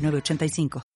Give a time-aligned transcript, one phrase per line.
[0.00, 0.89] 906985.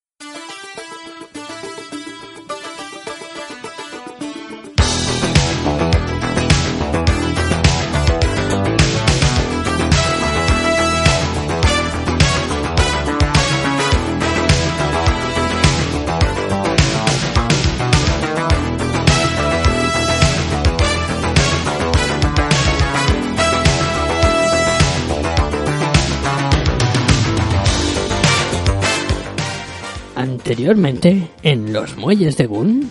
[30.47, 32.91] Anteriormente, en los muelles de Gun.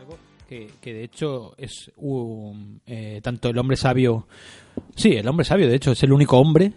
[0.00, 4.26] Algo que, de hecho es un, eh, tanto el hombre sabio.
[4.96, 6.72] Sí, el hombre sabio, de hecho, es el único hombre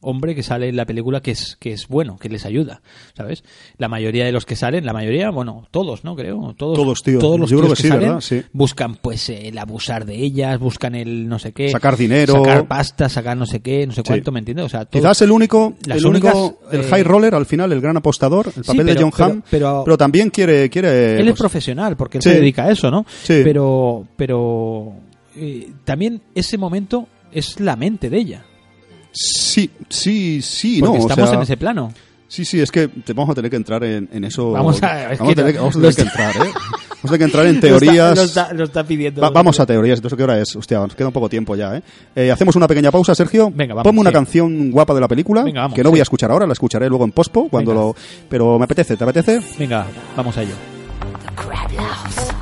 [0.00, 2.82] hombre que sale en la película que es que es bueno, que les ayuda,
[3.16, 3.42] ¿sabes?
[3.78, 6.14] La mayoría de los que salen, la mayoría, bueno, todos, ¿no?
[6.14, 7.18] Creo, todos Todos, tío.
[7.18, 8.20] todos los Yo creo que sí, salen ¿verdad?
[8.20, 8.42] Sí.
[8.52, 12.34] buscan pues el abusar de ellas, buscan el no sé qué, Sacar dinero.
[12.34, 14.06] sacar pasta, sacar no sé qué, no sé Sí.
[14.06, 14.66] cuánto, ¿me entiendes?
[14.66, 17.80] O sea, todo- Quizás el único, el único, el eh, high roller al final, el
[17.80, 21.14] gran apostador, el papel de pero- John Hamm, pero- pero- también quiere, quiere.
[21.14, 23.04] él es pues, profesional porque él se dedica a eso, ¿no?
[23.24, 23.40] Sí.
[23.42, 24.92] Pero, pero
[25.36, 28.44] eh, también ese momento es la mente de ella.
[29.12, 31.04] Sí, sí, sí, Porque no.
[31.04, 31.92] o estamos sea, en ese plano.
[32.28, 34.50] Sí, sí, es que te vamos a tener que entrar en, en eso.
[34.52, 36.50] Vamos a- es vamos que a tener, no- vamos a tener que entrar, ¿eh?
[36.50, 38.10] Vamos a tener que entrar en Lo teorías.
[38.10, 39.20] está, lo está- lo está pidiendo.
[39.22, 39.98] Va- vamos a teorías.
[39.98, 40.54] Entonces, ¿qué hora es?
[40.54, 41.82] Hostia, nos queda un poco tiempo ya, ¿eh?
[42.14, 43.50] Eh, hacemos una pequeña pausa, Sergio.
[43.54, 44.14] Venga, vamos, Ponme una sí.
[44.14, 45.92] canción guapa de la película, Venga, vamos, que no sí.
[45.92, 47.82] voy a escuchar ahora, la escucharé luego en pospo, cuando Venga.
[47.86, 47.96] lo...
[48.28, 49.40] Pero me apetece, ¿te apetece?
[49.58, 50.54] Venga, vamos a ello.
[51.70, 52.37] Here's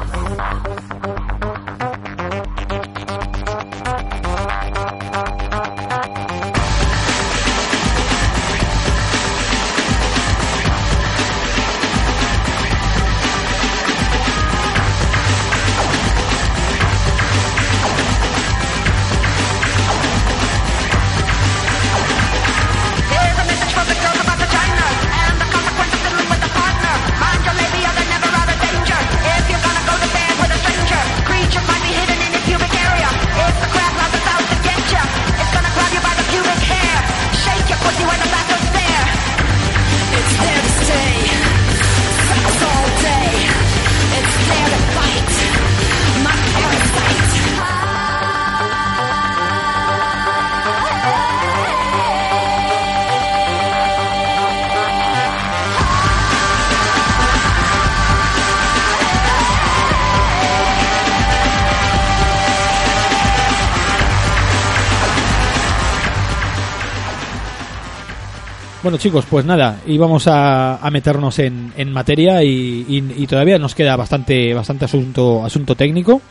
[68.86, 73.58] Bueno chicos, pues nada, íbamos a, a meternos en, en materia y, y- y todavía
[73.58, 76.22] nos queda bastante, bastante asunto, asunto técnico.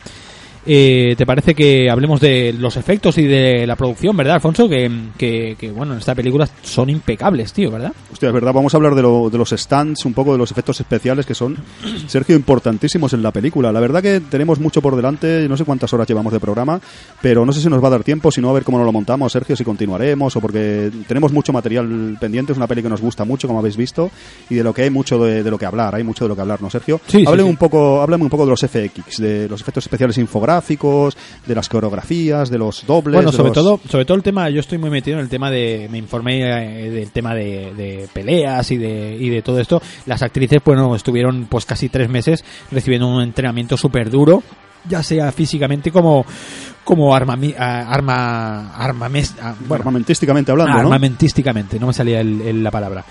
[0.66, 4.68] Eh, ¿Te parece que hablemos de los efectos y de la producción, verdad, Alfonso?
[4.68, 7.92] Que, que, que, bueno, en esta película son impecables, tío, ¿verdad?
[8.12, 10.50] Hostia, es verdad, vamos a hablar de, lo- de los stands, un poco de los
[10.50, 11.56] efectos especiales que son,
[12.08, 13.70] Sergio, importantísimos en la película.
[13.70, 16.80] La verdad que tenemos mucho por delante, no sé cuántas horas llevamos de programa,
[17.22, 18.86] pero no sé si nos va a dar tiempo, si no, a ver cómo nos
[18.86, 22.88] lo montamos, Sergio, si continuaremos o porque tenemos mucho material pendiente, es una peli que
[22.88, 24.10] nos gusta mucho, como habéis visto,
[24.50, 26.34] y de lo que hay mucho de, de lo que hablar, hay mucho de lo
[26.34, 27.00] que hablar, ¿no, Sergio?
[27.06, 27.50] Sí, sí, háblame sí.
[27.50, 30.55] un poco, háblame un poco de los FX, de los efectos especiales infográficos,
[31.46, 33.14] de las coreografías, de los dobles.
[33.14, 35.50] Bueno, sobre los- todo, sobre todo el tema, yo estoy muy metido en el tema
[35.50, 36.42] de, me informé
[36.86, 39.80] eh, del tema de, de peleas y de, y de todo esto.
[40.06, 44.42] Las actrices, bueno, estuvieron pues casi tres meses recibiendo un entrenamiento súper duro,
[44.88, 46.24] ya sea físicamente como,
[46.84, 47.36] como arma,
[47.88, 49.34] arma, armames-
[49.66, 50.78] bueno, armamentísticamente hablando, ¿no?
[50.86, 53.04] armamentísticamente, no me salía el- el- la palabra.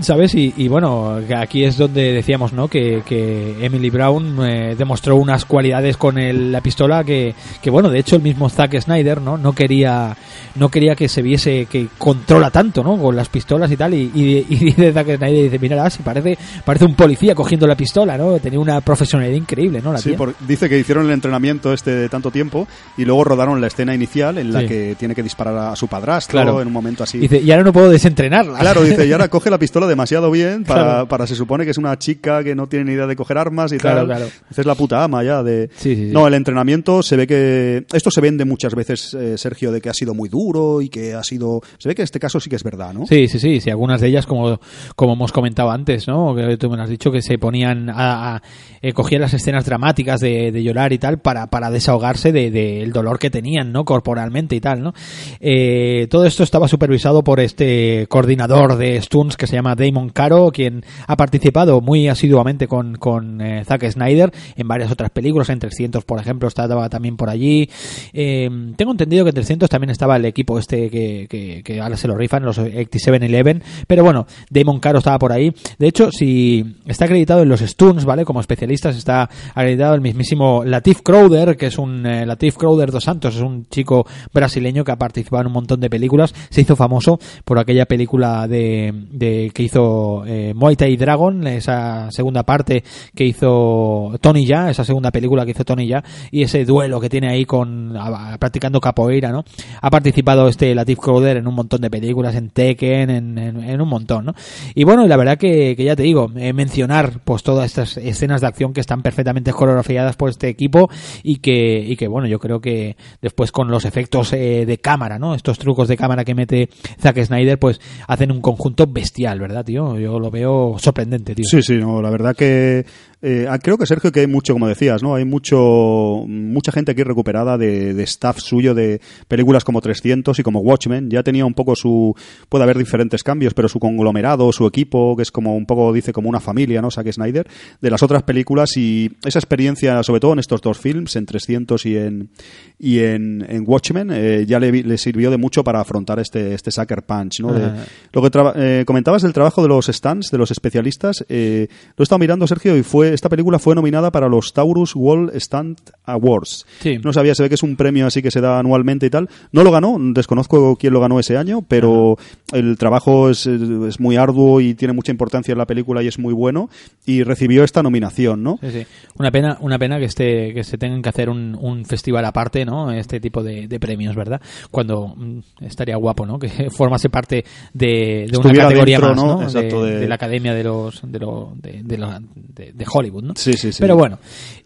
[0.00, 0.34] ¿Sabes?
[0.34, 2.68] Y, y bueno, aquí es donde decíamos, ¿no?
[2.68, 7.90] Que, que Emily Brown eh, demostró unas cualidades con el- la pistola que, que, bueno,
[7.90, 9.36] de hecho el mismo Zack Snyder, ¿no?
[9.36, 10.16] No quería,
[10.56, 12.96] no quería que se viese que controla tanto, ¿no?
[12.96, 13.94] Con las pistolas y tal.
[13.94, 17.76] Y, y, y dice Zack Snyder, dice, mira, si parece, parece un policía cogiendo la
[17.76, 18.38] pistola, ¿no?
[18.38, 19.92] Tenía una profesionalidad increíble, ¿no?
[19.92, 22.66] La Sí, por- dice que hicieron el entrenamiento este de tanto tiempo
[22.96, 24.66] y luego rodaron la escena inicial en la Sí.
[24.68, 26.60] que tiene que disparar a su padrastro Claro.
[26.60, 27.18] en un momento así.
[27.18, 28.58] Dice, y ahora no puedo desentrenarla.
[28.58, 31.08] Claro, dice, y ahora coge la pistola demasiado bien para, Claro.
[31.08, 33.72] para se supone que es una chica que no tiene ni idea de coger armas
[33.72, 34.06] y Claro, tal.
[34.06, 34.26] claro.
[34.56, 35.68] Es la puta ama ya de...
[35.76, 36.12] Sí, sí, sí.
[36.12, 37.84] No, el entrenamiento se ve que...
[37.92, 41.14] Esto se vende muchas veces, eh, Sergio, de que ha sido muy duro y que
[41.14, 41.60] ha sido...
[41.78, 43.06] Se ve que en este caso sí que es verdad, ¿no?
[43.06, 44.60] Sí, sí, sí, sí, algunas de ellas, como,
[44.96, 46.34] como hemos comentado antes, ¿no?
[46.34, 48.42] Que tú me has dicho, que se ponían a, a-
[48.80, 52.60] eh, cogían las escenas dramáticas de, de llorar y tal para, para desahogarse del de,
[52.80, 53.84] del dolor que tenían, ¿no?
[53.84, 54.92] Corporalmente y tal, ¿no?
[55.40, 60.50] Eh, todo esto estaba supervisado por este coordinador de stunts que se llama Damon Caro,
[60.52, 66.04] quien ha participado muy asiduamente con, eh, Zack Snyder en varias otras películas, en 300,
[66.04, 67.68] por ejemplo, estaba también por allí.
[68.12, 72.16] Eh, tengo entendido que en 300 también estaba el equipo este que, ahora se lo
[72.16, 75.52] rifan, los 87-11, pero bueno, Damon Caro estaba por ahí.
[75.78, 78.24] De hecho, si está acreditado en los Stuns, ¿vale?
[78.24, 83.04] Como especialistas está acreditado el mismísimo Latif Crowder, que es un eh, Latif Crowder dos
[83.04, 86.76] Santos, es un chico brasileño que ha participado en un montón de películas, se hizo
[86.76, 92.84] famoso por aquella película de, de que hizo eh, Muay Thai Dragon, esa segunda parte
[93.14, 97.08] que hizo Tony Ya, esa segunda película que hizo Tony Ya, y ese duelo que
[97.08, 99.44] tiene ahí con a- practicando capoeira, ¿no?
[99.80, 104.26] Ha participado este Latif Crowder en un montón de películas, en Tekken, en, un montón,
[104.26, 104.34] ¿no?
[104.74, 108.40] Y bueno, la verdad que, que ya te digo, eh, mencionar pues todas estas escenas
[108.40, 110.88] de acción que están perfectamente coreografiadas por este equipo
[111.22, 115.18] y que, y que bueno, yo creo que después con los efectos eh, de cámara,
[115.18, 115.34] ¿no?
[115.34, 116.68] Estos trucos de cámara que mete
[117.00, 119.98] Zack Snyder, pues hacen un conjunto bestial, ¿verdad, tío?
[119.98, 121.44] Yo lo veo sorprendente, tío.
[121.44, 122.86] Sí, sí, no, la verdad que
[123.22, 125.14] eh, ah, creo que Sergio que hay mucho, como decías, ¿no?
[125.14, 130.42] Hay mucho mucha gente aquí recuperada de, de staff suyo de películas como 300 y
[130.42, 131.08] como Watchmen.
[131.10, 132.14] Ya tenía un poco su
[132.48, 136.12] puede haber diferentes cambios, pero su conglomerado, su equipo, que es como un poco dice
[136.12, 136.90] como una familia, ¿no?
[136.90, 137.46] Zack Snyder
[137.80, 141.86] de las otras películas y esa experiencia, sobre todo en estos dos films, en 300
[141.86, 142.30] y en
[142.78, 146.70] y en, en Watchmen, eh, ya le, le sirvió de mucho para afrontar este este
[146.70, 147.52] Sucker Punch, ¿no?
[147.52, 147.84] De- Ajá.
[148.12, 152.04] lo que eh, comentabas del trabajo de los stands, de los especialistas, eh, lo he
[152.04, 156.66] estado mirando, Sergio, y fue esta película fue nominada para los Taurus World Stand Awards.
[156.80, 156.98] Sí.
[157.02, 159.28] No sabía, se ve que es un premio así que se da anualmente y tal.
[159.52, 162.16] No lo ganó, desconozco quién lo ganó ese año, pero
[162.52, 166.18] el trabajo es, es muy arduo y tiene mucha importancia en la película y es
[166.18, 166.68] muy bueno
[167.06, 168.58] y recibió esta nominación, ¿no?
[168.62, 168.86] Sí, sí.
[169.18, 172.64] Una pena, una pena que esté, que se tengan que hacer un, un festival aparte,
[172.64, 172.90] ¿no?
[172.92, 174.40] Este tipo de, de premios, ¿verdad?
[174.70, 176.38] Cuando mm, estaría guapo, ¿no?
[176.42, 179.36] Que formase parte de, de una categoría dentro, más, ¿no?
[179.36, 179.42] ¿no?
[179.42, 182.84] Exacto, de, de- de la academia de los, de, lo- de, de la- de- de
[182.92, 183.34] Hollywood, ¿no?
[183.36, 183.78] Sí, sí, sí.
[183.80, 184.18] Pero bueno,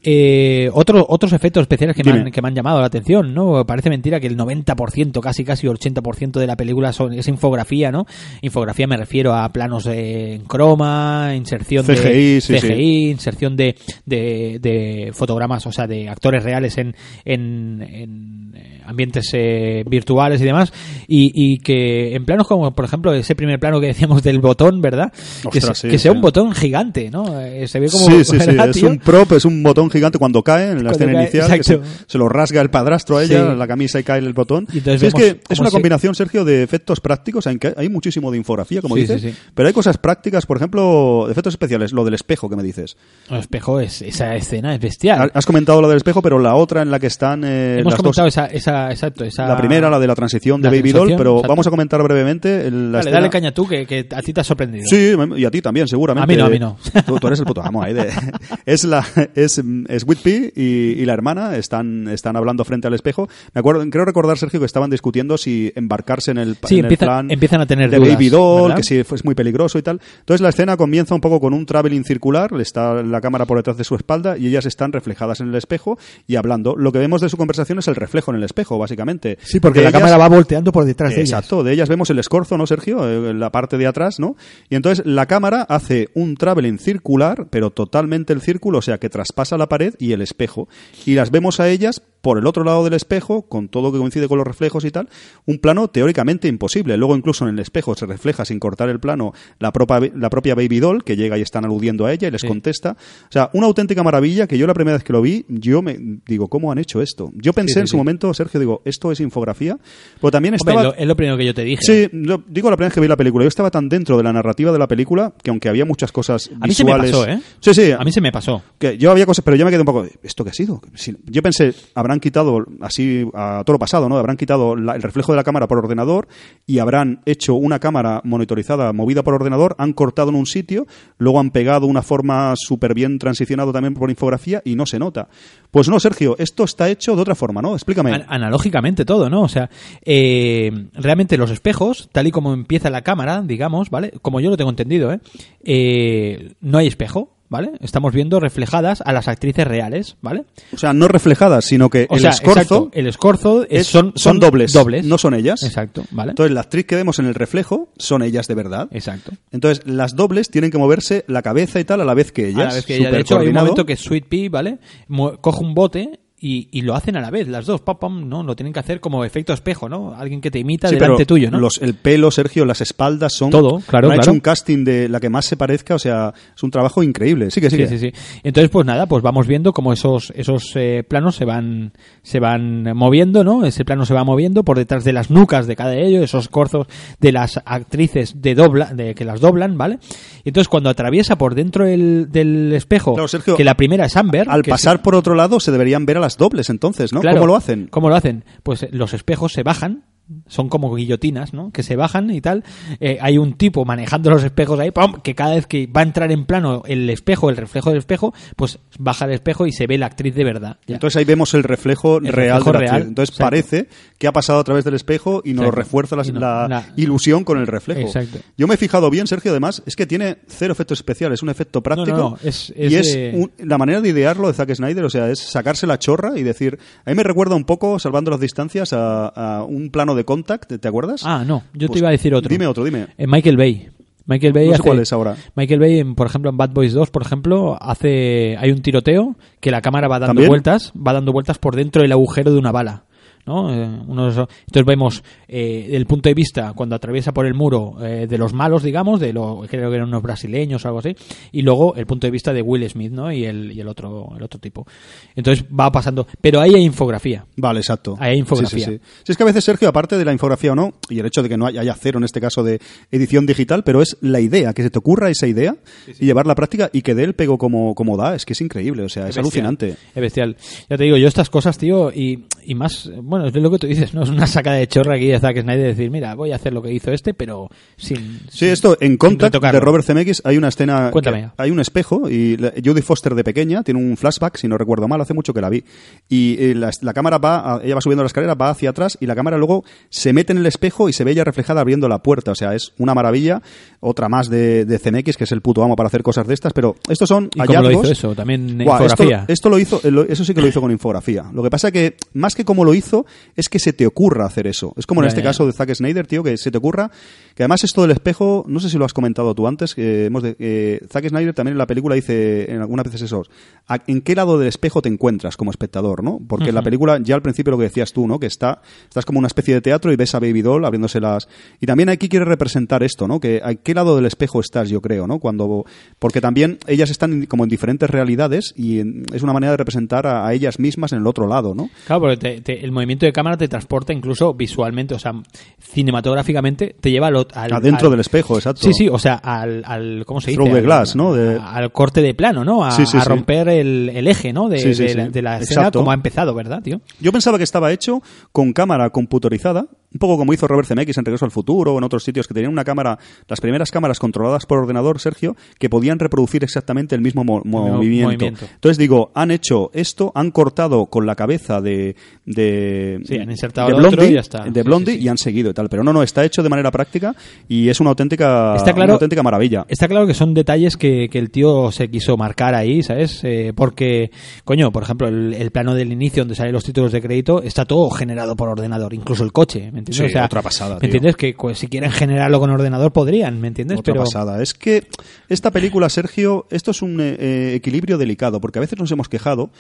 [0.03, 3.65] eh, otro- otros efectos especiales que me, han, que me han llamado la atención, ¿no?
[3.67, 8.07] Parece mentira que el 90%, casi casi 80% de la película son, es infografía, ¿no?
[8.43, 12.73] Infografía me refiero a planos eh, en croma, inserción CGI, de sí, sí.
[13.11, 13.75] Inserción de,
[14.05, 16.95] de, de fotogramas, o sea, de actores reales en,
[17.25, 18.46] en, en,
[18.87, 20.73] ambientes eh, virtuales y demás,
[21.09, 24.81] y, y que en planos como, por ejemplo, ese primer plano que decíamos del botón,
[24.81, 25.13] ¿verdad?
[25.51, 26.17] que Ostras, se- sí, que sea sí.
[26.17, 27.41] un botón gigante, ¿no?
[27.41, 28.07] Eh, se ve como...
[28.07, 30.91] sí, sí, sí, ¿verdad, es un prop, es un botón gigante cuando cae en la
[30.91, 33.99] Cuando escena cae, inicial, que se, se lo rasga el padrastro a ella, la camisa
[34.01, 34.67] y cae el botón.
[34.73, 38.31] Y entonces es que es una se- combinación, Sergio, de efectos prácticos, que hay muchísimo
[38.31, 39.23] de infografía, como dices,
[39.55, 42.97] pero hay cosas prácticas, por ejemplo, efectos especiales, lo del espejo que me dices.
[43.31, 45.31] El espejo es, esa escena es bestial.
[45.35, 48.01] Has comentado lo del espejo, pero la otra en la que están eh, Hemos las
[48.01, 48.33] comentado dos...
[48.35, 49.47] esa, esa, exacto, esa...
[49.47, 51.49] La primera, la de la transición de La Baby transición, Doll, pero exacto.
[51.49, 54.33] vamos a comentar brevemente el- la Dale, escena- dale caña tú, que, que a ti
[54.33, 54.85] te ha sorprendido.
[54.89, 56.25] Sí, y a ti también, seguramente.
[56.25, 56.77] A mí no, a mí no.
[57.07, 58.09] Tú, tú eres el puto amo ahí de-
[58.67, 60.63] Es la es, es Whitby y,
[61.01, 63.29] y la hermana están, están hablando frente al espejo.
[63.55, 66.85] Me acuerdo, creo recordar, Sergio, que estaban discutiendo si embarcarse en el, Sí, en el
[66.93, 68.77] empiezan- plan empiezan a tener de dudas, Baby Doll, ¿verdad?
[68.77, 70.01] que si es muy peligroso y tal.
[70.21, 73.77] Entonces la escena comienza un poco con un traveling circular, está la cámara por detrás
[73.77, 76.75] de su espalda y ellas están reflejadas en el espejo y hablando.
[76.77, 79.39] Lo que vemos de su conversación es el reflejo en el espejo, básicamente.
[79.43, 81.31] Sí, porque De la ellas- cámara va volteando por detrás de ellas.
[81.31, 83.09] Exacto, de ellas vemos el escorzo, ¿no, Sergio?
[83.09, 84.37] Eh, la parte de atrás, ¿no?
[84.69, 89.09] Y entonces la cámara hace un traveling circular, pero totalmente el círculo, o sea, que
[89.09, 90.69] traspasa la pared y el espejo.
[91.05, 94.27] Y las vemos a ellas por el otro lado del espejo, con todo que coincide
[94.27, 95.09] con los reflejos y tal,
[95.45, 96.97] un plano teóricamente imposible.
[96.97, 100.57] Luego incluso en el espejo se refleja sin cortar el plano la, propia la propia
[100.57, 102.49] Baby Doll, que llega y están aludiendo a ella y les Sí.
[102.49, 102.97] contesta.
[103.29, 105.97] O sea, una auténtica maravilla que yo la primera vez que lo vi, yo me
[106.27, 107.31] digo, ¿cómo han hecho esto?
[107.37, 109.79] Yo pensé sí, en su momento, Sergio, digo, ¿esto es infografía?
[110.21, 110.83] Pero también Hombre, estaba...
[110.83, 111.83] lo- es lo primero que yo te dije.
[111.83, 113.45] Sí, lo- digo la primera vez que vi la película.
[113.45, 116.51] Yo estaba tan dentro de la narrativa de la película que aunque había muchas cosas
[116.61, 117.41] A mí se me pasó, ¿eh?
[117.61, 117.93] Sí, sí.
[117.93, 118.63] A mí se me pasó.
[118.79, 120.05] que yo había cosas, pero yo me quedé un poco...
[120.25, 120.81] ¿Esto qué ha sido?
[121.27, 124.17] Yo pensé, habrán habrán quitado, así a toro pasado, ¿no?
[124.17, 126.29] Habrán quitado la- el reflejo de la cámara por ordenador
[126.67, 130.87] y habrán hecho una cámara monitorizada movida por ordenador, han cortado en un sitio,
[131.19, 135.29] luego han pegado una forma súper bien transicionado también por infografía y no se nota.
[135.71, 137.75] Pues no, Sergio, esto está hecho de otra forma, ¿no?
[137.75, 138.13] Explícame.
[138.13, 139.43] An- analógicamente todo, ¿no?
[139.43, 139.69] O sea,
[140.05, 144.13] eh, realmente los espejos, tal y como empieza la cámara, digamos, ¿vale?
[144.23, 145.21] Como yo lo tengo entendido, ¿eh?
[145.65, 147.73] Eh, no hay espejo, ¿vale?
[147.81, 150.45] Estamos viendo reflejadas a las actrices reales, ¿vale?
[150.73, 153.87] O sea, no reflejadas, sino que O el sea, escorzo exacto, el escorzo es- es-
[153.87, 155.05] son, son dobles, dobles.
[155.05, 155.63] no son ellas.
[155.63, 156.31] Exacto, ¿vale?
[156.31, 158.89] Entonces, la actriz que vemos en el reflejo son ellas de verdad.
[158.91, 159.33] Exacto.
[159.53, 162.67] Entonces, las dobles tienen que moverse la cabeza y tal a la vez que ellas.
[162.67, 164.79] a la vez que ella, de hay un momento que Sweet Pea, ¿vale?
[165.09, 168.29] Mu- Coge un bote y, y lo hacen a la vez, las dos, pam, pam,
[168.29, 168.43] ¿no?
[168.43, 170.15] Lo tienen que hacer como efecto espejo, ¿no?
[170.15, 171.59] Alguien que te imita Sí, delante pero tuyo, ¿no?
[171.59, 173.49] los- el pelo, Sergio, las espaldas son...
[173.51, 174.33] Todo, claro, Han hecho claro.
[174.35, 177.51] un casting de la que más se parezca, o sea, es un trabajo increíble.
[177.51, 177.87] Sí que sí.
[177.87, 178.13] Sí, sí.
[178.43, 182.83] Entonces, pues nada, pues vamos viendo cómo esos, esos eh, planos se van, se van
[182.95, 183.65] moviendo, ¿no?
[183.65, 186.49] Ese plano se va moviendo por detrás de las nucas de cada de ellos, esos
[186.49, 186.87] corzos
[187.19, 189.99] de las actrices de dobla, de que las doblan, ¿vale?
[190.45, 194.17] Y entonces cuando atraviesa por dentro del, del espejo, Claro, Sergio, que la primera es
[194.17, 197.21] Amber, Al pasar es- por otro lado se deberían ver a las dobles entonces, ¿no?
[197.21, 197.37] Claro.
[197.37, 197.87] ¿Cómo lo hacen?
[197.89, 198.45] ¿Cómo lo hacen?
[198.65, 200.05] Pues eh, los espejos se bajan,
[200.49, 201.71] son como guillotinas, ¿no?
[201.71, 202.65] Que se bajan y tal.
[203.01, 205.15] Eh, hay un tipo manejando los espejos ahí, ¡pum!
[205.23, 208.35] que cada vez que va a entrar en plano el espejo, el reflejo del espejo,
[208.57, 210.79] pues baja el espejo y se ve la actriz de verdad.
[210.87, 210.95] Ya.
[210.97, 213.09] Entonces ahí vemos el reflejo El real reflejo de la real, actriz.
[213.09, 213.47] Entonces exacto.
[213.51, 215.77] parece que ha pasado a través del espejo y nos Exacto.
[215.81, 218.01] refuerza la, Y no, la la- ilusión con el reflejo.
[218.01, 218.39] Exacto.
[218.57, 221.83] Yo me he fijado bien, Sergio, además, es que tiene cero efectos especiales, un efecto
[221.83, 222.17] práctico.
[222.17, 225.31] no, es- es y es un- la manera de idearlo de Zack Snyder, o sea,
[225.31, 226.79] es sacarse la chorra y decir.
[227.05, 230.73] A mí me recuerda un poco, salvando las distancias, a, a un plano de Contact,
[230.81, 231.23] ¿te acuerdas?
[231.25, 232.49] Ah, no, yo te Pues iba a decir otro.
[232.49, 233.07] Dime otro, dime.
[233.17, 233.89] Eh, Michael Bay.
[234.29, 235.37] Michael Bay No sé hace- cuál es ahora.
[235.55, 239.71] Michael Bay, por ejemplo, en Bad Boys 2, por ejemplo, hace hay un tiroteo que
[239.71, 240.49] la cámara va dando ¿También?
[240.49, 243.05] vueltas, va dando vueltas por dentro del agujero de una bala.
[243.47, 243.73] ¿No?
[243.73, 248.39] Eh, entonces vemos eh, el punto de vista cuando atraviesa por el muro eh, de
[248.39, 251.15] los malos, digamos, de lo creo que eran unos brasileños o algo así,
[251.53, 253.33] y luego el punto de vista de Will Smith, ¿no?
[253.33, 254.87] Y el, y el otro el otro tipo.
[255.35, 257.47] Entonces va pasando, pero ahí hay infografía.
[257.57, 258.17] Vale, exacto.
[258.19, 258.79] Ahí hay infografía.
[258.79, 259.01] Sí, sí, sí.
[259.25, 261.43] Sí, es que a veces, Sergio, aparte de la infografía o no, y el hecho
[261.43, 264.41] de que no haya, haya cero en este caso de edición digital, pero es la
[264.41, 265.77] idea, que se te ocurra esa idea
[266.07, 268.61] y llevarla a práctica y que dé el pego como, como da, es que es
[268.61, 269.45] increíble, o sea, es, bestial.
[269.45, 269.97] alucinante.
[270.15, 270.57] Es bestial.
[270.89, 273.87] Ya te digo, yo estas cosas, tío, y, y más, bueno, es lo que tú
[273.87, 274.23] dices, ¿no?
[274.23, 276.73] Es una sacada de chorra aquí de Zack Snyder de decir, mira, voy a hacer
[276.73, 278.41] lo que hizo este, pero sin...
[278.51, 281.51] Sí, esto en Contact de Robert Zemeckis hay una escena, Cuéntame.
[281.57, 285.09] hay un espejo y la- Jodie Foster de pequeña tiene un flashback, si no recuerdo
[285.09, 285.85] mal, hace mucho que la vi.
[286.29, 289.27] Y eh, la, la cámara va, ella va subiendo la escalera, va hacia atrás y
[289.27, 292.19] la cámara luego se mete en el espejo y se ve ella reflejada abriendo la
[292.23, 292.51] puerta.
[292.53, 293.63] O sea, es una maravilla.
[294.01, 296.73] Otra más de, de Zemeckis, que es el puto amo para hacer cosas de estas,
[296.73, 298.05] pero estos son ¿Y cómo lo hallazgos.
[298.05, 298.35] hizo eso?
[298.35, 299.45] También Buah, esto, infografía.
[299.49, 301.45] esto lo hizo, eh, eso sí que lo hizo con infografía.
[301.53, 304.67] Lo que pasa que, más que cómo lo hizo, es que se te ocurra hacer
[304.67, 304.93] eso.
[304.97, 307.11] Es como en este caso de Zack Snyder, tío, que se te ocurra,
[307.55, 310.43] que además esto del espejo, no sé si lo has comentado tú antes, que hemos
[310.43, 313.45] de, eh, Zack Snyder también en la película dice, en algunas veces eso,
[313.87, 316.41] ¿a- ¿en qué lado del espejo te encuentras como espectador, no?
[316.49, 318.41] Porque en la película, ya al principio lo que decías tú, ¿no?
[318.41, 321.49] Que está, estás como una especie de teatro y ves a Baby Doll abriéndose las...
[321.81, 323.39] Y también aquí quiere representar esto, ¿no?
[323.41, 325.39] Que a qué lado del espejo estás, yo creo, ¿no?
[325.39, 325.85] Cuando...
[326.19, 330.27] Porque también ellas están como en diferentes realidades y en- es una manera de representar
[330.27, 331.91] a, a ellas mismas en el otro lado, ¿no?
[332.07, 335.33] Claro, porque te- te- el movimiento de cámara te transporta incluso visualmente, o sea,
[335.81, 338.83] cinematográficamente, te lleva al, al- Adentro al- del espejo, exacto.
[338.83, 340.57] Sí, sí, o sea, al, al ¿cómo se dice?
[340.59, 341.35] Through the Al- glass, ¿no?
[341.35, 342.85] De- Al corte de plano, ¿no?
[342.85, 343.29] A, Sí, sí, a sí.
[343.29, 344.69] romper el, el eje, ¿no?
[344.69, 344.77] De,
[345.15, 345.99] la, de la escena Exacto.
[346.01, 347.01] como ha empezado, ¿verdad, tío?
[347.21, 348.23] Yo pensaba que estaba hecho
[348.53, 352.05] con cámara computerizada, un poco como hizo Robert Zemeckis en Regreso al Futuro o en
[352.05, 353.19] otros sitios que tenían una cámara,
[353.49, 357.87] las primeras cámaras controladas por ordenador, Sergio, que podían reproducir exactamente el mismo mo- mismo
[357.89, 358.29] movimiento.
[358.31, 358.67] movimiento.
[358.75, 363.89] Entonces digo, han hecho esto, han cortado con la cabeza de de, Sí, han insertado
[363.89, 364.65] de Blondie, y ya está.
[364.65, 365.25] de Sí, Blondie sí, sí.
[365.25, 367.35] y han seguido y tal, pero no, no, está hecho de manera práctica
[367.69, 369.85] y es una auténtica, Está claro- una auténtica maravilla.
[369.89, 373.41] Está claro que son detalles que, que el tío se quiso marcar ahí, ¿sabes?
[373.45, 374.31] Eh, porque,
[374.65, 377.85] coño, por ejemplo, el, el plano del inicio donde salen los títulos de crédito está
[377.85, 380.17] todo generado por ordenador, incluso el coche, ¿me entiendes?
[380.17, 381.07] Sí, o sea, otra pasada, ¿Me tío.
[381.09, 381.37] entiendes?
[381.37, 383.99] Que pues, si quieren generarlo con ordenador podrían, ¿me entiendes?
[383.99, 384.63] Otra Pero pasada.
[384.63, 385.07] Es que
[385.49, 389.29] esta película, Sergio, esto es un eh, eh, equilibrio delicado, porque a veces nos hemos
[389.29, 389.71] quejado,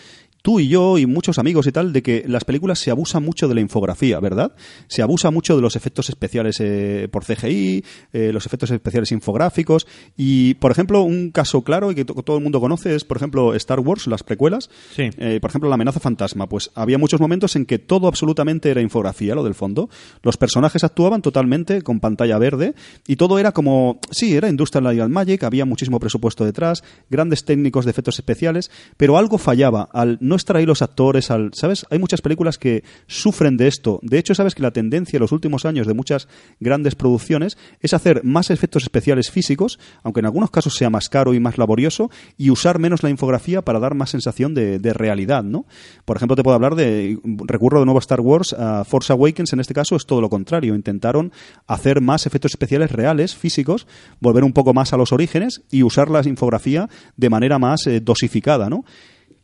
[0.46, 3.48] tú y yo y muchos amigos y tal, de que las películas se abusa mucho
[3.48, 4.54] de la infografía, ¿verdad?
[4.86, 9.88] Se abusa mucho de los efectos especiales eh, por CGI, eh, los efectos especiales infográficos,
[10.16, 13.16] y, por ejemplo, un caso claro y que to- todo el mundo conoce es, por
[13.16, 14.70] ejemplo, Star Wars, las precuelas.
[14.94, 15.10] Sí.
[15.18, 18.80] Eh, por ejemplo, la amenaza fantasma, pues había muchos momentos en que todo absolutamente era
[18.80, 19.90] infografía, lo del fondo.
[20.22, 22.76] Los personajes actuaban totalmente con pantalla verde
[23.08, 27.90] y todo era como, sí, era Industrial Magic, había muchísimo presupuesto detrás, grandes técnicos de
[27.90, 31.86] efectos especiales, pero algo fallaba al no estar ahí los actores, al, ¿sabes?
[31.90, 34.00] Hay muchas películas que sufren de esto.
[34.02, 36.28] De hecho, sabes que la tendencia en los últimos años de muchas
[36.60, 41.34] grandes producciones es hacer más efectos especiales físicos, aunque en algunos casos sea más caro
[41.34, 45.42] y más laborioso, y usar menos la infografía para dar más sensación de, de realidad,
[45.42, 45.66] ¿no?
[46.04, 49.52] Por ejemplo, te puedo hablar de, recurro de nuevo a Star Wars, a Force Awakens
[49.52, 50.74] en este caso es todo lo contrario.
[50.74, 51.32] Intentaron
[51.66, 53.86] hacer más efectos especiales reales, físicos,
[54.20, 58.00] volver un poco más a los orígenes y usar la infografía de manera más eh,
[58.00, 58.84] dosificada, ¿no?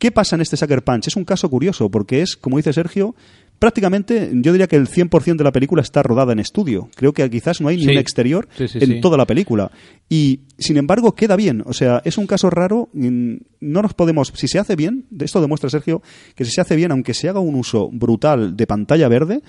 [0.03, 1.07] ¿Qué pasa en este Sucker Punch?
[1.07, 3.15] Es un caso curioso porque es, como dice Sergio,
[3.57, 6.89] prácticamente yo diría que el 100% de la película está rodada en estudio.
[6.97, 9.71] Creo que quizás no hay ni un exterior Sí, sí, en toda la película.
[10.09, 11.63] Y sin embargo queda bien.
[11.65, 12.89] O sea, es un caso raro.
[12.91, 14.33] mm, No nos podemos.
[14.35, 16.01] Si se hace bien, esto demuestra Sergio
[16.35, 19.41] que si se hace bien, aunque se haga un uso brutal de pantalla verde,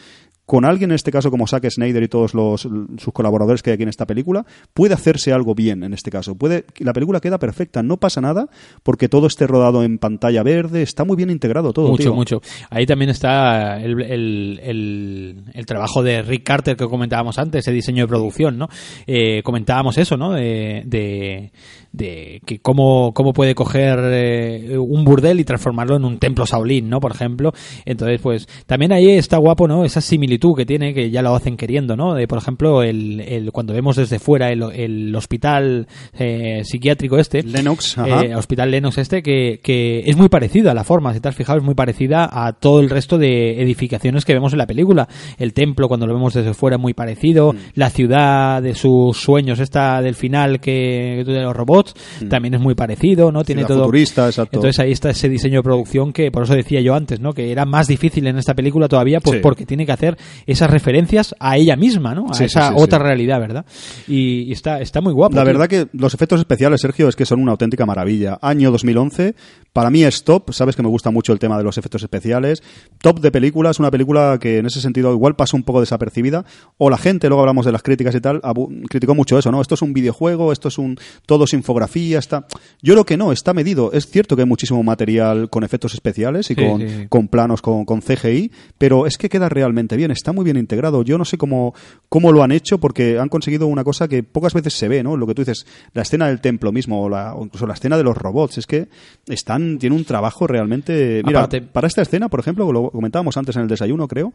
[0.47, 3.75] con alguien, en este caso como Zack Snyder y todos los, sus colaboradores que hay
[3.75, 6.35] aquí en esta película, puede hacerse algo bien en este caso.
[6.37, 8.49] Puede, la película queda perfecta, no pasa nada
[8.83, 11.89] porque todo esté rodado en pantalla verde, está muy bien integrado todo.
[11.89, 12.15] mucho, tío.
[12.15, 12.43] mucho.
[12.69, 17.73] Ahí también está el, el, el- el trabajo de Rick Carter que comentábamos antes, ese
[17.73, 18.69] diseño de producción, ¿no?
[19.07, 20.33] Eh, comentábamos eso, ¿no?
[20.33, 21.53] De, de,
[21.93, 26.89] de que cómo, cómo puede coger eh, un burdel y transformarlo en un templo Shaolin,
[26.91, 27.01] ¿no?
[27.01, 27.53] Por ejemplo.
[27.87, 29.85] Entonces, pues, también ahí está guapo, ¿no?
[29.85, 32.15] Esa similitud que tiene, que ya lo hacen queriendo, ¿no?
[32.15, 35.87] De, por ejemplo, el, el, cuando vemos desde fuera el, el hospital
[36.19, 38.25] eh, psiquiátrico este, Lennox, ajá.
[38.25, 41.35] eh, Hospital Lennox este, que, que es muy parecida a la forma, si te has
[41.35, 45.09] fijado, es muy parecida a todo el resto de edificaciones que vemos en la película.
[45.39, 47.53] El templo, cuando lo vemos desde fuera, muy parecido.
[47.53, 47.57] Mm.
[47.75, 51.95] La ciudad de sus sueños, esta del final que, de los robots,
[52.29, 53.45] también es muy parecido, ¿no?
[53.45, 53.67] Tiene Mm.
[53.67, 53.85] Ciudad todo.
[53.87, 54.57] futurista, exacto.
[54.59, 57.33] Entonces ahí está ese diseño de producción que, por eso decía yo antes, ¿no?
[57.33, 59.41] Que era más difícil en esta película todavía, pues Sí.
[59.43, 60.17] porque tiene que hacer
[60.47, 62.27] esas referencias a ella misma, ¿no?
[62.31, 63.65] A Sí, esa sí, otra realidad, ¿verdad?
[64.09, 65.35] Y, y está, está muy guapo.
[65.37, 65.53] La tío.
[65.53, 68.39] verdad que los efectos especiales, Sergio, es que son una auténtica maravilla.
[68.43, 69.35] Año 2011,
[69.73, 70.53] para mí es top.
[70.53, 72.63] Sabes que me gusta mucho el tema de los efectos especiales.
[73.01, 76.45] Top de películas, una película que en ese sentido igual pasa un poco desapercibida.
[76.79, 78.41] O la gente, luego hablamos de las críticas y tal,
[78.89, 79.61] criticó mucho eso, ¿no?
[79.61, 80.97] Esto es un videojuego, esto es un.
[81.27, 82.47] todo es infografía, está.
[82.83, 83.93] Yo creo que no, está medido.
[83.93, 88.01] Es cierto que hay muchísimo material con efectos especiales y con, con planos con, con
[88.01, 91.03] CGI, pero es que queda realmente bien, está muy bien integrado.
[91.03, 91.75] Yo no sé cómo,
[92.09, 95.17] cómo lo han hecho, porque han conseguido una cosa que pocas veces se ve, ¿no?
[95.17, 97.97] Lo que tú dices, la escena del templo mismo, o, la, o incluso la escena
[97.97, 98.89] de los robots, es que
[99.27, 101.23] están, tiene un trabajo realmente.
[101.27, 104.33] Mira, Aparte- para esta escena, por ejemplo, lo comentábamos antes en el desayuno, creo,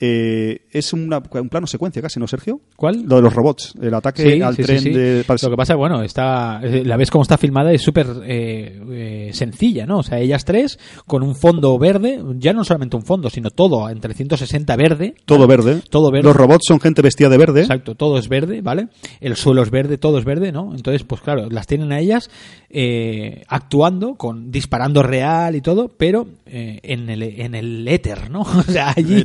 [0.00, 2.60] eh, es una- un plano secuencia casi, ¿no, Sergio?
[2.74, 3.02] ¿Cuál?
[3.06, 4.90] Lo de los robots, el ataque Sí, al sí, tren sí.
[4.90, 5.24] de.
[5.28, 9.30] Lo que pasa, bueno, está, eh, la ves como está filmada es súper eh, eh,
[9.34, 9.98] sencilla, ¿no?
[9.98, 13.88] O sea, ellas tres con un fondo verde, ya no solamente un fondo, sino todo
[13.90, 15.14] en 360 verde.
[15.26, 15.56] Todo ¿vale?
[15.62, 15.82] verde.
[15.90, 16.26] Todo verde.
[16.28, 17.60] Los robots son gente vestida de verde.
[17.60, 18.88] Exacto, todo es verde, ¿vale?
[19.20, 20.74] El suelo es verde, todo es verde, ¿no?
[20.74, 22.30] Entonces, pues claro, las tienen a ellas
[22.70, 28.40] eh, actuando, con disparando real y todo, pero eh, en, el, en el éter, ¿no?
[28.60, 29.24] O sea, allí.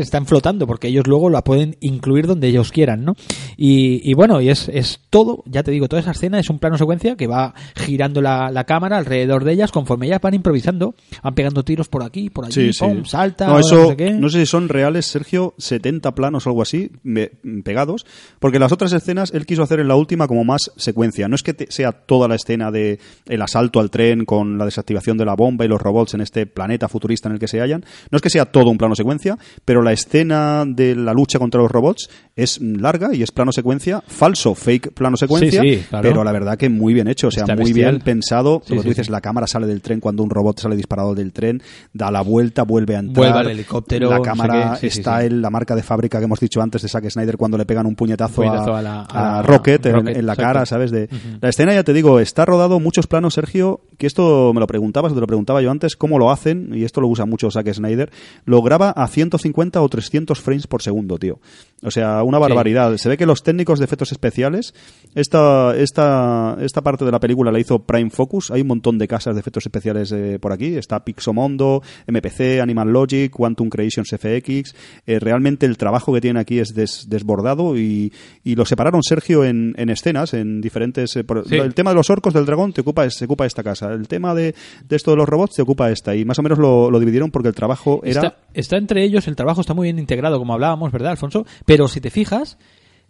[0.00, 3.14] Están flotando porque ellos luego la pueden incluir donde ellos quieran, ¿no?
[3.56, 6.58] Y, y bueno, y es, es todo, ya te digo, toda esa escena es un
[6.58, 10.94] plano secuencia que va girando la, la cámara alrededor de ellas conforme ellas van improvisando,
[11.22, 12.84] van pegando tiros por aquí, por allí, Sí, sí.
[12.84, 14.10] pum, salta, No, ahora eso, no sé qué.
[14.12, 17.30] no sé si son reales, Sergio, 70 planos o algo así, me-
[17.64, 18.06] pegados,
[18.38, 21.28] porque las otras escenas él quiso hacer en la última como más secuencia.
[21.28, 24.64] No es que te- sea toda la escena de el asalto al tren con la
[24.64, 27.60] desactivación de la bomba y los robots en este planeta futurista en el que se
[27.60, 27.84] hallan.
[28.10, 29.29] No es que sea todo un plano secuencia,
[29.64, 34.02] pero la escena de la lucha contra los robots es larga y es plano secuencia,
[34.06, 36.08] falso, fake plano secuencia, Sí, sí, claro.
[36.08, 37.90] pero la verdad que muy bien hecho, o sea, Está muy bestial.
[37.96, 38.62] bien pensado.
[38.64, 40.76] Sí, lo que sí, tú dices, la cámara sale del tren cuando un robot sale
[40.76, 41.62] disparado del tren,
[41.92, 43.16] da la vuelta, vuelve a entrar.
[43.32, 46.62] Vuelve al helicóptero, La sé cámara está en la marca de fábrica que hemos dicho
[46.62, 49.42] antes de Zack Snyder cuando le pegan un puñetazo, Puñetazo a, a la- a a
[49.42, 50.90] Rocket, en, Rocket, en la cara, ¿sabes?
[50.90, 51.08] De,
[51.40, 55.12] La escena, ya te digo, está rodado muchos planos, Sergio, que esto me lo preguntabas,
[55.12, 58.10] te lo preguntaba yo antes, cómo lo hacen, y esto lo usa mucho Zack Snyder,
[58.46, 61.38] lo graba a 150 o 300 frames por segundo, tío.
[61.82, 62.94] O sea, una barbaridad.
[62.98, 64.74] Se ve que los técnicos de efectos especiales,
[65.14, 69.08] esta, esta, esta parte de la película la hizo Prime Focus, hay un montón de
[69.08, 74.74] casas de efectos especiales eh, por aquí, está Pixomondo, MPC, Animal Logic, Quantum Creations FX,
[75.06, 78.12] eh, realmente el trabajo que tienen aquí es des- desbordado y,
[78.44, 81.16] y lo separaron Sergio en, en escenas, en diferentes...
[81.16, 81.56] eh, por- Sí.
[81.56, 84.34] El tema de los orcos del dragón te ocupa, se ocupa esta casa, el tema
[84.34, 84.54] de,
[84.86, 87.30] de esto de los robots te ocupa esta y más o menos lo, lo dividieron
[87.30, 88.20] porque el trabajo era...
[88.20, 91.46] Está, está entre ellos, el trabajo está muy bien integrado, como hablábamos, ¿verdad, Alfonso?
[91.70, 92.58] Pero si te fijas,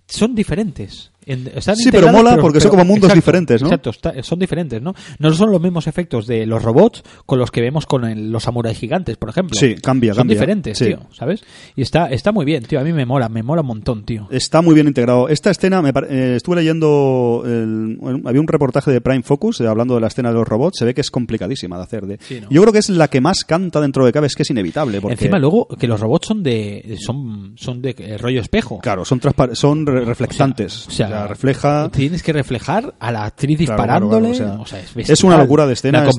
[0.06, 1.09] son diferentes.
[1.26, 3.68] En- están Sí, pero mola porque son como mundos diferentes, ¿no?
[3.68, 4.94] Exacto, está- son diferentes, ¿no?
[5.18, 8.42] No son los mismos efectos de los robots con los que vemos con el- los
[8.44, 9.58] samuráis gigantes, por ejemplo.
[9.58, 10.34] Sí, cambia, Son cambia.
[10.34, 10.86] diferentes, Sí.
[10.86, 11.44] tío, ¿sabes?
[11.76, 12.80] Y está, está muy bien, tío.
[12.80, 14.28] A mí me mola, me mola un montón, tío.
[14.30, 15.28] Está muy bien integrado.
[15.28, 19.94] Esta escena, me eh, estuve leyendo, el- había un reportaje de Prime Focus eh, hablando
[19.94, 22.06] de la escena de los robots, se ve que es complicadísima de hacer.
[22.06, 22.48] De, Sí, ¿no?
[22.50, 25.00] Yo creo que es la que más canta dentro de cabe, es que es inevitable.
[25.00, 28.78] Porque, Encima luego que los robots son de son son de eh, rollo espejo.
[28.78, 29.20] Claro, son,
[29.52, 30.88] son re- reflectantes.
[30.88, 31.88] O sea, refleja...
[31.92, 34.28] Tienes que reflejar a la actriz Claro, disparándole.
[34.30, 36.10] claro, claro, o o sea, sea, es, una locura de escena, La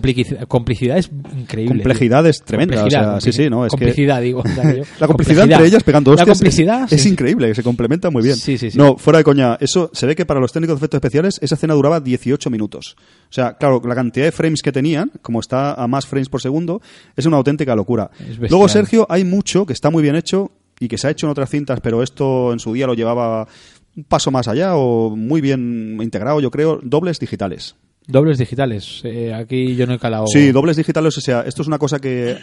[0.47, 1.73] complicidad es increíble.
[1.75, 1.83] tío.
[1.83, 3.65] Complejidad es tremenda, Complejidad, o sea, sí, sí, ¿no?
[3.65, 4.43] Es que- complicidad, digo.
[4.99, 7.13] La complicidad entre ellas pegando La hostias complicidad es, es sí, sí.
[7.13, 8.35] increíble, que se complementa muy bien.
[8.35, 8.77] Sí, sí, sí.
[8.77, 11.55] No, fuera de coña, eso se ve que para los técnicos de efectos especiales esa
[11.55, 12.95] escena duraba 18 minutos.
[12.97, 16.41] O sea, claro, la cantidad de frames que tenían, como está a más frames por
[16.41, 16.81] segundo,
[17.15, 18.09] es una auténtica locura.
[18.49, 21.31] Luego, Sergio, hay mucho que está muy bien hecho y que se ha hecho en
[21.31, 23.47] otras cintas, pero esto en su día lo llevaba
[23.95, 27.75] un paso más allá o muy bien integrado, yo creo, dobles digitales.
[28.11, 29.01] Dobles digitales.
[29.03, 30.27] Eh, aquí yo no he calado.
[30.27, 32.37] Sí, dobles digitales, o sea, esto es una cosa que, eh,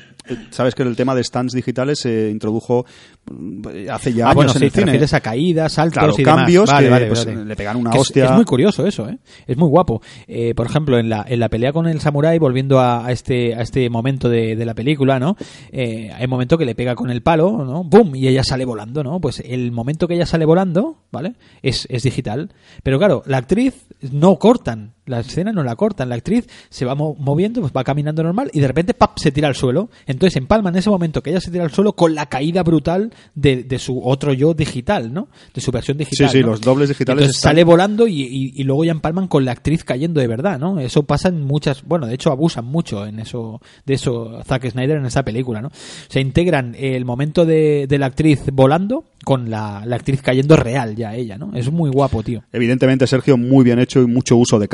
[0.50, 2.86] sabes que el tema de stands digitales se introdujo
[3.30, 4.86] mm, hace ya Ah, años bueno, en sí, el te cine.
[4.86, 6.36] refieres a caídas, saltos Claro, y demás.
[6.36, 7.44] cambios Vale, que, vale, pues, vale.
[7.44, 8.24] le pegan una Que es- hostia.
[8.24, 9.18] Es, muy curioso eso, ¿eh?
[9.46, 10.00] Es muy guapo.
[10.26, 13.54] Eh, por ejemplo, en la, en la pelea con el samurái, volviendo a, a este,
[13.54, 15.36] a este momento de, de la película, ¿no?
[15.72, 17.84] Eh, hay un momento que le pega con el palo, ¿no?
[17.84, 18.14] ¡Bum!
[18.16, 19.20] Y ella sale volando, ¿no?
[19.20, 21.34] Pues el momento que ella sale volando, ¿vale?
[21.62, 22.50] Es, es digital.
[22.82, 23.74] Pero claro, la actriz
[24.12, 24.94] no cortan.
[25.08, 26.08] La escena no la cortan.
[26.08, 29.18] La actriz se va mo- moviendo, pues va caminando normal y de repente ¡pap!
[29.18, 29.90] se tira al suelo.
[30.06, 33.12] Entonces empalma en ese momento que ella se tira al suelo con la caída brutal
[33.34, 35.28] de, de su otro yo digital, ¿no?
[35.54, 36.28] De su versión digital.
[36.28, 36.48] Sí, sí, ¿no?
[36.50, 39.52] los dobles digitales Entonces están- sale volando y, y- y luego ya empalman con la
[39.52, 40.78] actriz cayendo de verdad, ¿no?
[40.80, 44.98] Eso pasa en muchas, bueno, de hecho abusan mucho en eso, de eso Zack Snyder
[44.98, 45.70] en esa película, ¿no?
[46.08, 50.94] Se integran el momento de, de la actriz volando con la, la actriz cayendo real
[50.96, 51.50] ya ella, ¿no?
[51.54, 52.42] Es muy guapo, tío.
[52.52, 54.68] Evidentemente, Sergio, muy bien hecho y mucho uso de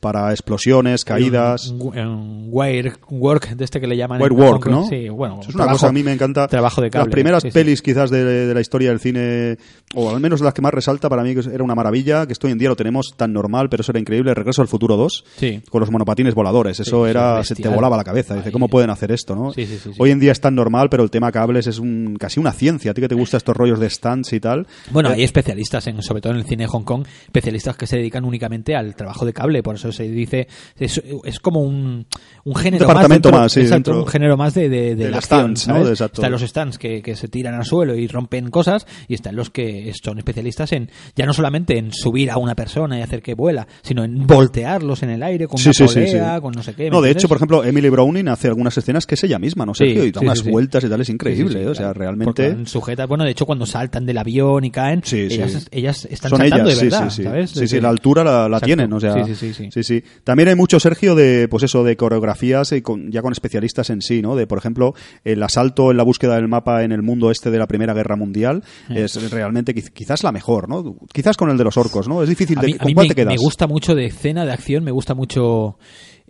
[0.00, 1.68] para explosiones, caídas.
[1.68, 4.20] Un, un wire work de este que le llaman.
[4.20, 4.66] Wire work.
[4.68, 4.86] ¿no?
[4.88, 5.38] Sí, bueno.
[5.40, 6.46] Eso es una cosa a mí me encanta.
[6.48, 7.06] Trabajo de cable.
[7.06, 7.54] Las primeras sí, sí.
[7.54, 9.58] pelis, quizás, de, de la historia del cine,
[9.94, 12.46] o al menos las que más resalta para mí, que era una maravilla, que esto
[12.46, 14.32] hoy en día lo tenemos tan normal, pero eso era increíble.
[14.34, 15.62] Regreso al futuro 2, Sí.
[15.70, 16.80] con los monopatines voladores.
[16.80, 18.34] Eso era, se te volaba la cabeza.
[18.34, 18.52] Dice, Ahí.
[18.52, 19.52] ¿cómo pueden hacer esto, no?
[19.98, 22.90] Hoy en día es tan normal, pero el tema cables es un casi una ciencia.
[22.90, 24.66] A ti que te gustan estos rollos de stands y tal.
[24.90, 27.86] Bueno, Eh, hay especialistas, en, sobre todo en el cine de Hong Kong, especialistas que
[27.86, 30.46] se dedican únicamente al trabajo de cable, por eso se dice,
[30.78, 32.06] es, es como un,
[32.44, 34.94] un género departamento más, dentro- más, sí, exacto, dentro un género más de, de, de
[34.94, 35.88] del la acción, stands.
[35.88, 36.04] De.
[36.04, 39.50] Están los stands que, que se tiran al suelo y rompen cosas, y están los
[39.50, 43.34] que son especialistas en, ya no solamente en subir a una persona y hacer que
[43.34, 46.74] vuela, sino en voltearlos en el aire con Sí, una sí, polea, con no sé
[46.74, 46.84] qué.
[46.84, 49.64] ¿me No, de hecho, por ejemplo, Emily Browning hace algunas escenas que es ella misma,
[49.66, 50.04] ¿no, Sergio?
[50.04, 51.62] y da unas vueltas y tal, es increíble.
[51.62, 51.66] ¿eh?
[51.68, 51.98] o sea, claro.
[51.98, 52.56] realmente.
[52.66, 56.66] Sujetas, bueno, de hecho, cuando saltan del avión y caen, ellas, ellas están Son saltando
[56.68, 57.22] ellas, de verdad, sí, sí.
[57.22, 57.50] ¿sabes?
[57.50, 59.14] Sí, sí, Desde- la altura la, la tienen, o sea.
[59.52, 60.04] Sí, sí, sí, sí.
[60.24, 64.00] También hay mucho, Sergio, de, pues eso, de coreografías y con, ya con especialistas en
[64.02, 64.36] sí, ¿no?
[64.36, 67.58] De, por ejemplo, el asalto en la búsqueda del mapa en el mundo este de
[67.58, 70.96] la Primera Guerra Mundial es realmente quiz- quizás la mejor, ¿no?
[71.12, 72.22] Quizás con el de los orcos, ¿no?
[72.22, 73.32] Es difícil A de, a ¿con mí cuál me, te quedas?
[73.34, 75.78] me gusta mucho de escena de acción, me gusta mucho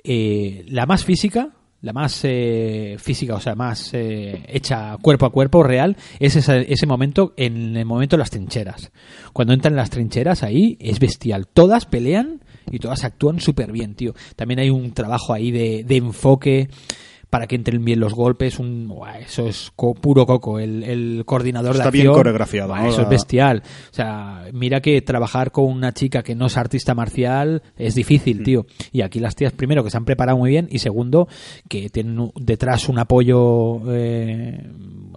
[0.03, 1.50] eh, la más física,
[1.81, 6.57] la más eh, física, o sea, más eh, hecha cuerpo a cuerpo, real, es esa-
[6.57, 8.90] ese momento, en el momento de las trincheras.
[9.33, 11.46] Cuando entran en las trincheras ahí, es bestial.
[11.46, 14.14] Todas pelean y todas actúan súper bien, tío.
[14.37, 16.68] También hay un trabajo ahí de, de enfoque
[17.35, 21.25] para que entren bien los golpes, un, buah, eso es co- puro coco, el, el
[21.27, 22.14] coordinador Está de bien acción.
[22.14, 22.88] coreografiado, buah, ¿no?
[22.90, 23.64] Eso es bestial.
[23.90, 28.42] O sea, mira que trabajar con una chica que no es artista marcial es difícil,
[28.42, 28.44] Mm.
[28.44, 28.66] tío.
[28.92, 31.27] Y aquí las tías, primero, que se han preparado muy bien y segundo,
[31.68, 34.70] que tienen detrás un apoyo eh,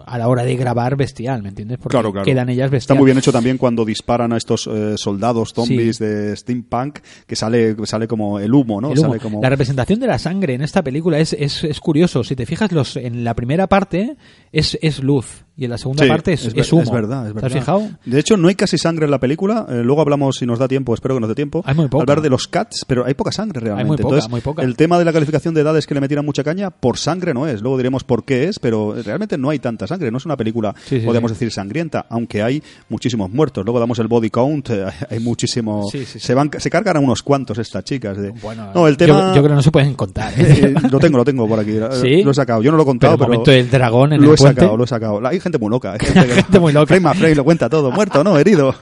[0.08, 1.78] a la hora de grabar bestial, ¿me entiendes?
[1.78, 2.26] Porque Claro, claro.
[2.26, 2.98] quedan ellas Está bestial.
[2.98, 6.04] muy bien hecho también cuando disparan a estos eh, soldados zombies Sí.
[6.04, 8.92] de steampunk, que sale, sale como el humo, ¿no?
[8.92, 9.10] El humo.
[9.10, 9.40] Sale como...
[9.42, 11.80] La representación de la sangre en esta película es, es, es
[12.12, 12.24] curioso.
[12.28, 14.18] Si te fijas, los, en la primera parte
[14.52, 16.84] es, es luz y en la segunda Sí, parte es, es humo.
[16.84, 17.52] es verdad, es ¿Te verdad.
[17.52, 17.90] has fijado?
[18.06, 19.66] De hecho, no hay casi sangre en la película.
[19.70, 22.04] Eh, luego hablamos, si nos da tiempo, espero que nos dé tiempo, Hay muy poca.
[22.04, 23.88] hablar de los cats, pero hay poca sangre realmente.
[23.88, 24.62] muy poca, Entonces, muy poca.
[24.62, 27.48] el tema de la calificación de edades que le metieran mucha caña, por sangre no
[27.48, 27.62] es.
[27.62, 30.12] Luego diremos por qué es, pero realmente no hay tanta sangre.
[30.12, 33.66] No es una película, Sí, sí, podemos decir, sangrienta, aunque hay muchísimos muertos.
[33.66, 35.86] Luego damos el body count, eh, hay muchísimo...
[35.92, 38.16] Se, van, se cargan a unos cuantos estas chicas.
[38.18, 39.28] de- Bueno, no, el yo- tema...
[39.30, 40.34] yo, creo que no se pueden contar.
[40.38, 41.78] Eh, lo tengo, lo tengo por aquí.
[42.24, 42.62] Lo he sacado.
[42.62, 43.28] Yo no lo he Pero contado, el pero.
[43.30, 44.62] momento del dragón en lo el he puente.
[44.62, 45.28] sacado, lo he sacado.
[45.28, 45.94] Hay gente muy loca.
[45.94, 46.88] Hay gente, que- Gente muy loca.
[46.88, 47.92] Frame a frame lo cuenta todo.
[47.92, 48.38] Muerto, ¿no?
[48.38, 48.74] Herido.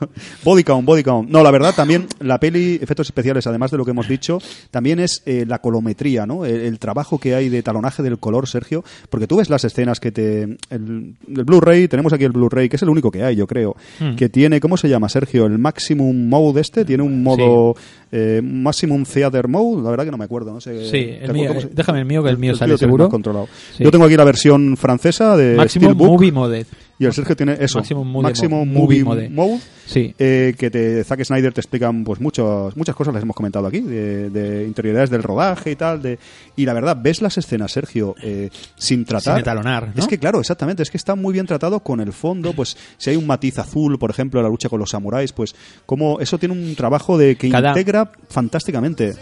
[0.43, 1.29] Body count, body count.
[1.29, 4.39] No, la verdad, también la peli, efectos especiales, además de lo que hemos dicho,
[4.71, 6.45] también es eh, la colometría, ¿no?
[6.45, 8.83] El, el trabajo que hay de talonaje del color, Sergio.
[9.09, 10.43] Porque tú ves las escenas que te.
[10.43, 13.75] El, el Blu-ray, tenemos aquí el Blu-ray, que es el único que hay, yo creo.
[13.99, 14.15] Hmm.
[14.15, 15.45] Que tiene, ¿cómo se llama, Sergio?
[15.45, 16.85] El Maximum Mode este.
[16.85, 17.75] Tiene un modo.
[18.11, 19.83] eh, Maximum Theater Mode.
[19.83, 20.53] La verdad que no me acuerdo.
[20.53, 20.85] No sé.
[20.85, 23.03] Sí, ¿te el mío, cómo se- déjame el mío, que el mío sale seguro.
[23.05, 23.47] más controlado.
[23.77, 23.83] Sí.
[23.83, 26.07] Yo tengo aquí la versión francesa de Maximum Steelbook.
[26.11, 26.65] Movie Mode.
[26.97, 29.59] Y el Sergio tiene eso, Maximum Movie Maximum Mo- Movie, Movie Mode, Mode.
[29.85, 30.15] Sí.
[30.17, 33.81] eh, que te, Zack Snyder te explican pues muchas muchas cosas, las hemos comentado aquí,
[33.81, 36.01] de, de interioridades del rodaje y tal.
[36.01, 36.17] De,
[36.55, 39.33] y la verdad, ves las escenas, Sergio, eh, sin tratar.
[39.35, 40.01] Sin etalonar, ¿no?
[40.01, 43.09] Es que claro, exactamente, es que está muy bien tratado con el fondo, pues si
[43.09, 45.53] hay un matiz azul, por ejemplo, la lucha con los samuráis, pues
[45.85, 49.15] como eso tiene un trabajo de que Cada- integra fantásticamente.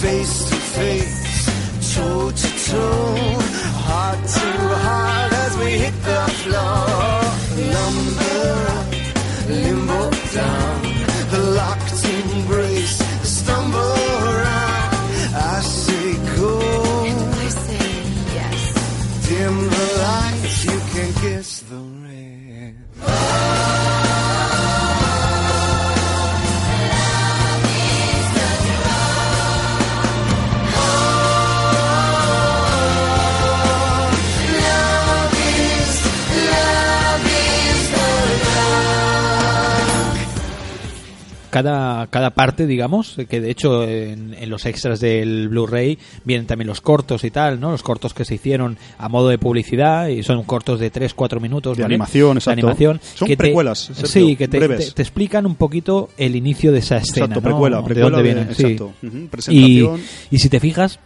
[0.00, 1.13] face to face,
[3.86, 4.48] heart to
[4.84, 7.04] heart as we hit the floor.
[9.48, 10.83] Limbo down,
[41.54, 46.66] cada, cada parte, digamos, que de hecho en, en los extras del Blu-ray vienen también
[46.66, 47.70] los cortos y tal, ¿no?
[47.70, 51.76] Los cortos que se hicieron a modo de publicidad y son cortos de 3-4 minutos.
[51.76, 51.94] De ¿vale?
[51.94, 52.50] animación, De exacto.
[52.66, 53.00] animación.
[53.14, 56.72] Son que te- precuelas, Sergio, sí, que te, te- te explican un poquito el inicio
[56.72, 57.42] de esa escena, Exacto, ¿no?
[57.56, 58.54] precuela, de precuela dónde de- viene.
[58.54, 58.62] sí.
[58.64, 58.92] exacto.
[59.06, 60.00] Ujú, Y, presentación.
[60.32, 60.98] y si te fijas,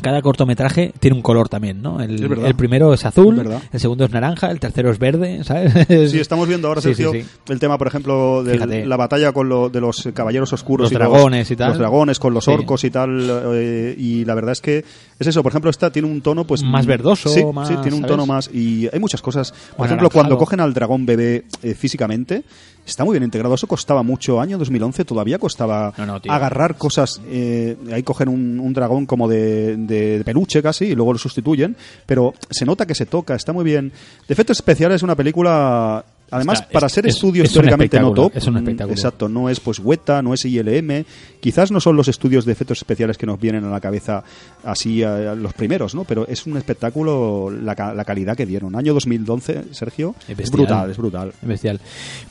[0.00, 2.00] cada cortometraje tiene un color también, ¿no?
[2.00, 5.72] El, el primero es azul, el segundo es naranja, el tercero es verde, ¿sabes?
[6.10, 7.12] Sí, estamos viendo ahora, Sí, Sergio,
[7.48, 8.86] el tema, por ejemplo, de Fíjate.
[8.86, 11.68] la batalla con lo- de los caballeros oscuros Los y dragones y tal.
[11.70, 13.28] Los dragones con los orcos y tal.
[13.54, 14.84] eh, y la verdad es que
[15.18, 15.42] es eso.
[15.42, 16.62] Por ejemplo, esta tiene un tono, pues.
[16.62, 18.06] Más verdoso, Sí, más, tiene un ¿sabes?
[18.06, 18.50] tono más.
[18.52, 19.52] Y hay muchas cosas.
[19.76, 22.44] Por ejemplo, cuando cogen al dragón bebé eh, físicamente.
[22.86, 23.54] Está muy bien integrado.
[23.54, 24.40] Eso costaba mucho.
[24.40, 26.32] Año 2011 todavía costaba No, no, tío.
[26.32, 27.20] agarrar cosas.
[27.28, 31.18] eh, ahí cogen un, un dragón como de, de- de peluche casi y luego lo
[31.18, 31.76] sustituyen.
[32.06, 33.34] Pero se nota que se toca.
[33.34, 33.92] Está muy bien.
[34.26, 36.04] De efectos especiales es una película.
[36.32, 38.32] Además, Está- para es- ser es- estudio es un históricamente no top.
[38.34, 38.94] es un espectáculo.
[38.94, 41.04] Exacto, no es pues Weta, no es ILM.
[41.40, 44.24] Quizás no son los estudios de efectos especiales que nos vienen a la cabeza
[44.64, 46.04] así a, a los primeros, ¿no?
[46.04, 48.74] Pero es un espectáculo la, la calidad que dieron.
[48.74, 51.32] Año 2011, Sergio, Es brutal, es brutal.
[51.42, 51.80] Bestial.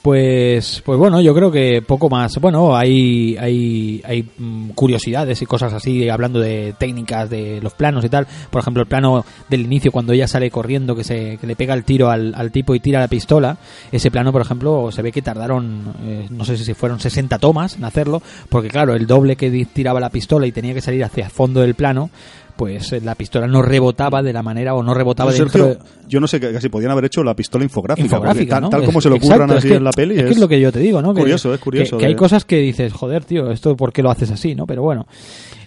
[0.01, 2.39] Pues, pues bueno, yo creo que poco más.
[2.39, 8.03] Bueno, hay, hay, hay mm, curiosidades y cosas así, hablando de técnicas de los planos
[8.03, 8.25] y tal.
[8.49, 11.73] Por ejemplo, el plano del inicio, cuando ella sale corriendo, que, se, que le pega
[11.73, 13.57] el tiro al, al tipo y tira la pistola.
[13.91, 17.75] Ese plano, por ejemplo, se ve que tardaron, eh, no sé si fueron 60 tomas
[17.75, 21.25] en hacerlo, porque claro, el doble que tiraba la pistola y tenía que salir hacia
[21.25, 22.09] el fondo del plano,
[22.55, 26.07] pues eh, la pistola no rebotaba de la manera o no rebotaba dentro Sergio, de-
[26.07, 28.07] yo no sé, que casi podían haber hecho la pistola infográfica.
[28.47, 28.69] tal, ¿no?
[28.69, 30.15] tal Es- como se lo ocurran es así que- en la peli.
[30.19, 31.13] Es, que es lo que yo te digo, ¿no?
[31.13, 31.97] Que- Curioso, es curioso.
[31.97, 34.67] Que, que hay cosas que dices, joder, tío, esto ¿por qué lo haces así, no?
[34.67, 35.07] Pero bueno,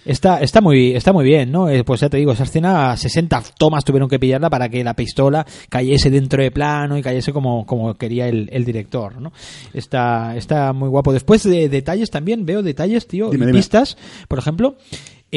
[0.05, 1.69] está, está muy, está muy bien, ¿no?
[1.69, 4.93] Eh, pues ya te digo, esa escena, 60 tomas tuvieron que pillarla para que la
[4.93, 9.31] pistola cayese dentro de plano y cayese como, como quería el, el director, ¿no?
[9.73, 11.11] Está, está muy guapo.
[11.11, 13.59] Después de detalles también, veo detalles, tío, Dime, y dime.
[13.59, 14.77] pistas, por ejemplo,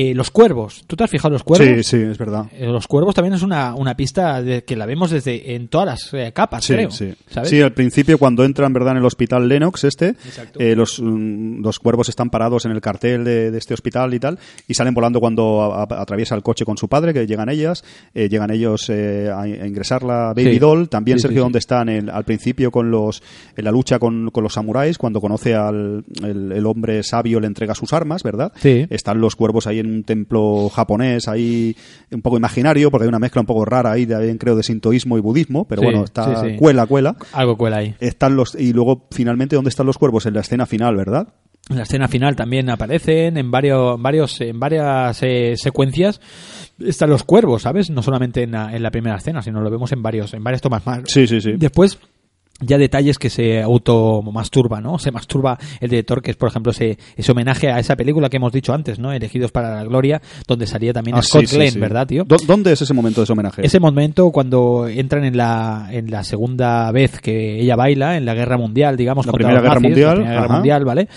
[0.01, 0.85] eh, los cuervos.
[0.87, 1.67] ¿Tú te has fijado en los cuervos?
[1.69, 2.47] Sí, sí, es verdad.
[2.53, 5.87] Eh, Los cuervos también es una, una pista de, que la vemos desde en todas
[5.87, 6.91] las eh, capas, Sí, creo.
[6.91, 7.13] sí.
[7.29, 7.51] ¿sabes?
[7.51, 10.15] Sí, al principio cuando entran, ¿verdad?, en el hospital Lennox este,
[10.59, 14.21] eh, los, mm, los cuervos están parados en el cartel de, de este hospital y
[14.21, 17.49] tal, y salen volando cuando a- a- atraviesa el coche con su padre, que llegan
[17.49, 17.83] ellas,
[18.15, 20.59] llegan ellos eh, a, a ingresar la Baby Sí.
[20.59, 23.23] Doll, también Sergio donde están en- al principio con los
[23.57, 27.47] en la lucha con, con los samuráis, cuando conoce al el, el hombre sabio le
[27.49, 28.53] entrega sus armas, ¿verdad?
[28.57, 28.87] Sí.
[28.91, 31.77] Están los cuervos ahí en un templo japonés, ahí
[32.11, 35.19] un poco imaginario, porque hay una mezcla un poco rara ahí, de, creo, de sintoísmo
[35.19, 36.57] y budismo, pero Sí, bueno, está sí, sí.
[36.57, 37.17] cuela, cuela.
[37.33, 37.95] Algo cuela ahí.
[38.01, 41.29] Están los y luego finalmente dónde están los cuervos en la escena final, ¿verdad?
[41.71, 46.21] En la escena final también aparecen en varios, varios, en varias eh, secuencias
[46.79, 47.91] están los cuervos, ¿sabes?
[47.91, 50.63] No solamente en la, en la primera escena, sino lo vemos en varios, en varias
[50.63, 51.01] tomas más.
[51.07, 51.53] Sí, sí, sí.
[51.59, 51.99] Después
[52.61, 54.99] ya detalles que se automasturba, ¿no?
[54.99, 58.37] Se masturba el director, que es, por ejemplo, ese, ese homenaje a esa película que
[58.39, 59.13] hemos dicho antes, ¿no?
[59.13, 61.79] Elegidos para la Gloria, donde salía también Ah, Scott sí, Glenn, sí.
[61.79, 62.25] ¿verdad, tío?
[62.25, 63.65] ¿Dó- ¿Dónde es ese momento de ese homenaje?
[63.65, 68.35] Ese momento cuando entran en la, en la segunda vez que ella baila, en la
[68.35, 70.55] guerra mundial, digamos, La contra Primera los Guerra Mundial, la Primera Guerra ajá.
[70.55, 71.09] Mundial, ¿vale?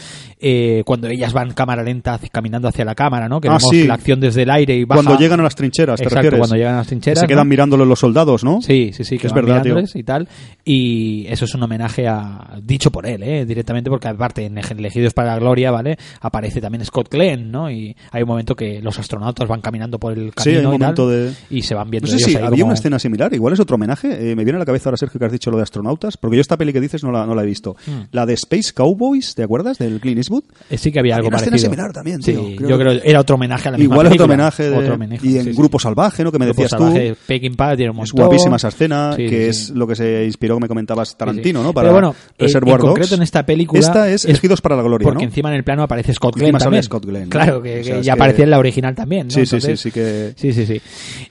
[0.43, 3.39] Eh, cuando ellas van cámara lenta caminando hacia la cámara, ¿no?
[3.39, 3.86] Que Ah, vemos sí.
[3.86, 5.04] la acción desde el aire y baja.
[5.04, 6.39] Cuando llegan a las trincheras, ¿te Exacto, refieres?
[6.39, 7.49] cuando llegan a las trincheras, Se quedan ¿no?
[7.51, 8.62] mirándolo los soldados, ¿no?
[8.62, 9.75] Sí, sí, sí, que Es van verdad, tío.
[9.93, 10.27] y tal.
[10.65, 13.45] Y eso es un homenaje a dicho por él, ¿eh?
[13.45, 15.97] directamente, porque aparte en Elegidos para la Gloria, ¿vale?
[16.21, 17.69] Aparece también Scott Glenn, ¿no?
[17.69, 20.73] Y hay un momento que los astronautas van caminando por el Sí, camino hay un
[20.75, 22.73] y, tal, momento de- y se van No viendo sé ellos si había como- una
[22.73, 24.32] escena similar, igual es otro homenaje.
[24.32, 26.38] Eh, me viene a la cabeza ahora, Sergio, que has dicho lo de astronautas, porque
[26.38, 27.75] yo esta peli que dices no la, no la he visto.
[27.86, 28.04] Hmm.
[28.12, 29.77] La de Space Cowboys, ¿te acuerdas?
[29.77, 30.44] Del Clint Eastwood.
[30.70, 31.58] Eh, Sí que había algo parecido.
[31.58, 32.41] similar también, Sí, tío.
[32.56, 34.70] Creo yo que- creo que era otro homenaje a la misma Igual es otro homenaje.
[34.70, 35.58] de- Otro homenaje, y en sí, sí.
[35.58, 36.32] Grupo Salvaje, ¿no?
[36.32, 37.17] Que me Grupo decías Salvaje, tú.
[37.28, 38.26] Peking Pie tiene un Es montón.
[38.28, 39.74] guapísima esa escena, Sí, que sí, es sí.
[39.76, 41.67] lo que se inspiró, que me comentabas, Tarantino, Sí, sí.
[41.67, 41.74] ¿no?
[41.74, 43.17] Para Pero bueno, eh, Reservoir en concreto Dogs.
[43.17, 45.30] en esta película Esta es Elegidos para la Gloria, porque ¿no?
[45.30, 46.84] encima en el plano aparece Scott Glenn también.
[46.84, 47.30] Scott Glenn, ¿no?
[47.30, 49.28] Claro, que, O que sea, es ya que- aparecía en la original también.
[49.28, 49.34] ¿no?
[49.34, 50.34] Sí, sí, sí, sí que...
[50.36, 50.82] Sí, sí, sí.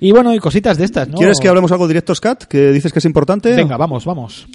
[0.00, 1.16] Y bueno, y cositas de estas, ¿no?
[1.18, 2.44] ¿Quieres que hablemos algo de Directos Cat?
[2.44, 3.54] Que dices que es importante.
[3.54, 4.46] Venga, vamos, vamos.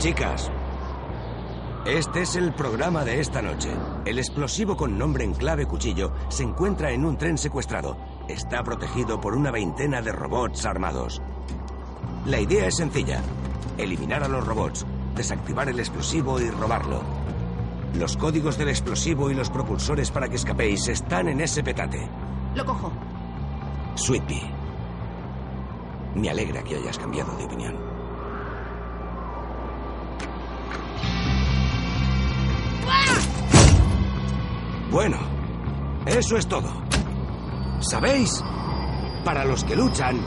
[0.00, 0.50] Chicas,
[1.84, 3.68] este es el programa de esta noche.
[4.06, 7.98] El explosivo con nombre en clave cuchillo se encuentra en un tren secuestrado.
[8.26, 11.20] Está protegido por una veintena de robots armados.
[12.24, 13.20] La idea es sencilla.
[13.76, 17.02] Eliminar a los robots, desactivar el explosivo y robarlo.
[17.98, 22.08] Los códigos del explosivo y los propulsores para que escapéis están en ese petate.
[22.54, 22.90] Lo cojo.
[23.96, 24.50] Sweet Pea.
[26.14, 27.89] Me alegra que hayas cambiado de opinión.
[34.90, 35.18] Bueno,
[36.04, 36.68] eso es todo.
[37.80, 38.42] ¿Sabéis?
[39.24, 40.20] Para los que luchan,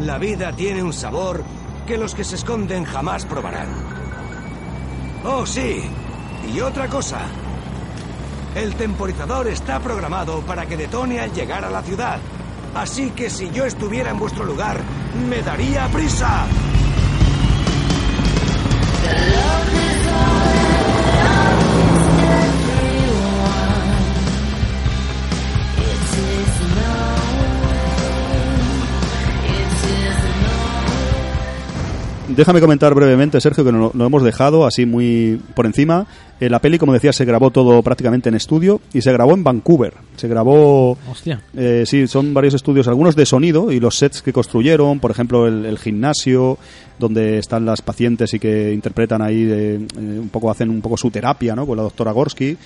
[0.00, 1.42] la vida tiene un sabor
[1.86, 3.68] que los que se esconden jamás probarán.
[5.24, 5.82] Oh, sí.
[6.54, 7.22] Y otra cosa.
[8.54, 12.18] El temporizador está programado para que detone al llegar a la ciudad.
[12.74, 14.80] Así que si yo estuviera en vuestro lugar,
[15.28, 16.46] me daría prisa.
[32.40, 36.06] Déjame comentar brevemente, Sergio, que no- lo hemos dejado así muy por encima.
[36.40, 39.44] Eh, la peli, como decía, se grabó todo prácticamente en estudio y se grabó en
[39.44, 39.92] Vancouver.
[40.16, 41.42] Se grabó Hostia.
[41.56, 45.46] Eh, sí, son varios estudios, algunos de sonido y los sets que construyeron, por ejemplo,
[45.46, 46.58] el, el gimnasio
[46.98, 50.98] donde están las pacientes y que interpretan ahí, eh, eh, un poco hacen un poco
[50.98, 51.66] su terapia, ¿no?
[51.66, 52.56] Con la doctora Gorsky,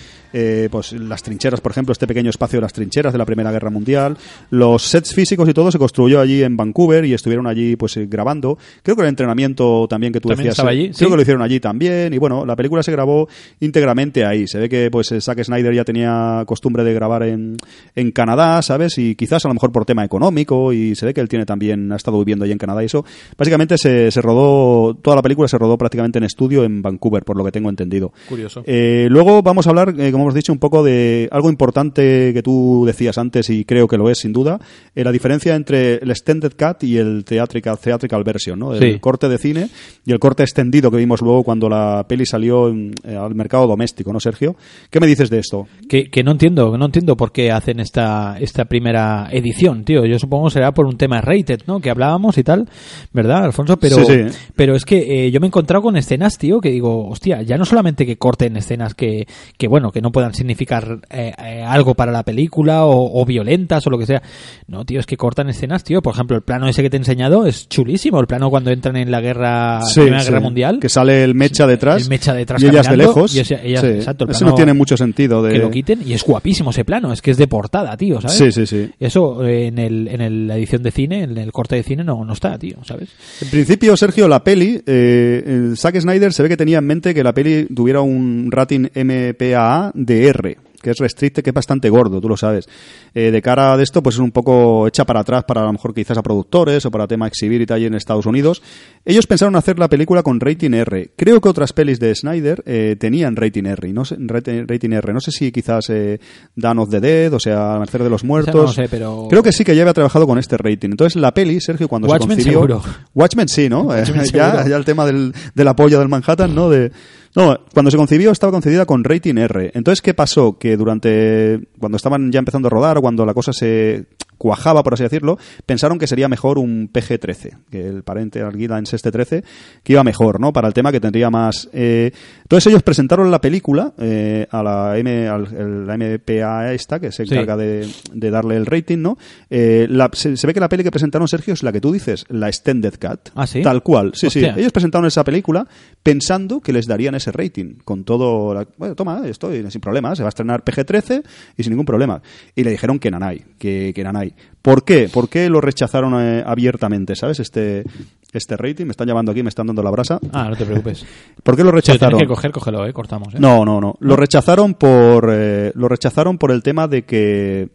[0.70, 3.70] pues las trincheras, por ejemplo, este pequeño espacio de las trincheras de la Primera Guerra
[3.70, 4.16] Mundial,
[4.50, 8.58] los sets físicos y todo se construyó allí en Vancouver y estuvieron allí, pues grabando.
[8.82, 10.86] Creo que el entrenamiento también que tú ¿También decías, estaba allí?
[10.88, 11.04] creo Sí.
[11.06, 13.28] que lo hicieron allí también y bueno, la película se grabó
[13.64, 14.46] íntegramente ahí.
[14.46, 17.56] Se ve que pues eh, Zack Snyder ya tenía costumbre de grabar en,
[17.94, 18.98] en Canadá, ¿sabes?
[18.98, 21.90] Y quizás a lo mejor por tema económico y se ve que él tiene también,
[21.92, 23.04] ha estado viviendo allí en Canadá y eso.
[23.36, 27.36] Básicamente se, se rodó, toda la película se rodó prácticamente en estudio en Vancouver, por
[27.36, 28.12] lo que tengo entendido.
[28.28, 28.62] Curioso.
[28.66, 32.42] Eh, luego vamos a hablar, eh, como hemos dicho, un poco de algo importante que
[32.42, 34.58] tú decías antes y creo que lo es sin duda,
[34.94, 38.74] eh, la diferencia entre el extended cut y el theatrical, theatrical version, ¿no?
[38.74, 38.98] El Sí.
[39.00, 39.68] corte de cine
[40.04, 43.53] y el corte extendido que vimos luego cuando la peli salió en- eh, al mercado
[43.66, 44.56] doméstico, ¿no, Sergio?
[44.90, 45.66] ¿Qué me dices de esto?
[45.88, 50.04] Que, que no entiendo, que no entiendo por qué hacen esta, esta primera edición, tío.
[50.04, 51.80] Yo supongo será por un tema rated, ¿no?
[51.80, 52.68] Que hablábamos y tal,
[53.12, 53.76] ¿verdad, Alfonso?
[53.78, 54.38] Pero, Sí, sí.
[54.56, 57.56] pero es que eh, yo me he encontrado con escenas, tío, que digo, hostia, ya
[57.56, 61.94] no solamente que corten escenas que, que bueno, que no puedan significar eh, eh, algo
[61.94, 64.22] para la película o, o violentas o lo que sea.
[64.66, 66.02] No, tío, es que cortan escenas, tío.
[66.02, 68.20] Por ejemplo, el plano ese que te he enseñado es chulísimo.
[68.20, 70.00] El plano cuando entran en la guerra, Sí.
[70.02, 70.78] Guerra Mundial.
[70.80, 72.02] Que sale el mecha detrás.
[72.02, 73.34] El mecha detrás Y ellas de lejos.
[73.34, 73.86] y ese- ellas- Sí.
[73.88, 75.42] exacto, el Eso no tiene mucho sentido.
[75.42, 75.52] De...
[75.52, 78.36] que lo quiten y es guapísimo ese plano, es que es de portada, tío, ¿sabes?
[78.36, 78.90] Sí, sí, sí.
[78.98, 82.04] Eso eh, en, el, en el- la edición de cine, en el corte de cine
[82.04, 83.08] no, no está, tío, ¿sabes?
[83.40, 87.14] En principio, Sergio, la peli, eh, el Zack Snyder se ve que tenía en mente
[87.14, 91.88] que la peli tuviera un rating MPAA de R, que es restricte, que es bastante
[91.88, 92.68] gordo, tú lo sabes.
[93.14, 95.72] Eh, de cara a esto, pues es un poco hecha para atrás para a lo
[95.72, 98.62] mejor quizás a productores o para tema exhibir y tal en Estados Unidos.
[99.04, 101.12] Ellos pensaron hacer la película con rating R.
[101.16, 105.12] Creo que otras pelis de Snyder eh, tenían rating R, no sé, rating, R.
[105.12, 106.20] No sé si quizás eh,
[106.54, 108.54] Dawn of the Dead, o sea, Amanecer de los Muertos.
[108.54, 110.90] no sé, pero- Creo que sí que ya había trabajado con este rating.
[110.90, 112.52] Entonces la peli, Sergio, cuando Watchmen se concibió...
[112.78, 112.82] seguro.
[113.14, 113.82] Watchmen sí, ¿no?
[113.84, 116.68] Watchmen Eh, ya, el tema del, de la polla del Manhattan, ¿no?
[116.70, 116.92] De,
[117.34, 119.72] no, cuando se concibió estaba concebida con rating R.
[119.74, 120.56] Entonces, ¿qué pasó?
[120.58, 124.06] Que durante, cuando estaban ya empezando a rodar, cuando la cosa se
[124.44, 129.10] cuajaba, por así decirlo, pensaron que sería mejor un PG-13, que el Parental Guidance este
[129.10, 129.42] 13,
[129.82, 130.52] que iba mejor, ¿no?
[130.52, 131.70] Para el tema que tendría más...
[131.72, 137.10] eh, Entonces ellos presentaron la película eh, a la, M, al- la MPA esta, que
[137.10, 137.32] se Sí.
[137.32, 139.16] encarga de, de darle el rating, ¿no?
[139.48, 141.90] Eh, la- se, se ve que la peli que presentaron, Sergio, es la que tú
[141.90, 143.30] dices, la Extended Cut.
[143.34, 143.62] ¿Ah, sí?
[143.62, 144.52] Tal cual, sí, Hostia.
[144.52, 144.60] sí.
[144.60, 145.66] Ellos presentaron esa película
[146.02, 148.52] pensando que les darían ese rating, con todo...
[148.52, 151.22] la- bueno, toma, estoy sin problema, se va a estrenar PG-13
[151.56, 152.20] y sin ningún problema.
[152.54, 154.33] Y le dijeron que nanay, que, que nanay.
[154.62, 155.08] ¿Por qué?
[155.12, 157.40] ¿Por qué lo rechazaron eh, abiertamente, sabes?
[157.40, 157.84] Este,
[158.32, 160.18] este rating, me están llamando aquí, me están dando la brasa.
[160.32, 161.04] Ah, no te preocupes.
[161.42, 162.18] ¿Por qué lo Si lo rechazaron?
[162.20, 163.34] que coger, cógelo, eh, cortamos.
[163.34, 163.38] Eh.
[163.40, 163.96] No, no, no.
[164.00, 167.68] Lo rechazaron por eh, lo rechazaron por el tema de que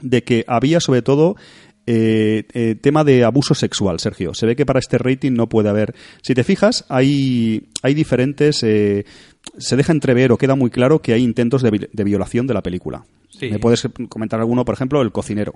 [0.00, 1.36] de que había sobre todo
[1.86, 4.32] eh, eh, tema de abuso sexual, Sergio.
[4.34, 5.94] Se ve que para este rating no puede haber.
[6.22, 8.62] Si te fijas, hay hay diferentes.
[8.62, 9.04] eh,
[9.58, 12.54] se deja entrever o queda muy claro que hay intentos de, vi- de violación de
[12.54, 13.04] la película.
[13.30, 13.50] Sí.
[13.50, 15.54] ¿Me puedes comentar alguno, por ejemplo, el cocinero?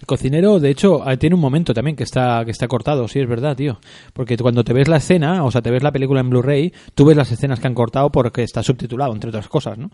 [0.00, 3.18] El cocinero, de hecho, ah, tiene un momento también que está, que está cortado, sí,
[3.18, 3.80] es verdad, tío.
[4.12, 7.04] Porque cuando te ves la escena, o sea, te ves la película en Blu-ray, tú
[7.04, 9.90] ves las escenas que han cortado porque está subtitulado, entre otras cosas, ¿no?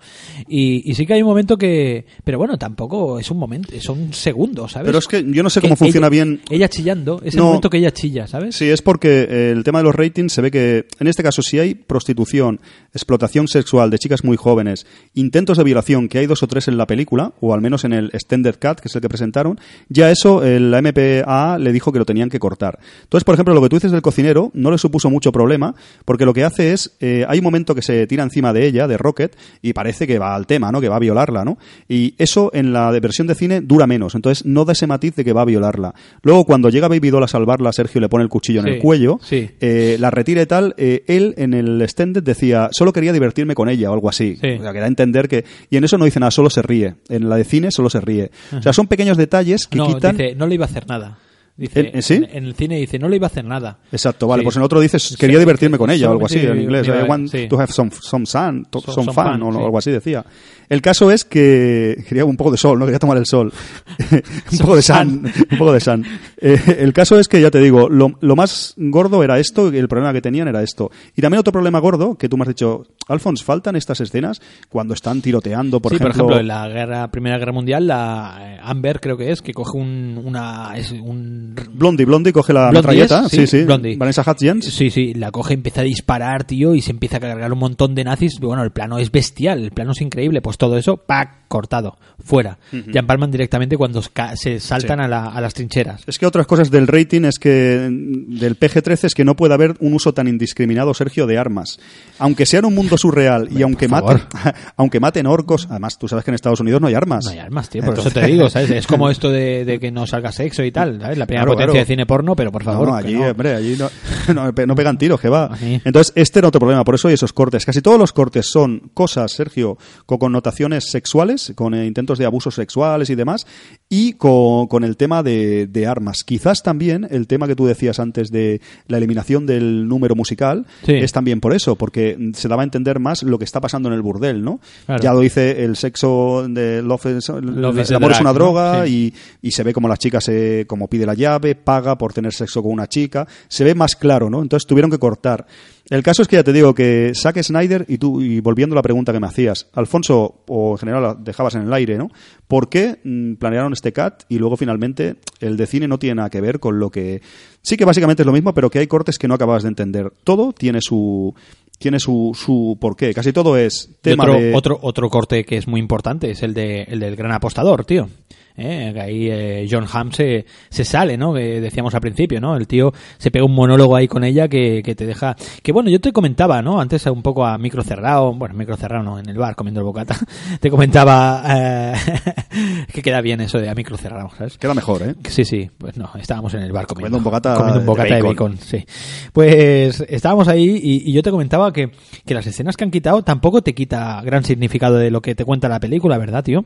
[0.47, 2.05] Y, y sí que hay un momento que...
[2.23, 4.87] Pero bueno, tampoco es un momento, son segundos, ¿sabes?
[4.87, 7.43] Pero es que yo no sé Que cómo funciona ella- bien Ella chillando, es el
[7.43, 8.57] momento que ella chilla, ¿sabes?
[8.57, 11.41] Sí, es porque eh, el tema de los ratings se ve que, en este caso,
[11.43, 12.61] si hay prostitución,
[12.93, 16.77] explotación sexual de chicas muy jóvenes, intentos de violación, que hay dos o tres en
[16.77, 19.59] la película, o al menos en el Extended Cut, que es el que presentaron,
[19.95, 22.79] ya eso el- la MPA le dijo que lo tenían que cortar.
[23.05, 25.75] Entonces, por ejemplo, lo que tú dices del cocinero no le supuso mucho problema,
[26.05, 28.87] porque lo que hace es, eh, hay un momento que se tira encima de ella,
[28.89, 30.81] de Rocket, y parece que va al tema, ¿no?
[30.81, 31.59] Que va a violarla, ¿no?
[31.89, 35.25] Y eso en la versión de cine dura menos, entonces no da ese matiz de
[35.25, 35.95] que va a violarla.
[36.23, 39.19] Luego, cuando llega Baby Doll a salvarla, Sergio le pone el cuchillo en el cuello,
[39.23, 39.51] sí.
[39.61, 43.69] eh, la retira y tal, eh, él en el extended decía, solo quería divertirme con
[43.69, 44.37] ella o algo así.
[44.41, 44.49] Sí.
[44.59, 45.45] O sea, que da a entender que...
[45.71, 46.95] Y en eso no dice nada, solo se ríe.
[47.09, 48.31] En la de cine solo se ríe.
[48.57, 50.17] O sea, son pequeños detalles que no, quitan...
[50.17, 51.19] dice, no le iba a hacer nada.
[51.57, 52.15] Dice, ¿En- en sí?
[52.15, 53.79] en, en el cine dice, no le iba a hacer nada.
[53.93, 54.41] Exacto, vale.
[54.41, 54.45] Sí.
[54.45, 56.89] Pues en otro dices, quería Sí, divertirme con ella o algo así, en inglés.
[56.89, 57.47] I want sí.
[57.47, 60.25] to have some, some sun, to- So- some, some fun, o algo así decía.
[60.69, 62.87] El caso es que quería un poco de sol, ¿no?
[62.87, 63.53] Quería tomar el sol.
[64.53, 66.05] un poco de sun, un poco de sun.
[66.41, 69.79] Eh, el caso es que, ya te digo, lo, lo más gordo era esto, y
[69.79, 70.91] el problema que tenían era esto.
[71.15, 74.95] Y también otro problema gordo, que tú me has dicho, Alphonse, faltan estas escenas cuando
[74.95, 76.25] están tiroteando, por sí, ejemplo...
[76.27, 79.53] por ejemplo, en la guerra, Primera Guerra Mundial, la eh, Amber creo que es, que
[79.53, 83.97] coge un, una, es un Blondie, Blondie coge la Blondie metralleta, es, sí, sí, sí.
[83.97, 84.65] Vanessa Hudgens.
[84.67, 87.95] Sí, sí, la coge, empieza a disparar, tío, y se empieza a cargar un montón
[87.95, 88.39] de nazis.
[88.41, 90.41] Bueno, el plano es bestial, el plano es increíble.
[90.43, 91.45] Pues todo eso, ¡pac!
[91.55, 92.59] cortado, fuera.
[92.73, 95.05] Ya empalman directamente cuando se saltan Sí.
[95.05, 96.03] a, la- a las trincheras.
[96.09, 99.77] Es que otras cosas del rating es que del PG-13 es que no puede haber
[99.79, 101.79] un uso tan indiscriminado, Sergio, de armas.
[102.19, 104.21] Aunque sea en un mundo surreal y aunque maten,
[104.77, 107.25] aunque maten orcos, además tú sabes que en Estados Unidos no hay armas.
[107.25, 108.71] No hay armas, tío, por Entonces- eso te digo, ¿sabes?
[108.75, 111.19] Es como esto de, de que no salga sexo y tal, ¿sabes?
[111.19, 111.85] La primera Claro, potencia claro.
[111.85, 112.89] de cine porno, pero por No, favor.
[112.89, 113.27] no, que allí, no.
[113.31, 113.89] hombre, allí no,
[114.35, 115.47] no, pe- no pegan tiros, que va.
[115.47, 115.81] Así.
[115.85, 117.65] Entonces, este era otro problema, por eso hay esos cortes.
[117.65, 122.55] Casi todos los cortes son cosas, Sergio, con connotaciones sexuales, con eh, intentos de abusos
[122.55, 123.47] sexuales y demás,
[123.89, 126.25] y con, con el tema de, de armas.
[126.25, 130.93] Quizás también el tema que tú decías antes de la eliminación del número musical Sí.
[130.95, 133.95] es también por eso, porque se daba a entender más lo que está pasando en
[133.95, 134.61] el burdel, ¿no?
[134.87, 135.03] Claro.
[135.03, 138.35] Ya lo dice el sexo de Love is- Love is el amor es una ¿no?
[138.35, 139.15] droga Sí.
[139.43, 142.33] y, y se ve como la chica se como pide la llave, paga por tener
[142.33, 144.43] sexo con una chica, se ve más claro, ¿no?
[144.43, 145.47] Entonces tuvieron que cortar.
[145.91, 148.77] El caso es que ya te digo que Zack Snyder y tú y volviendo a
[148.77, 152.09] la pregunta que me hacías, Alfonso o en general la dejabas en el aire, ¿no?
[152.49, 156.31] ¿Por qué mm, planearon este cut y luego finalmente el de cine no tiene nada
[156.31, 157.21] que ver con lo que
[157.61, 160.11] sí que básicamente es lo mismo, pero que hay cortes que no acabas de entender.
[160.25, 161.35] Todo tiene su
[161.79, 163.13] tiene su, su porqué.
[163.15, 166.43] Casi todo es Y tema otro, de otro, otro corte que es muy importante es
[166.43, 168.09] el, de, el del gran apostador, tío.
[168.57, 168.91] ¿Eh?
[168.95, 171.35] Que Ahí eh, John Hamm se, se sale, ¿no?
[171.35, 172.57] Que decíamos al principio, ¿no?
[172.57, 175.37] El tío se pega un monólogo ahí con ella que, que te deja...
[175.63, 176.81] Que bueno, yo te comentaba, ¿no?
[176.81, 179.85] Antes un poco a micro cerrado, bueno, micro cerrado no, en el bar comiendo el
[179.85, 180.17] bocata,
[180.61, 181.95] te comentaba eh,
[182.93, 184.57] que queda bien eso de a micro cerrado, ¿sabes?
[184.59, 185.15] queda mejor, ¿eh?
[185.29, 187.91] Sí, sí, pues no, estábamos en el bar comiendo, Comiendo un bocata comiendo un de
[187.91, 188.53] bocata de bacon.
[188.53, 188.85] bacon, sí.
[189.33, 191.91] Pues estábamos ahí y, y yo te comentaba que,
[192.25, 195.45] que las escenas que han quitado tampoco te quita gran significado de lo que te
[195.45, 196.65] cuenta la película, ¿verdad, tío?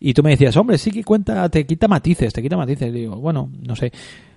[0.00, 2.92] Y tú me decías, hombre, sí que cuenta, te quita matices, te quita matices.
[2.92, 3.92] Digo, bueno, no sé,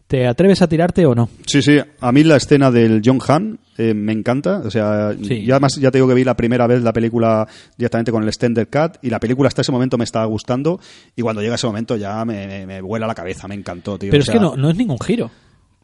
[0.08, 1.30] ¿te atreves a tirarte o no?
[1.46, 1.78] Sí, sí.
[2.00, 4.60] A mí la escena del John Hamm eh, me encanta.
[4.66, 5.46] O sea, Sí.
[5.46, 8.30] ya además ya te digo que vi la primera vez la película directamente con el
[8.30, 10.80] Extended Cut y la película hasta ese momento me estaba gustando
[11.16, 14.10] y cuando llega ese momento ya me, me- me vuela la cabeza, me encantó, tío.
[14.12, 15.30] Pero O es que no, no es ningún giro.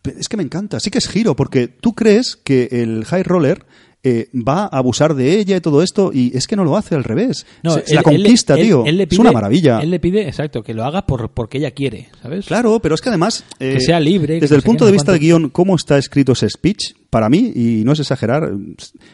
[0.04, 3.66] Es que me encanta, sí que es giro, porque tú crees que el High Roller
[4.04, 6.93] eh, va a abusar de ella y todo esto, y es que no lo hace
[6.95, 7.45] al revés.
[7.64, 8.84] No, Se- él- la conquista, él- tío.
[8.86, 9.80] él es una maravilla.
[9.80, 12.45] Él le pide, exacto, que lo haga por, porque ella quiere, ¿sabes?
[12.45, 13.45] Claro, pero es que además...
[13.60, 15.39] eh, Que sea libre, Desde no el punto de vista de cuánto.
[15.39, 18.51] guion, cómo está escrito ese speech, para mí, y no es exagerar,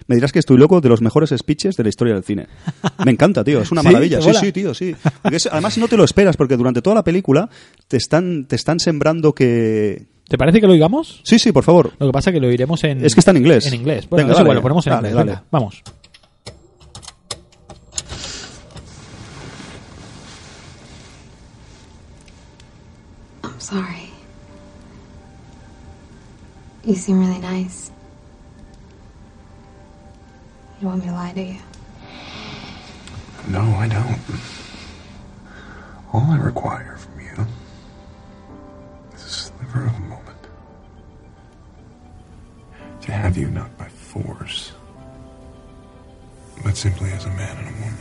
[0.07, 2.47] me dirás que estoy loco de los mejores speeches de la historia del cine.
[3.05, 4.19] Me encanta, tío, es una maravilla.
[4.19, 4.95] ¿Te Sí, sí, tío, sí.
[5.31, 7.49] Es- además no te lo esperas, porque durante toda la película
[7.87, 10.05] te están, te están sembrando que...
[10.29, 11.19] ¿Te parece que lo oigamos?
[11.23, 11.91] Sí, sí, por favor.
[11.99, 13.03] Lo que pasa es que lo oiremos en...
[13.03, 13.65] Es que está en inglés.
[13.65, 14.07] En inglés.
[14.07, 14.43] Bueno, Venga, dale.
[14.43, 15.25] igual, lo ponemos en Dale, inglés.
[15.25, 15.31] dale.
[15.31, 15.81] venga, vamos.
[23.43, 24.09] I'm sorry.
[26.85, 27.91] You seem really nice.
[30.81, 31.59] You don't want me to lie to you?
[33.47, 34.19] No, I don't.
[36.13, 37.45] All I require from you
[39.15, 40.18] is a sliver of.
[43.09, 44.71] To have you not by force,
[46.63, 47.97] but simply as a man and a woman.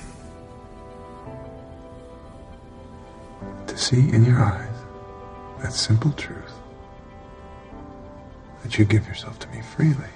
[3.69, 4.69] To see in your eyes
[5.63, 6.53] that simple truth
[8.63, 10.13] that you give yourself to me freely.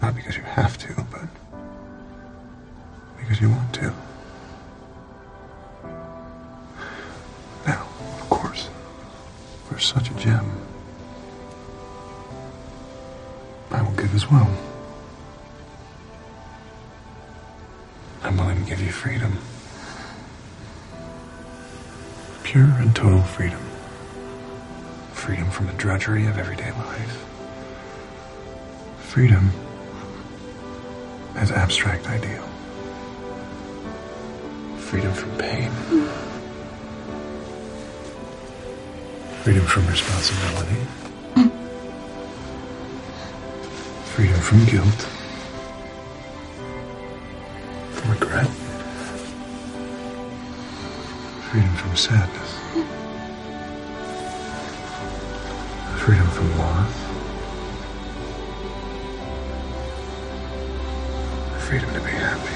[0.00, 1.28] Not because you have to, but
[3.18, 3.92] because you want to.
[7.66, 7.86] Now,
[8.18, 8.70] of course,
[9.68, 10.65] for such a gem,
[13.70, 14.48] I will give as well.
[18.22, 19.38] I'm willing to give you freedom.
[22.42, 23.60] Pure and total freedom.
[25.12, 27.24] Freedom from the drudgery of everyday life.
[29.00, 29.50] Freedom
[31.36, 32.46] as abstract ideal.
[34.78, 35.70] Freedom from pain.
[35.70, 36.06] Hmm.
[39.42, 40.86] Freedom from responsibility.
[44.16, 45.02] Freedom from guilt.
[47.92, 48.46] From regret.
[51.50, 52.52] Freedom from sadness.
[56.00, 56.94] Freedom from loss.
[61.68, 62.55] Freedom to be happy.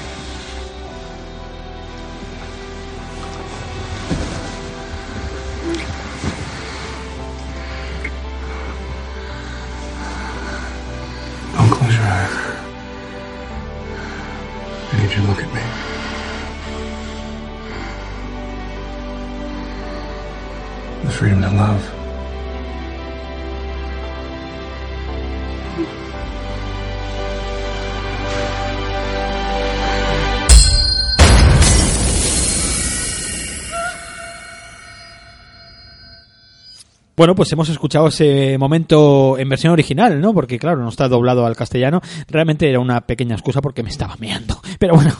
[37.21, 40.33] Bueno, pues hemos escuchado ese momento en versión original, ¿no?
[40.33, 42.01] Porque claro, no está doblado al castellano.
[42.27, 44.59] Realmente era una pequeña excusa porque me estaba meando.
[44.79, 45.13] Pero bueno,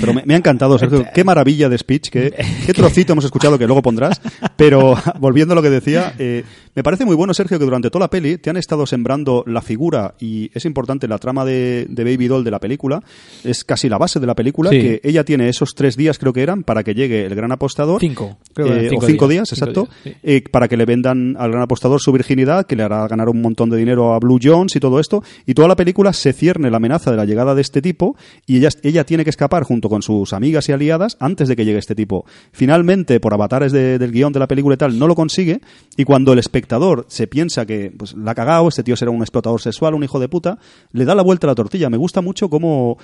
[0.00, 1.04] Pero me, me ha encantado, Sergio.
[1.14, 2.34] Qué maravilla de speech, qué,
[2.66, 4.20] qué trocito hemos escuchado que luego pondrás.
[4.56, 6.42] Pero volviendo a lo que decía, eh,
[6.74, 9.62] me parece muy bueno, Sergio, que durante toda la peli te han estado sembrando la
[9.62, 13.04] figura y es importante la trama de, de Baby Doll de la película.
[13.44, 14.80] Es casi la base de la película, Sí.
[14.80, 18.00] que ella tiene esos tres días, creo que eran, para que llegue el gran apostador.
[18.00, 19.88] Cinco, creo que Eh, cinco o cinco días, días, cinco exacto.
[20.02, 20.20] días, sí.
[20.24, 23.40] eh, para que le vendan al gran apostador su virginidad, que le hará ganar un
[23.42, 25.22] montón de dinero a Blue Jones y todo esto.
[25.46, 28.16] Y toda la película se cierne la amenaza de la llegada de este tipo
[28.46, 31.64] y ella, ella tiene que escapar junto con sus amigas y aliadas antes de que
[31.64, 32.24] llegue este tipo.
[32.52, 35.60] Finalmente, por avatares de- del guion de la película y tal, no lo consigue.
[35.96, 39.20] Y cuando el espectador se piensa que pues, la ha cagado, este tío será un
[39.22, 40.58] explotador sexual, un hijo de puta,
[40.92, 41.90] le da la vuelta a la tortilla.
[41.90, 42.98] Me gusta mucho cómo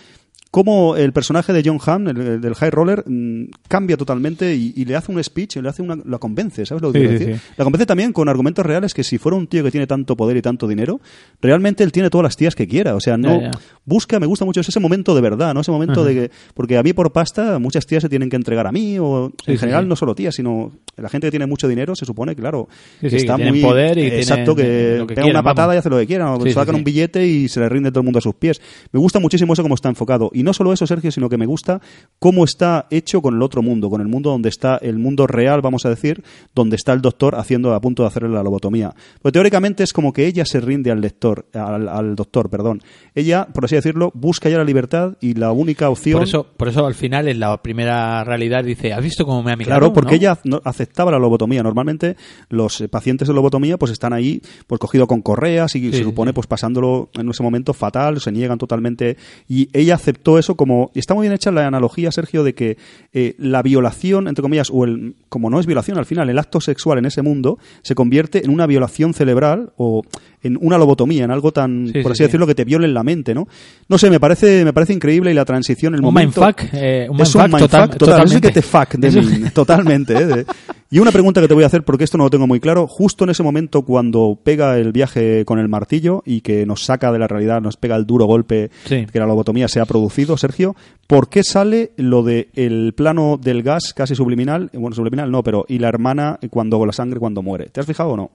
[0.52, 4.74] cómo el personaje de John Hamm, el, el del High Roller, mm, cambia totalmente y,
[4.76, 7.18] y le hace un speech, le hace una, la convence, ¿sabes lo que Sí, quiero
[7.18, 7.40] sí, decir?
[7.40, 7.52] sí.
[7.56, 10.36] La convence también con argumentos reales que si fuera un tío que tiene tanto poder
[10.36, 11.00] y tanto dinero,
[11.40, 12.94] realmente él tiene todas las tías que quiera.
[12.94, 13.40] O sea, no
[13.86, 15.62] busca, me gusta mucho ese momento de verdad, ¿no?
[15.62, 18.66] Ese momento de que, porque a mí por pasta muchas tías se tienen que entregar
[18.66, 21.96] a mí, o en general no solo tías, sino la gente que tiene mucho dinero
[21.96, 22.68] se supone, claro,
[23.00, 25.76] que sí, está que muy poder y tienen, exacto, que, que pega una patada vamos.
[25.76, 28.04] y hace lo que quiera, o sacan un billete y se le rinde todo el
[28.04, 28.60] mundo a sus pies.
[28.92, 30.30] Me gusta muchísimo eso como está enfocado.
[30.34, 31.80] Y no solo eso, Sergio, sino que me gusta
[32.18, 35.60] cómo está hecho con el otro mundo, con el mundo donde está el mundo real,
[35.62, 36.22] vamos a decir,
[36.54, 38.94] donde está el doctor haciendo a punto de hacerle la lobotomía.
[39.20, 42.82] Pues teóricamente es como que ella se rinde al lector, al, al doctor, perdón.
[43.14, 46.68] Ella, por así decirlo, busca ya la libertad y la única opción por eso, por
[46.68, 49.78] eso al final en la primera realidad dice, ¿has visto cómo me ha mirado?
[49.78, 50.16] Claro, porque ¿No?
[50.16, 51.62] ella aceptaba la lobotomía.
[51.62, 52.16] Normalmente
[52.48, 56.30] los pacientes de lobotomía pues están ahí pues cogido con correas y Sí, se supone
[56.30, 56.34] sí.
[56.34, 59.16] pues pasándolo en ese momento fatal, se niegan totalmente
[59.48, 60.90] y ella aceptó eso como...
[60.94, 62.76] Está muy bien hecha la analogía, Sergio, de que
[63.12, 65.14] eh, la violación, entre comillas, o el...
[65.28, 68.50] Como no es violación, al final, el acto sexual en ese mundo se convierte en
[68.50, 70.02] una violación cerebral o
[70.42, 72.22] en una lobotomía, en algo tan, Sí, por sí, así sí.
[72.24, 73.46] decirlo, que te viole en la mente, ¿no?
[73.88, 76.40] No sé, me parece, me parece increíble y la transición, el Un momento...
[76.40, 78.48] mindfuck, eh, un es un mindfuck total- total, eso sí totalmente.
[78.48, 80.14] que te fuck de Eso- mí, totalmente.
[80.14, 80.26] ¿eh?
[80.26, 80.46] De-
[80.92, 82.86] Y una pregunta que te voy a hacer, porque esto no lo tengo muy claro,
[82.86, 87.10] justo en ese momento cuando pega el viaje con el martillo y que nos saca
[87.10, 89.06] de la realidad, nos pega el duro golpe Sí.
[89.10, 90.76] que la lobotomía se ha producido, Sergio,
[91.06, 94.68] ¿por qué sale lo de el plano del gas casi subliminal?
[94.74, 97.70] Bueno, subliminal no, pero y la hermana cuando la sangre cuando muere.
[97.70, 98.30] ¿Te has fijado o no?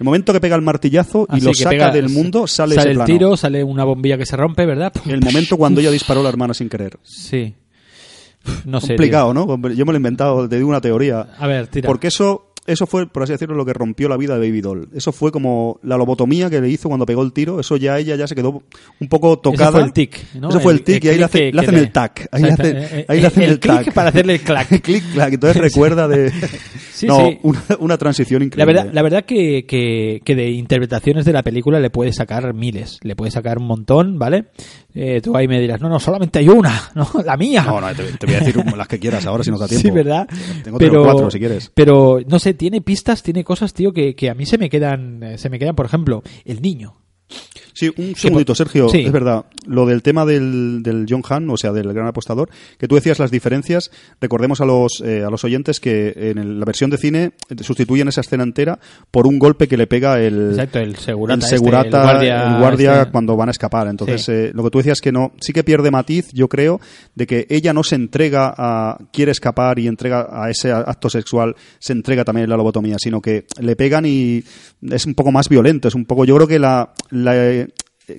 [0.00, 2.80] El momento que pega el martillazo y Así lo saca pega- del mundo, sale, sale
[2.80, 3.06] ese el plano.
[3.06, 4.92] tiro, sale una bombilla que se rompe, ¿verdad?
[5.06, 6.98] El momento cuando ella disparó a la hermana sin querer.
[7.04, 7.54] Sí.
[8.64, 8.88] No sé.
[8.88, 9.46] Complicado, ¿no?
[9.70, 11.28] Yo me lo he inventado, te digo una teoría.
[11.38, 11.86] A ver, tira.
[11.86, 14.88] Porque eso, eso fue, por así decirlo, lo que rompió la vida de Baby Doll.
[14.94, 17.60] Eso fue como la lobotomía que le hizo cuando pegó el tiro.
[17.60, 18.62] Eso ya ella ya se quedó
[19.00, 19.64] un poco tocada.
[19.70, 20.48] Eso fue el tic, ¿no?
[20.48, 22.28] Eso fue el tic y ahí le, hace- hacen el tac.
[22.32, 23.92] Ahí le Exacto, hacen, eh, ahí le eh, hacen el, clic tac.
[23.94, 24.68] para hacerle el clac.
[24.82, 25.32] clic, clac.
[25.34, 26.32] Entonces recuerda de...
[26.94, 27.38] Sí, no, sí.
[27.42, 28.72] Una, una transición La increíble.
[28.72, 33.00] verdad, la verdad que, que, que de interpretaciones de la película le puede sacar miles,
[33.02, 34.44] le puede sacar un montón, ¿vale?
[34.96, 37.64] Eh, tú ahí me dirás, no, no, solamente hay una, no, la mía.
[37.66, 39.88] No, no, te, te voy a decir las que quieras ahora si nos da tiempo.
[39.88, 40.28] Sí, ¿verdad?
[40.62, 41.72] Tengo tres o cuatro si quieres.
[41.74, 45.22] Pero, no sé, tiene pistas, tiene cosas, tío, que, que a mí se me quedan,
[45.22, 46.94] eh, se me quedan, por ejemplo, el niño.
[47.74, 48.88] Sí, un segundito, por- Sergio.
[48.88, 49.00] Sí.
[49.00, 49.44] Es verdad.
[49.66, 52.48] Lo del tema del, del John Han, o sea, del gran apostador,
[52.78, 53.90] que tú decías las diferencias.
[54.20, 58.08] Recordemos a los, eh, a los oyentes que en el- la versión de cine sustituyen
[58.08, 58.78] esa escena entera
[59.10, 62.58] por un golpe que le pega el, Exacto, el segurata el, este, el guardia el
[62.60, 63.10] guardia este.
[63.12, 63.88] cuando van a escapar.
[63.88, 64.32] Entonces, Sí.
[64.32, 66.80] eh, lo que tú decías que no, sí que pierde matiz, yo creo,
[67.14, 71.56] de que ella no se entrega a, quiere escapar y entrega a ese acto sexual,
[71.80, 74.44] se entrega también en la lobotomía, sino que le pegan y
[74.90, 77.63] es un poco más violento, es un poco, yo creo que la, la,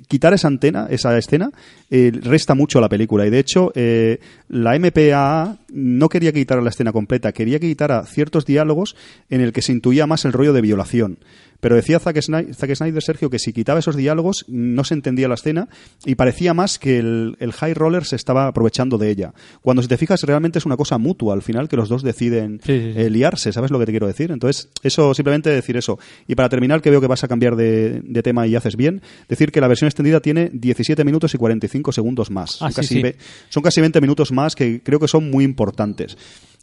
[0.08, 1.52] quitar esa antena, esa escena,
[1.92, 3.26] eh, resta mucho a la película.
[3.26, 4.20] Y de hecho, eh,
[4.50, 8.96] la MPAA no quería que quitara la escena completa, quería que quitara ciertos diálogos
[9.30, 11.18] en el que se intuía más el rollo de violación.
[11.66, 15.28] Pero decía Zack Snyder, Zack Snyder, Sergio, que si quitaba esos diálogos no se entendía
[15.28, 15.68] la escena
[16.06, 19.34] y parecía más que el, el High Roller se estaba aprovechando de ella.
[19.64, 22.62] Cuando si te fijas realmente es una cosa mutua al final que los dos deciden
[22.64, 23.00] Sí, sí, sí.
[23.00, 24.30] eh, liarse, ¿sabes lo que te quiero decir?
[24.30, 25.98] Entonces, eso simplemente decir eso.
[26.28, 29.02] Y para terminar, que veo que vas a cambiar de, de tema y haces bien,
[29.28, 32.62] decir que la versión extendida tiene 17 minutos y 45 segundos más.
[32.62, 33.02] Ah, son, casi
[33.50, 36.16] son casi 20 minutos más que creo que son muy importantes.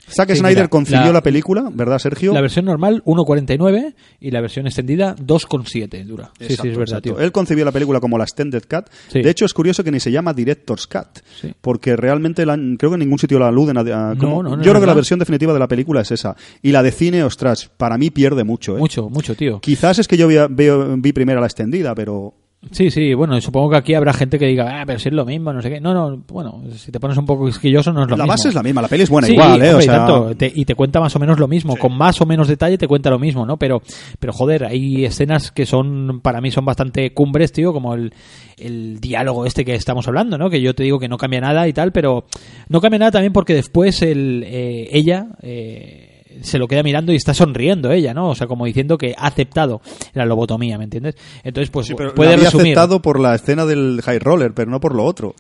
[0.09, 2.33] Zack Sí, Snyder mira, concibió la- la, película, ¿verdad, Sergio?
[2.35, 6.31] La versión normal 1.49 y la versión extendida 2.7 dura.
[6.39, 7.15] sí, sí, Exacto, es verdad, exacto.
[7.17, 7.21] tío.
[7.25, 8.87] Él concibió la película como la Extended Cut.
[9.09, 9.23] Sí.
[9.23, 11.53] De hecho, es curioso que ni se llama Director's Cut, Sí.
[11.61, 13.79] porque realmente la- creo que en ningún sitio la aluden.
[13.79, 13.83] A,
[14.15, 16.37] no, no es yo creo que la versión definitiva de la película es esa.
[16.63, 18.77] Y la de cine, ostras, para mí pierde mucho.
[18.77, 18.81] ¿eh?
[18.81, 19.61] Mucho, mucho, tío.
[19.61, 22.35] Quizás es que yo vi, veo- vi primero la extendida, pero
[22.71, 25.27] Sí, sí, bueno, supongo que aquí habrá gente que diga, ah, pero si es lo
[25.27, 25.81] mismo, no sé qué.
[25.81, 28.33] No, no, bueno, si te pones un poco quisquilloso no es lo la mismo.
[28.33, 28.81] base es la misma.
[28.83, 29.71] La peli es buena Sí, igual, ¿eh?
[29.71, 32.21] hombre, O sea, tanto, te- y te cuenta más o menos lo mismo, con más
[32.21, 33.57] o menos detalle te cuenta lo mismo, ¿no?
[33.59, 33.83] Pero,
[34.21, 38.15] pero joder, hay escenas que son, para mí son bastante cumbres, tío, como el,
[38.57, 40.49] el diálogo este que estamos hablando, ¿no?
[40.49, 42.27] Que yo te digo que no cambia nada y tal, pero
[42.69, 46.12] no cambia nada también porque después el, eh, ella, eh,
[46.43, 48.31] se lo queda mirando y está sonriendo ella, ¿no?
[48.31, 49.81] O sea, como diciendo que ha aceptado
[50.15, 51.17] la lobotomía, ¿me entiendes?
[51.45, 52.67] Entonces, pues sí, pero puede la había resumir.
[52.79, 55.35] aceptado por la escena del High Roller, pero no por lo otro.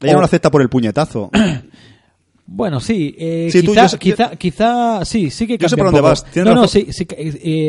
[0.00, 1.30] Ella O- no lo acepta por el puñetazo.
[2.48, 5.94] Bueno, sí, eh, Sí, tú, quizá, yo quizá, sí, sí que Yo sé cambia por
[6.00, 6.26] un dónde poco.
[6.32, 7.16] vas, No, no, sí, sí, que-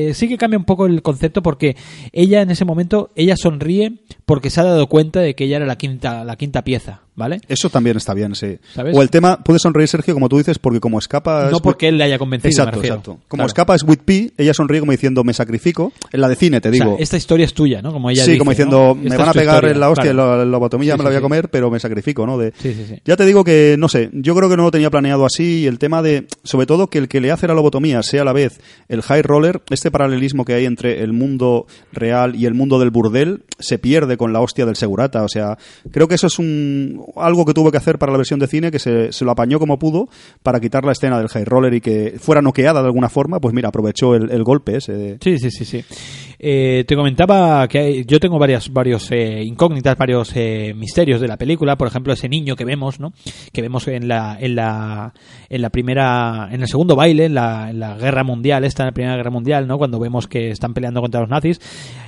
[0.09, 1.76] eh, sí que cambia un poco el concepto porque
[2.11, 3.93] ella en ese momento, ella sonríe
[4.28, 7.41] porque se ha dado cuenta de que ella era la quinta, la quinta pieza, ¿vale?
[7.49, 8.57] Eso también está bien, sí.
[8.74, 8.95] ¿Sabes?
[8.95, 11.49] O el tema, puede sonreír Sergio, como tú dices, porque como escapa...
[11.51, 13.11] No es- porque él le haya convencido, Exacto, exacto.
[13.28, 13.47] Como Claro.
[13.47, 15.91] escapa es with P, ella sonríe como diciendo, me sacrifico.
[16.13, 16.97] En la de cine, te O sea, digo.
[16.99, 17.91] esta historia es tuya, ¿no?
[17.91, 18.53] Como ella sí, dice, como ¿no?
[18.53, 20.38] diciendo, me Esta van a pegar historia, en la hostia, claro.
[20.38, 22.38] la, lobotomía Sí, me la voy a comer, pero me sacrifico, ¿no?
[22.38, 23.01] De, Sí, sí, sí.
[23.03, 25.63] Ya te digo que, no sé, yo creo que no lo tenía planeado así.
[25.63, 28.26] y El tema de, sobre todo, que el que le hace la lobotomía sea a
[28.26, 28.59] la vez
[28.89, 32.91] el high roller, este paralelismo que hay entre el mundo real y el mundo del
[32.91, 35.24] burdel, se pierde con la hostia del segurata.
[35.24, 35.57] O sea,
[35.91, 38.72] creo que eso es un algo que tuvo que hacer para la versión de cine,
[38.72, 40.10] que se, se lo apañó como pudo
[40.43, 43.39] para quitar la escena del high roller y que fuera noqueada de alguna forma.
[43.39, 45.18] Pues mira, aprovechó el, el golpe ese.
[45.22, 45.86] Sí, sí, sí, sí.
[46.39, 51.38] Eh, te comentaba que yo tengo varias, varios eh, incógnitas, varios eh, misterios de la
[51.38, 51.77] película.
[51.77, 53.13] Por ejemplo, ese niño que vemos, ¿no?
[53.51, 55.13] Que vemos en la, en la,
[55.49, 59.15] en la primera, en el segundo baile, en la, guerra mundial, esta en la primera
[59.15, 59.77] guerra mundial, ¿no?
[59.77, 61.59] Cuando vemos que están peleando contra los nazis,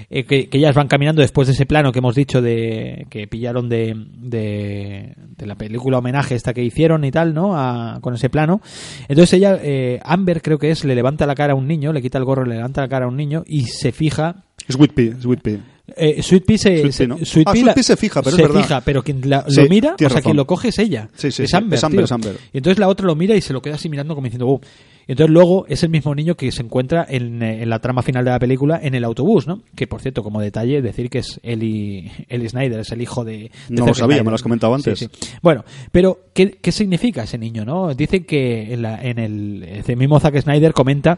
[0.10, 3.96] que, ellas van caminando después de ese plano que hemos dicho de que pillaron de,
[3.96, 5.16] de,
[5.46, 8.00] la película homenaje esta que hicieron y tal, ¿no?
[8.02, 8.62] Con ese plano.
[9.08, 9.60] Entonces ella,
[10.04, 12.46] Amber creo que es, le levanta la cara a un niño, le quita el gorro,
[12.46, 14.19] le levanta la cara a un niño y se fija
[14.68, 15.60] Es with P, es with P.
[15.98, 17.18] Eh, Sweet Pea se, Sweet Pea, ¿no?
[17.26, 18.62] Sweet Ah, Pea Sweet la- Pea se fija, pero es se verdad.
[18.62, 20.38] fija, pero quien la- Sí, lo mira, o sea, quien razón.
[20.38, 21.10] lo coge es ella.
[21.16, 21.78] Sí, sí, es Amber.
[21.80, 22.36] es Amber, es Amber.
[22.54, 24.60] Y entonces la otra lo mira y se lo queda así mirando como diciendo, "Uh".
[25.08, 28.04] Y entonces luego es el mismo niño que se encuentra en, eh, en la trama
[28.04, 29.64] final de la película en el autobús, ¿no?
[29.76, 33.38] Que por cierto, como detalle, decir que es Eli, Eli Snyder, es el hijo de.
[33.38, 34.24] de No lo sabía, Snyder.
[34.26, 35.00] me lo has comentado antes.
[35.00, 35.30] Sí, sí.
[35.42, 37.96] Bueno, pero ¿qué, qué significa ese niño, no?
[37.96, 41.18] Dicen que en, la- en el, mismo Zack Snyder comenta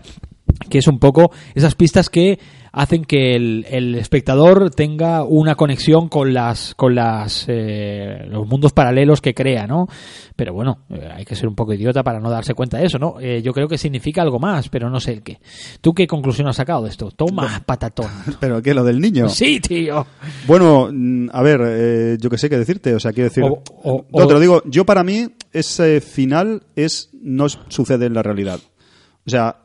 [0.69, 2.39] que es un poco esas pistas que
[2.73, 8.71] hacen que el, el espectador tenga una conexión con las con las eh, los mundos
[8.71, 9.87] paralelos que crea, ¿no?
[10.35, 12.97] Pero bueno, eh, hay que ser un poco idiota para no darse cuenta de eso,
[12.97, 13.15] ¿no?
[13.19, 15.39] Eh, yo creo que significa algo más, pero no sé el qué.
[15.81, 17.11] ¿Tú qué conclusión has sacado de esto?
[17.11, 18.09] Toma, patatón.
[18.39, 18.73] ¿Pero qué?
[18.73, 19.27] ¿Lo del niño?
[19.29, 20.07] Sí, tío.
[20.47, 23.43] Bueno, mm, a ver, eh, yo que sé qué decirte, o sea, quiero decir...
[23.43, 28.05] O- o- no, o- te lo digo, yo para mí ese final es no sucede
[28.05, 28.59] en la realidad.
[29.27, 29.57] O sea,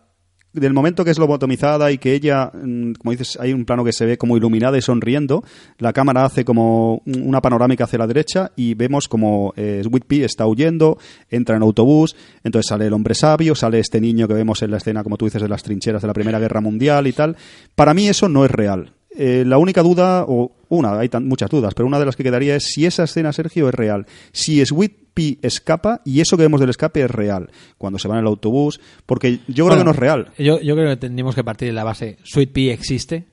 [0.57, 3.92] del momento que es lobotomizada y que ella, mm, como dices, hay un plano que
[3.92, 5.44] se ve como iluminada y sonriendo,
[5.78, 10.26] la cámara hace como un- una panorámica hacia la derecha y vemos como eh, Pea
[10.26, 10.98] está huyendo,
[11.30, 14.76] entra en autobús, entonces sale el hombre sabio, sale este niño que vemos en la
[14.78, 17.36] escena, como tú dices, de las trincheras de la Primera Guerra Mundial y tal.
[17.74, 18.92] Para mí eso no es real.
[19.19, 22.23] Eh, la única duda, o una, hay tan- muchas dudas, pero una de las que
[22.23, 24.07] quedaría es si esa escena, Sergio, es real.
[24.33, 27.51] Si Sweet Pea escapa y eso que vemos del escape es real.
[27.79, 30.33] Cuando se va en el autobús, porque yo creo que no es real.
[30.39, 32.19] Yo, yo creo que tendríamos que partir de la base.
[32.25, 33.25] Sweet Pea existe.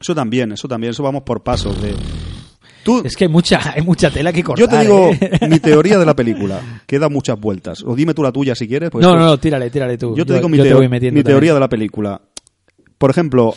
[0.00, 1.80] Eso también, eso también, eso vamos por pasos.
[1.82, 1.92] De...
[2.82, 4.60] Tú, Es que hay mucha, hay mucha tela que cortar.
[4.64, 5.38] yo te digo ¿eh?
[5.50, 7.82] mi teoría de la película, que da muchas vueltas.
[7.84, 8.90] O dime tú la tuya si quieres.
[8.94, 10.16] No, no, no, tírale, tírale tú.
[10.16, 12.20] Yo te digo mi, yo te teo- mi teoría de la película.
[12.96, 13.54] Por ejemplo,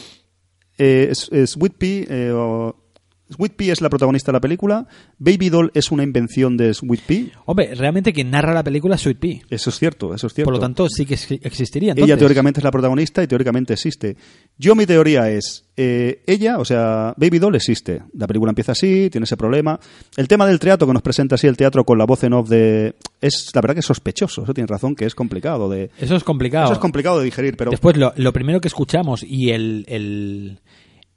[0.80, 2.74] eh, S- eh, Sweet Pea, eh, o-
[3.30, 4.88] Sweet Pea es la protagonista de la película.
[5.18, 7.26] Baby Doll es una invención de Sweet Pea.
[7.46, 9.40] Hombre, realmente quien narra la película es Sweet Pea.
[9.50, 10.48] Eso es cierto, eso es cierto.
[10.48, 11.94] Por lo tanto, sí que ex- existiría.
[11.96, 14.18] ella teóricamente es la protagonista y teóricamente existe.
[14.58, 18.02] Yo mi teoría es, eh, ella, o sea, Baby Doll existe.
[18.14, 19.80] La película empieza así, tiene ese problema.
[20.18, 22.50] El tema del teatro que nos presenta así el teatro con la voz en off
[22.50, 22.96] de...
[23.22, 25.92] Es, la verdad que es sospechoso, eso tienes razón, que es complicado de...
[26.00, 26.66] Eso es complicado.
[26.66, 27.72] Eso es complicado de digerir, pero...
[27.72, 29.86] Después, lo, lo primero que escuchamos y el.
[29.88, 30.60] el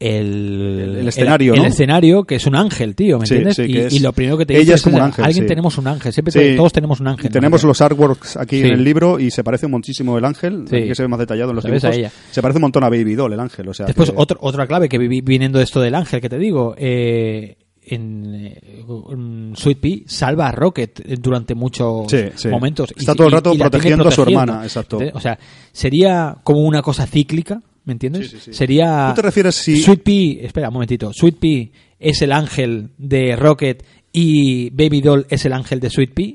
[0.02, 1.66] el, El escenario, el, ¿no?
[1.66, 3.56] escenario que es un ángel, tío, ¿me Sí, entiendes?
[3.90, 5.44] sí, y, y lo primero que te ella dice es como un "Oye, ángel, alguien
[5.44, 5.48] sí.
[5.48, 7.30] tenemos un ángel, siempre te- todos tenemos un ángel.
[7.30, 11.02] Tenemos los artworks aquí en el libro y se parece muchísimo el ángel, que se
[11.02, 11.94] ve más detallado en los dibujos.
[12.30, 13.68] Se parece un montón a Baby Doll, el ángel.
[13.68, 16.28] O sea, Después, que- otro- otra clave que viví viniendo de esto del ángel que
[16.28, 22.48] te digo, eh, en eh, Sweet Pea salva a Rocket durante muchos Sí, sí.
[22.48, 22.92] momentos.
[22.96, 25.00] Está todo el rato protegiendo a su hermana, exacto.
[25.14, 25.38] O sea,
[25.72, 28.30] sería como una cosa cíclica, ¿me entiendes?
[28.30, 28.54] Sí, sí, sí.
[28.54, 29.08] Sería...
[29.14, 31.66] ¿Tú te refieres si- Sweet Pea, espera un momentito, Sweet Pea
[31.98, 36.32] es el ángel de Rocket y Baby Doll es el ángel de Sweet Pea.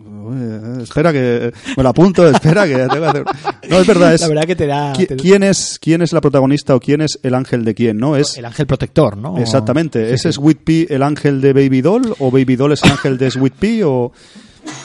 [0.00, 3.24] Uy, espera que me lo apunto, espera que tengo que hacer.
[3.68, 4.92] No es verdad, es La verdad que te da...
[4.92, 7.96] ¿qui- te- ¿quién es quién es la protagonista o quién es el ángel de quién,
[7.98, 9.36] no es el ángel protector, ¿no?
[9.38, 10.34] Exactamente, Sí, ¿es.
[10.36, 13.54] Sweet Pea el ángel de Baby Doll o Baby Doll es el ángel de Sweet
[13.54, 14.12] Pea o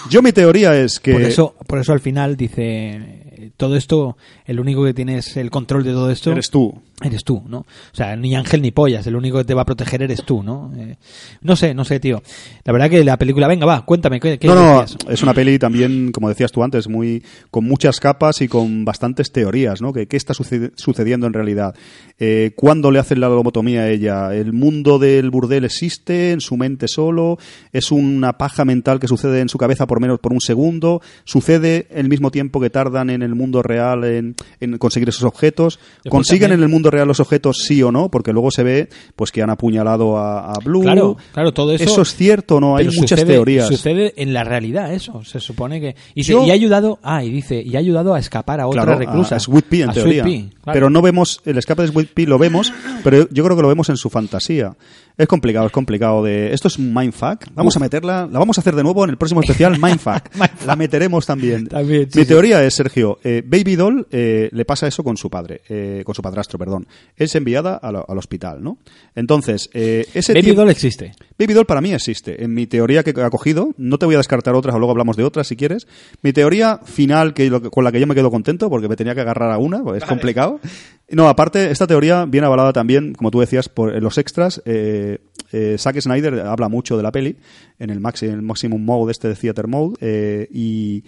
[0.10, 4.60] yo mi teoría es que Por eso, por eso al final dice todo esto, el
[4.60, 6.82] único que tienes el control de todo esto eres tú.
[7.02, 7.60] eres tú, ¿no?
[7.60, 10.44] O sea, ni ángel ni pollas, el único que te va a proteger eres tú,
[10.44, 10.72] ¿no?
[10.78, 10.98] Eh,
[11.42, 12.22] no sé, no sé, tío.
[12.64, 15.58] La verdad que la película, venga, va, cuéntame, ¿qué, qué No, no, es una peli
[15.60, 19.94] también, como decías tú antes, muy con muchas capas y con bastantes teorías, ¿no?
[19.94, 21.76] Que qué está sucediendo en realidad.
[22.20, 24.34] Eh, ¿Cuándo le hacen la lobotomía a ella?
[24.34, 27.38] ¿El mundo del burdel existe en su mente solo?
[27.72, 31.02] ¿Es una paja mental que sucede en su cabeza por menos por un segundo?
[31.24, 35.80] ¿Sucede el mismo tiempo que tardan en el mundo real en, en conseguir esos objetos?
[36.04, 38.10] Después ¿Consiguen también- en el mundo real los objetos sí o no?
[38.10, 40.82] Porque luego se ve pues que han apuñalado a, a Blue.
[40.82, 41.84] Claro, claro, todo eso.
[41.84, 42.76] ¿Eso es cierto o no?
[42.78, 43.68] Hay muchas sucede- teorías.
[43.68, 47.24] Sucede en la realidad eso, se supone que y, dice, Yo- y ha ayudado, ah,
[47.24, 49.90] y dice, y ha ayudado a escapar a otra Claro, reclusa, a, a Sweet en
[49.90, 50.24] a Sweet teoría.
[50.24, 50.74] Pea, claro.
[50.74, 52.72] Pero no vemos el escape de Sweet Pea, lo vemos,
[53.04, 54.76] pero yo creo que lo vemos en su fantasía.
[55.16, 56.54] Es complicado, es complicado de.
[56.54, 57.46] Esto es un mindfuck.
[57.54, 60.24] Vamos a meterla, la vamos a hacer de nuevo en el próximo especial mindfuck.
[60.66, 61.68] la meteremos también.
[61.68, 62.28] También, sí, Mi sí.
[62.30, 66.16] teoría es, Sergio, eh, Baby Doll eh, le pasa eso con su padre, eh, con
[66.16, 66.88] su padrastro, perdón.
[67.16, 68.78] Es enviada a al hospital, ¿no?
[69.16, 71.14] Entonces, eh, ese Baby Doll existe.
[71.38, 72.44] Baby Doll para mí existe.
[72.44, 75.18] En mi teoría que ha cogido, no te voy a descartar otras o luego hablamos
[75.18, 75.88] de otras si quieres.
[76.22, 79.22] Mi teoría final, que con la que yo me quedo contento, porque me tenía que
[79.22, 80.60] agarrar a una, porque es complicado.
[81.10, 84.62] No, aparte, esta teoría viene avalada también, como tú decías, por los extras.
[84.66, 85.20] Eh,
[85.52, 87.38] eh, Zack Snyder habla mucho de la peli
[87.78, 91.04] en el, maxi, en el Maximum Mode, este de Theater Mode, eh, y,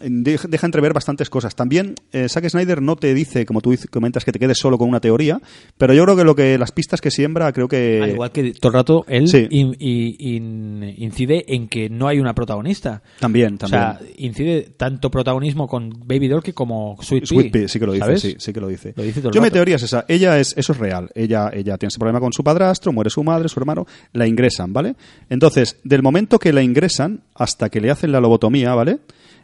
[0.00, 1.54] deja entrever bastantes cosas.
[1.54, 4.88] También eh, Zack Snyder no te dice, como tú comentas, que te quedes solo con
[4.88, 5.40] una teoría,
[5.78, 8.52] pero yo creo que lo que las pistas que siembra, creo que Al igual que
[8.52, 9.46] todo el rato él Sí.
[9.50, 13.02] in- i- in- incide en que no hay una protagonista.
[13.20, 13.80] también, O también.
[13.80, 17.24] sea, incide tanto protagonismo con Baby Doll que como Sweet.
[17.26, 18.20] Sweet Pea, sí que lo dice, ¿sabes?
[18.20, 18.92] sí, sí que lo dice.
[18.96, 19.54] Lo dice todo el Yo mi rato.
[19.54, 22.42] teoría es esa, ella es, eso es real, ella, ella tiene ese problema con su
[22.44, 24.94] padrastro, muere su madre, su hermano, la ingresan, ¿vale?
[25.30, 28.98] Entonces, del momento que la ingresan hasta que le hacen la lobotomía, ¿vale?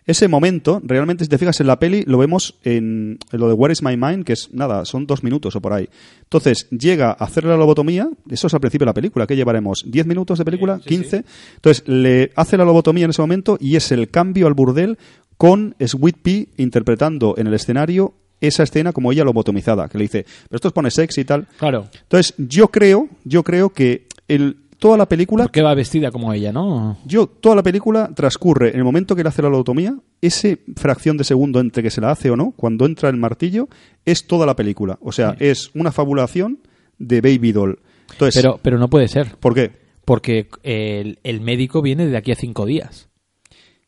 [0.07, 3.55] Ese momento, realmente, si te fijas en la peli, lo vemos en, en lo de
[3.55, 5.89] Where is My Mind, que es nada, son dos minutos o por ahí.
[6.23, 9.85] Entonces, llega a hacerle la lobotomía, eso es al principio de la película, ¿qué llevaremos?
[9.87, 10.79] ¿10 minutos de película?
[10.79, 11.25] ¿15?
[11.57, 14.99] Entonces, le hace la lobotomía en ese momento y es el cambio al burdel
[15.37, 20.25] con Sweet Pea interpretando en el escenario esa escena como ella lobotomizada, que le dice,
[20.49, 21.47] pero esto os pone sexy y tal.
[21.59, 21.89] Claro.
[22.03, 26.51] Entonces, yo creo, yo creo que el, toda la película Porque va vestida como ella,
[26.53, 26.99] ¿no?
[27.05, 31.17] yo, toda la película transcurre en el momento que le hace la lobotomía, ese fracción
[31.17, 33.69] de segundo entre que se la hace o no, cuando entra el martillo,
[34.05, 34.99] es toda la película.
[35.01, 36.59] O sea, es una fabulación
[36.99, 37.79] de Baby Doll.
[38.11, 39.37] Entonces, Pero, pero no puede ser.
[39.39, 39.71] ¿por qué?
[40.05, 43.09] Porque el, el médico viene de aquí a cinco días.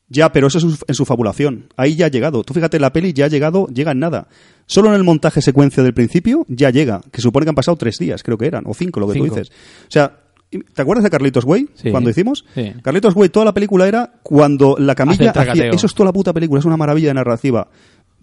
[0.08, 1.68] Ya, pero eso es su- en su fabulación.
[1.76, 2.44] Ahí ya ha llegado.
[2.44, 4.28] Tú fíjate, la peli ya ha llegado, llega en nada.
[4.66, 7.96] Solo en el montaje secuencia del principio ya llega, que supone que han pasado tres
[7.98, 9.28] días, creo que eran, o cinco, lo que Cinco.
[9.28, 9.50] tú dices.
[9.50, 10.18] O sea,
[10.58, 11.68] ¿te acuerdas de Carlitos Way?
[11.74, 11.90] Sí.
[11.90, 12.44] Cuando hicimos.
[12.54, 12.72] Sí.
[12.82, 15.52] Carlitos Way, toda la película era cuando la camilla hacía.
[15.76, 17.68] Eso es toda la puta película, es una maravilla de narrativa.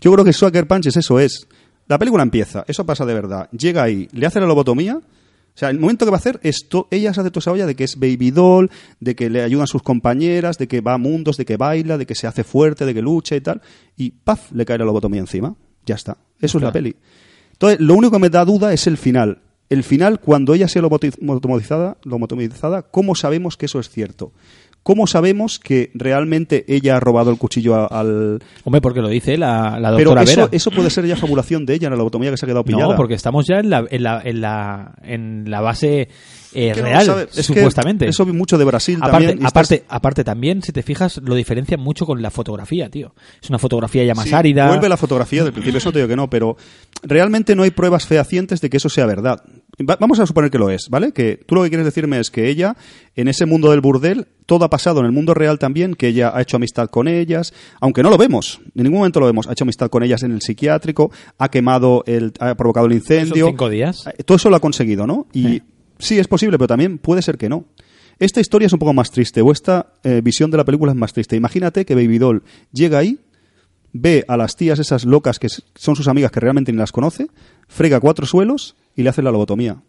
[0.02, 1.48] Yo creo que Sucker Punch es eso, es.
[1.88, 3.50] La película empieza, eso pasa de verdad.
[3.52, 4.98] Llega ahí, le hace la lobotomía.
[4.98, 7.52] O sea, el momento que va a hacer es to- ella se hace toda esa
[7.52, 8.70] olla de que es baby doll,
[9.02, 12.06] de que le ayudan sus compañeras, de que va a mundos, de que baila, de
[12.06, 13.62] que se hace fuerte, de que lucha y tal.
[13.98, 14.52] Y ¡paf!
[14.54, 15.56] le cae la lobotomía encima.
[15.86, 16.18] Ya está.
[16.40, 16.96] Eso es la peli.
[17.54, 19.40] Entonces, lo único que me da duda es el final.
[19.70, 24.32] El final, cuando ella sea lobotomizada, lobotomizada, ¿cómo sabemos que eso es cierto?
[24.82, 28.40] ¿Cómo sabemos que realmente ella ha robado el cuchillo a- al...
[28.64, 30.50] Hombre, porque lo dice la, la Pero doctora eso, Vera.
[30.54, 32.88] eso puede ser ya fabulación de ella en la lobotomía que se ha quedado pillada.
[32.92, 36.08] No, porque estamos ya en la, en la, en la, en la base
[36.54, 37.24] eh, Que no real, sabe.
[37.24, 38.08] Es que supuestamente.
[38.08, 39.46] eso vi mucho de Brasil aparte, también.
[39.48, 43.14] aparte, estás- aparte también, si te fijas, lo diferencia mucho con la fotografía, tío.
[43.42, 44.68] Es una fotografía ya más Sí, árida.
[44.68, 46.58] Vuelve la fotografía del principio, eso te digo que no, pero
[47.04, 49.42] realmente no hay pruebas fehacientes de que eso sea verdad.
[49.90, 51.12] Va- vamos a suponer que lo es, ¿vale?
[51.14, 52.76] Que tú lo que quieres decirme es que ella,
[53.16, 56.32] en ese mundo del burdel, todo ha pasado en el mundo real también, que ella
[56.36, 59.52] ha hecho amistad con ellas, aunque no lo vemos, en ningún momento lo vemos, ha
[59.54, 63.48] hecho amistad con ellas en el psiquiátrico, ha quemado, el, ha provocado el incendio.
[63.48, 64.08] Cinco días.
[64.08, 65.28] Eh, Todo eso lo ha conseguido, ¿no?
[65.34, 65.62] Y
[66.00, 66.18] sí.
[66.18, 67.66] es posible, pero también puede ser que no.
[68.18, 70.98] Esta historia es un poco más triste, o esta eh, visión de la película es
[70.98, 71.36] más triste.
[71.36, 72.44] Imagínate que Baby Doll
[72.74, 73.20] llega ahí,
[73.94, 77.28] ve a las tías esas locas que son sus amigas que realmente ni las conoce,
[77.68, 79.82] frega cuatro suelos y le hace la lobotomía.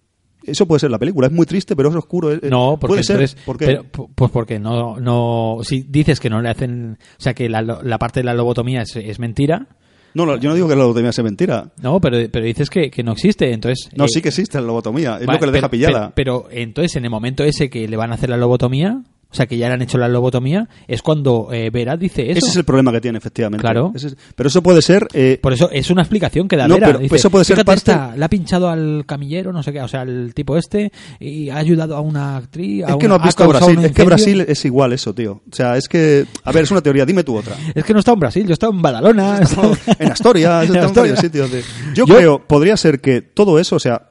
[0.44, 1.26] Eso puede ser la película.
[1.26, 2.32] Es muy triste, pero es oscuro.
[2.32, 3.16] es- No, porque puede ser.
[3.16, 3.66] entonces- ¿Por qué?
[3.66, 3.84] pero,
[4.14, 7.98] pues porque no, no, si dices que no le hacen, o sea que la, la
[7.98, 9.66] parte de la lobotomía es, es mentira,
[10.14, 11.70] No, yo no digo que la lobotomía sea mentira.
[11.82, 13.88] no, pero, pero dices que, que no existe, entonces.
[13.96, 15.18] No, eh, sí que existe la lobotomía.
[15.20, 16.12] Es va- lo que le deja pillada.
[16.14, 19.34] Pero, pero, entonces en el momento ese que le van a hacer la lobotomía, o
[19.34, 22.38] sea que ya le han hecho la lobotomía, es cuando eh, Vera dice eso.
[22.38, 23.62] Ese es el problema que tiene, efectivamente.
[23.62, 23.92] Claro.
[23.94, 25.06] Ese es- pero eso puede ser...
[25.12, 26.86] eh, Por eso es una explicación que da No, Vera.
[26.88, 29.72] pero Dice, eso puede ser "Fíjate parte- esta, le ha pinchado al camillero, no sé
[29.72, 32.84] qué, o sea, al tipo este, y ha ayudado a una actriz.
[32.84, 33.78] a Es que una- no has ha visto causado Brasil.
[33.78, 34.06] Es que incendio".
[34.06, 35.32] Brasil es igual eso, tío.
[35.50, 36.26] O sea, es que...
[36.44, 37.06] A ver, es una teoría.
[37.06, 37.54] Dime tú otra.
[37.74, 39.38] Es que no he estado en Brasil, yo he estado en Badalona.
[39.38, 41.50] he estado- en Asturias, En está en varios sitios.
[41.52, 41.62] de-
[41.94, 44.08] Yo, Yo- creo, podría ser que todo eso, o sea,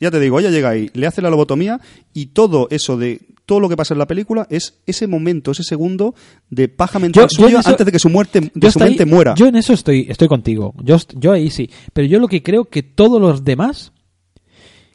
[0.00, 1.80] ya te digo, ella llega ahí, le hace la lobotomía
[2.12, 3.20] y todo eso de
[3.52, 6.14] todo lo que pasa en la película es ese momento, ese segundo
[6.48, 8.70] de paja mental Yo- yo en suya eso- antes de que su muerte, de yo
[8.70, 9.34] su ahí- mente muera.
[9.36, 10.72] Yo en eso estoy, estoy contigo.
[10.82, 11.68] Yo, yo ahí sí.
[11.92, 13.91] Pero yo lo que creo que todos los demás.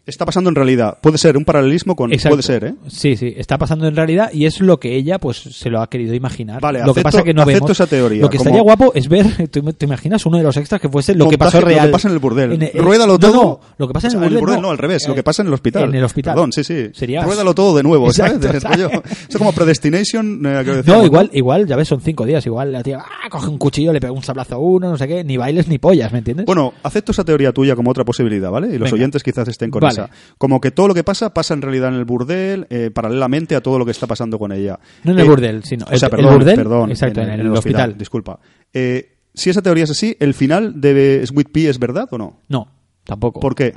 [0.07, 0.97] Está pasando en realidad.
[1.01, 2.11] Puede ser un paralelismo con.
[2.13, 2.37] Exacto.
[2.37, 2.73] Puede ser, ¿eh?
[2.87, 5.89] Sí, sí, está pasando en realidad y es lo que ella pues se lo ha
[5.89, 6.61] querido imaginar.
[6.61, 7.71] Vale, lo que pasa que no acepto vemos.
[7.71, 10.55] esa teoría, Lo que como- estaría guapo es ver, tú te imaginas uno de los
[10.57, 11.79] extras que fuese lo que Montaje- pasó real.
[11.81, 12.51] Lo que pasa en el burdel.
[12.53, 13.33] En el- Ruédalo no, todo.
[13.33, 15.03] no, lo que pasa en O el sea, burdel, no, al revés.
[15.03, 15.83] Eh, lo que pasa en el hospital.
[15.83, 16.33] En el hospital.
[16.35, 16.89] Perdón, sí, sí.
[16.93, 18.63] Sería- Ruédalo todo de nuevo, Exacto, ¿sabes?
[18.63, 20.45] Rollo- Eso es como Predestination.
[20.45, 22.45] eh, que decíamos, No, igual, igual, ya ves, son cinco días.
[22.45, 25.07] Igual la tía ah, coge un cuchillo, le pega un sablazo a uno, no sé
[25.07, 26.45] qué, ni bailes ni pollas, ¿me entiendes?
[26.45, 28.73] Bueno, acepto esa teoría tuya como otra posibilidad, ¿vale?
[28.73, 30.13] Y los oyentes quizás estén con Vale.
[30.37, 33.61] Como que todo lo que pasa, pasa en realidad en el burdel, eh, paralelamente a
[33.61, 34.79] todo lo que está pasando con ella.
[35.03, 37.29] No en el Eh, burdel, sino o sea, el- el perdón, burdel, perdón, exacto, en
[37.29, 37.97] el hospital.
[37.97, 38.39] Disculpa.
[38.73, 42.39] Eh, si esa teoría es así, ¿el final de Sweet Pea es verdad o no?
[42.47, 42.67] no,
[43.03, 43.39] tampoco.
[43.39, 43.73] ¿Por qué?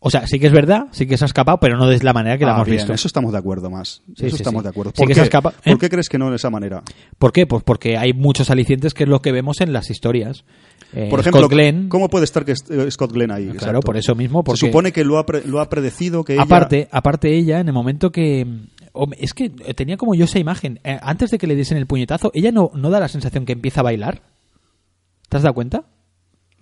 [0.00, 2.12] O sea, sí que es verdad, sí que se ha escapado, pero no de la
[2.12, 2.92] manera que la Ah, hemos bien, visto.
[2.92, 4.00] Eso estamos de acuerdo más.
[4.16, 4.64] Sí, eso sí, estamos sí.
[4.64, 4.92] de acuerdo.
[4.92, 5.14] ¿Por, qué?
[5.14, 5.70] se escapa, ¿eh?
[5.72, 6.82] ¿Por qué crees que no de esa manera?
[7.18, 7.46] ¿Por qué?
[7.48, 10.44] Pues porque hay muchos alicientes que es lo que vemos en las historias.
[10.92, 13.44] Eh, Por ejemplo, Scott Glenn, ¿cómo puede estar que eh, Scott Glenn ahí?
[13.46, 13.80] Claro, Exacto.
[13.80, 16.42] por eso mismo, porque- Se supone que lo ha, pre- lo ha predecido que ella...
[16.42, 18.46] aparte, aparte ella, en el momento que
[19.18, 20.78] es que tenía como yo esa imagen.
[21.02, 23.80] Antes de que le diesen el puñetazo, ella no, no da la sensación que empieza
[23.80, 24.22] a bailar.
[25.28, 25.82] ¿Te has dado cuenta?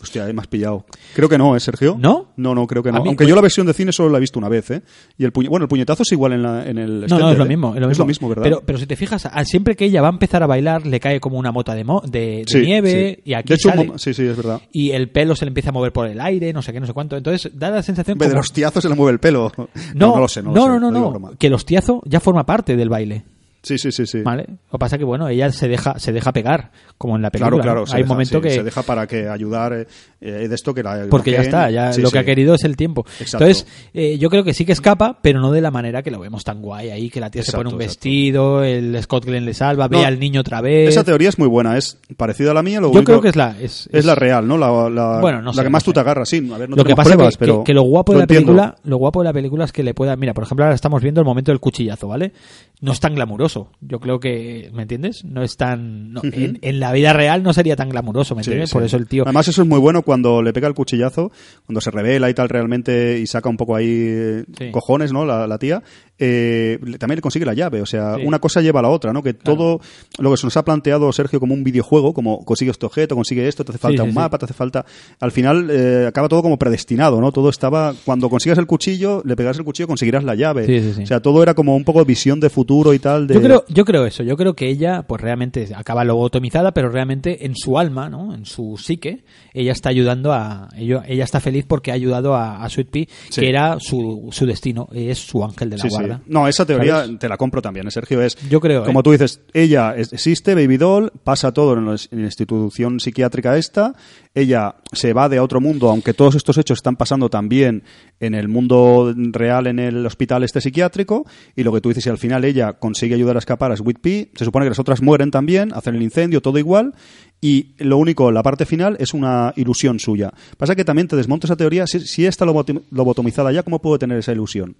[0.00, 0.84] Hostia, ahí me has pillado.
[1.14, 1.96] Creo que no, ¿eh, Sergio?
[1.98, 2.32] ¿No?
[2.36, 3.00] No, no, creo que no.
[3.02, 4.82] Mí- Aunque yo la versión de cine solo la he visto una vez, ¿eh?
[5.16, 7.32] Y el puñe- bueno, el puñetazo es igual en, la, en el No, no, extended,
[7.32, 7.48] es lo ¿eh?
[7.48, 7.74] mismo.
[7.74, 8.42] Es lo mismo, ¿verdad?
[8.44, 11.18] Pero, pero si te fijas, siempre que ella va a empezar a bailar, le cae
[11.18, 13.22] como una mota de, mo- de, de Sí, nieve sí.
[13.30, 13.92] y aquí De hecho, sale.
[13.96, 14.60] sí, sí, es verdad.
[14.70, 16.86] Y el pelo se le empieza a mover por el aire, no sé qué, no
[16.86, 17.16] sé cuánto.
[17.16, 18.40] Entonces da la sensación En vez de como...
[18.42, 19.50] los tiazos se le mueve el pelo.
[19.94, 21.30] No, no lo sé, no, no, lo sé, no, no, no, broma.
[21.38, 23.24] que el hostiazo ya forma parte del baile.
[23.66, 24.20] Sí, sí, sí, sí.
[24.22, 24.44] ¿Vale?
[24.48, 27.30] Lo que pasa es que, bueno, ella se deja, se deja pegar, como en la
[27.30, 27.50] película.
[27.60, 27.80] Claro, claro.
[27.88, 28.50] Hay deja, un momento sí, que...
[28.50, 29.86] Se deja para que ayudar eh,
[30.20, 31.06] eh, de esto que la...
[31.10, 32.12] Porque ya está, ya Sí, lo sí.
[32.12, 33.04] que ha querido es el tiempo.
[33.18, 33.44] Exacto.
[33.44, 36.20] Entonces, eh, yo creo que sí que escapa, pero no de la manera que lo
[36.20, 37.78] vemos tan guay ahí, que la tía se pone un exacto.
[37.88, 40.88] vestido, el Scott Glenn le salva, ve No, al niño otra vez.
[40.90, 42.80] Esa teoría es muy buena, es parecida a la mía.
[42.80, 43.56] Lo Yo único- creo que es la...
[43.60, 44.56] Es, Es la real, ¿no?
[44.58, 46.36] La, la, Bueno, no la que no más tú te agarras, sí.
[46.54, 48.26] A ver, no lo que pasa pruebas, que, pero que- que lo guapo de la
[48.28, 51.02] película, lo guapo de la película es que le pueda, mira, por ejemplo, ahora estamos
[51.02, 52.32] viendo el momento del cuchillazo, ¿vale?
[52.80, 53.55] No es tan glamuroso.
[53.80, 55.24] Yo creo que, ¿me entiendes?
[55.24, 58.70] No es tan, no, en, en la vida real no sería tan glamuroso, ¿me entiendes?
[58.70, 58.74] sí.
[58.74, 59.22] Por eso el tío.
[59.24, 61.30] Además, eso es muy bueno cuando le pega el cuchillazo,
[61.66, 64.70] cuando se revela y tal realmente y saca un poco ahí eh, Sí.
[64.70, 65.24] cojones, ¿no?
[65.24, 65.82] La, la tía.
[66.18, 67.80] Eh, también le consigue la llave.
[67.82, 68.22] O sea, Sí.
[68.24, 69.22] una cosa lleva a la otra, ¿no?
[69.22, 69.80] Que todo
[70.18, 73.46] lo que se nos ha planteado Sergio como un videojuego, como consigue este objeto, consigue
[73.46, 74.18] esto, te hace falta sí, un sí.
[74.18, 74.84] mapa, te hace falta.
[75.20, 77.32] Al final eh, acaba todo como predestinado, ¿no?
[77.32, 77.94] Todo estaba.
[78.04, 80.94] Cuando consigas el cuchillo, le pegas el cuchillo, conseguirás la llave.
[81.02, 83.26] O sea, todo era como un poco visión de futuro y tal.
[83.26, 83.34] De...
[83.34, 84.22] Yo creo, yo creo eso.
[84.22, 88.34] Yo creo que ella, pues realmente acaba lobotomizada, pero realmente en su alma, ¿no?
[88.34, 90.68] En su psique, ella está ayudando a.
[90.76, 94.46] Ella, ella está feliz porque ha ayudado a, a Sweet Pea, que era su, su
[94.46, 95.88] destino, es su ángel de la sí.
[96.06, 96.22] Guarda.
[96.26, 97.18] No, esa teoría ¿Sabes?
[97.18, 98.20] te la compro también, ¿eh, Sergio.
[98.22, 99.02] Es, Yo creo, como ¿eh?
[99.02, 101.96] tú dices, ella existe, Baby Doll, pasa todo en, la-
[102.26, 103.94] institución psiquiátrica esta,
[104.34, 107.82] ella se va de a otro mundo, aunque todos estos hechos están pasando también
[108.20, 112.10] en el mundo real, en el hospital este psiquiátrico, y lo que tú dices, y
[112.10, 115.00] al final ella consigue ayudar a escapar a Sweet Pea, se supone que las otras
[115.02, 116.94] mueren también, hacen el incendio, todo igual,
[117.40, 120.32] y lo único, la parte final es una ilusión suya.
[120.56, 123.98] Pasa que también te desmonto esa teoría, si, si está lobotom- lobotomizada ya, ¿cómo puede
[123.98, 124.76] tener esa ilusión?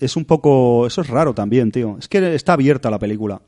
[0.00, 0.86] Es un poco.
[0.86, 1.96] Eso es raro también, tío.
[1.98, 3.40] Es que está abierta la película.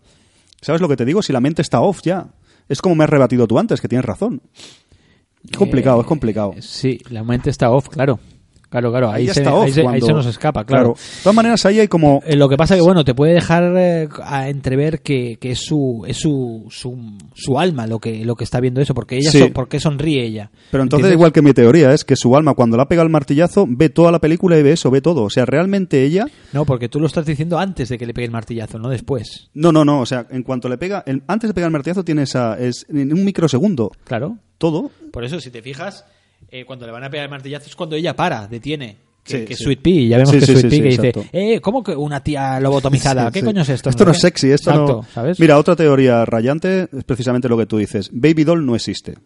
[0.60, 1.22] ¿Sabes lo que te digo?
[1.22, 2.28] Si la mente está off ya.
[2.68, 4.42] Es como me has rebatido tú antes, que tienes razón.
[5.48, 6.52] Es complicado, es complicado.
[6.56, 8.20] Eh, Sí, la mente está off, claro.
[8.70, 10.94] Claro, claro, ahí, se, ahí se- ahí se nos escapa, claro.
[10.94, 12.22] De todas maneras, ahí hay como.
[12.24, 15.58] Eh, Lo que pasa que, bueno, te puede dejar eh, a entrever que, que es
[15.58, 19.30] su es su, su, su alma lo que lo que está viendo eso, porque ella
[19.32, 19.40] Sí.
[19.40, 20.50] so- porque sonríe ella.
[20.70, 21.18] Pero entonces, ¿Entiendes?
[21.18, 23.88] igual que mi teoría, es que su alma, cuando le ha pegado el martillazo, ve
[23.88, 25.24] toda la película y ve eso, ve todo.
[25.24, 26.26] O sea, realmente ella.
[26.52, 29.50] No, porque tú lo estás diciendo antes de que le pegue el martillazo, no después.
[29.52, 30.00] No, no, no.
[30.00, 31.02] O sea, en cuanto le pega.
[31.06, 32.56] el- antes de pegar el martillazo, tiene esa.
[32.56, 33.90] Es en un microsegundo.
[34.04, 34.36] Claro.
[34.58, 34.90] Todo.
[35.10, 36.04] Por eso, si te fijas,
[36.50, 38.96] eh, cuando le van a pegar el martillazo es cuando ella para, detiene.
[39.22, 39.64] Que, Sí, que sí.
[39.64, 41.30] Sweet Pea, ya vemos Sí, que Sweet Pea que dice, exacto.
[41.32, 43.30] eh, ¿cómo que una tía lobotomizada?
[43.30, 43.90] ¿Qué coño es esto?
[43.90, 45.06] Esto no es sexy, esto Exacto, no.
[45.12, 45.38] ¿sabes?
[45.38, 48.08] Mira, otra teoría rayante es precisamente lo que tú dices.
[48.12, 49.18] Baby Doll no existe.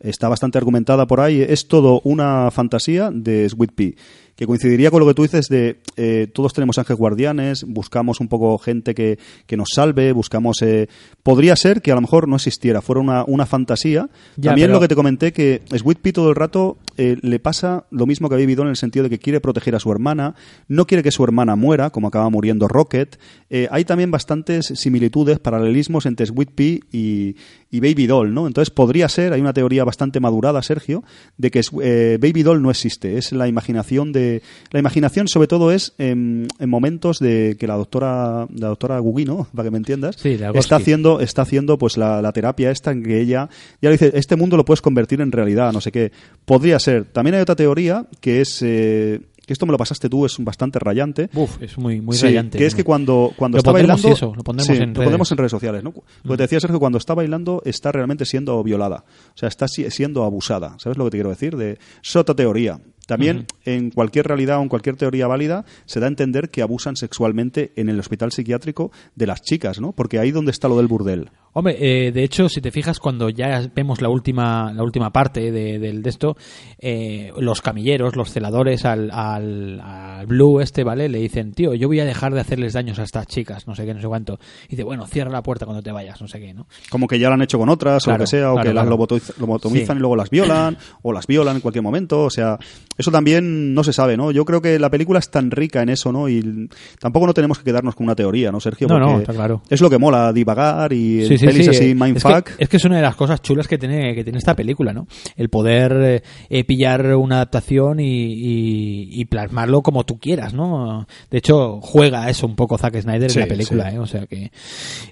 [0.00, 1.40] Está bastante argumentada por ahí.
[1.40, 3.92] Es todo una fantasía de Sweet Pea.
[4.36, 8.26] Que coincidiría con lo que tú dices de eh, todos tenemos ángeles guardianes, buscamos un
[8.28, 10.60] poco gente que, que nos salve, buscamos.
[10.62, 10.88] eh,
[11.22, 14.08] podría ser que a lo mejor no existiera, fuera una, una fantasía.
[14.36, 17.38] Ya, También pero- lo que te comenté que Sweet Pea todo el rato eh, le
[17.38, 19.78] pasa lo mismo que a Baby Doll en el sentido de que quiere proteger a
[19.80, 20.34] su hermana,
[20.68, 23.18] no quiere que su hermana muera, como acaba muriendo Rocket.
[23.50, 27.36] Eh, hay también bastantes similitudes, paralelismos entre Sweet Pea y,
[27.70, 28.46] y Baby Doll, ¿no?
[28.48, 31.04] Entonces podría ser, hay una teoría bastante madurada, Sergio,
[31.38, 34.23] de que eh, Baby Doll no existe, es la imaginación de...
[34.70, 39.46] La imaginación sobre todo es en, en momentos de que la doctora, la doctora Gugino,
[39.54, 43.02] para que me entiendas, Sí, está haciendo, está haciendo pues la, la terapia esta en
[43.02, 43.48] que ella
[43.82, 46.12] ya le dice, este mundo lo puedes convertir en realidad, no sé qué.
[46.44, 47.04] Podría ser.
[47.06, 48.60] También hay otra teoría que es...
[48.62, 51.28] eh, que esto me lo pasaste tú, es bastante rayante.
[51.34, 52.56] Uf, es muy, muy Sí, rayante.
[52.56, 54.08] que es que cuando, cuando Lo está bailando.
[54.08, 55.32] eso, lo pondremos Sí, en lo pondremos redes.
[55.32, 55.92] en redes sociales, ¿no?
[56.22, 59.04] Lo que te decía Sergio, cuando está bailando, está realmente siendo violada.
[59.34, 60.76] O sea, está si- siendo abusada.
[60.78, 61.58] ¿Sabes lo que te quiero decir?
[61.58, 62.80] De, es otra teoría.
[63.06, 66.96] También en cualquier realidad o en cualquier teoría válida se da a entender que abusan
[66.96, 69.92] sexualmente en el hospital psiquiátrico de las chicas, ¿no?
[69.92, 71.30] Porque ahí donde está lo del burdel.
[71.56, 75.52] Hombre, eh, de hecho, si te fijas, cuando ya vemos la última, la última parte
[75.52, 76.36] de, de esto,
[76.80, 81.08] eh, los camilleros, los celadores al, al, al Blue este, ¿vale?
[81.08, 83.86] Le dicen, tío, yo voy a dejar de hacerles daños a estas chicas, no sé
[83.86, 84.40] qué, no sé cuánto.
[84.66, 86.66] Y dice, bueno, cierra la puerta cuando te vayas, no sé qué, ¿no?
[86.90, 88.74] Como que ya lo han hecho con otras o lo que sea, o claro, que
[88.74, 89.06] las claro.
[89.38, 89.98] lobotomizan Sí.
[89.98, 92.24] y luego las violan, o las violan en cualquier momento.
[92.24, 92.58] O sea,
[92.96, 94.30] eso también no se sabe, ¿no?
[94.30, 96.28] Yo creo que la película es tan rica en eso, ¿no?
[96.28, 96.68] Y
[97.00, 98.86] tampoco no tenemos que quedarnos con una teoría, ¿no, Sergio?
[98.88, 99.62] No, no, Porque está claro.
[99.68, 102.48] Es lo que mola, divagar y Sí, sí, pelis sí, así, eh, mindfuck.
[102.48, 104.54] Es que, es que es una de las cosas chulas que tiene, que tiene esta
[104.54, 105.06] película, ¿no?
[105.36, 111.06] El poder eh, eh, pillar una adaptación y, y- y plasmarlo como tú quieras, ¿no?
[111.30, 113.90] De hecho, juega eso un poco Zack Snyder en la película.
[113.92, 113.98] ¿eh?
[113.98, 114.50] O sea que...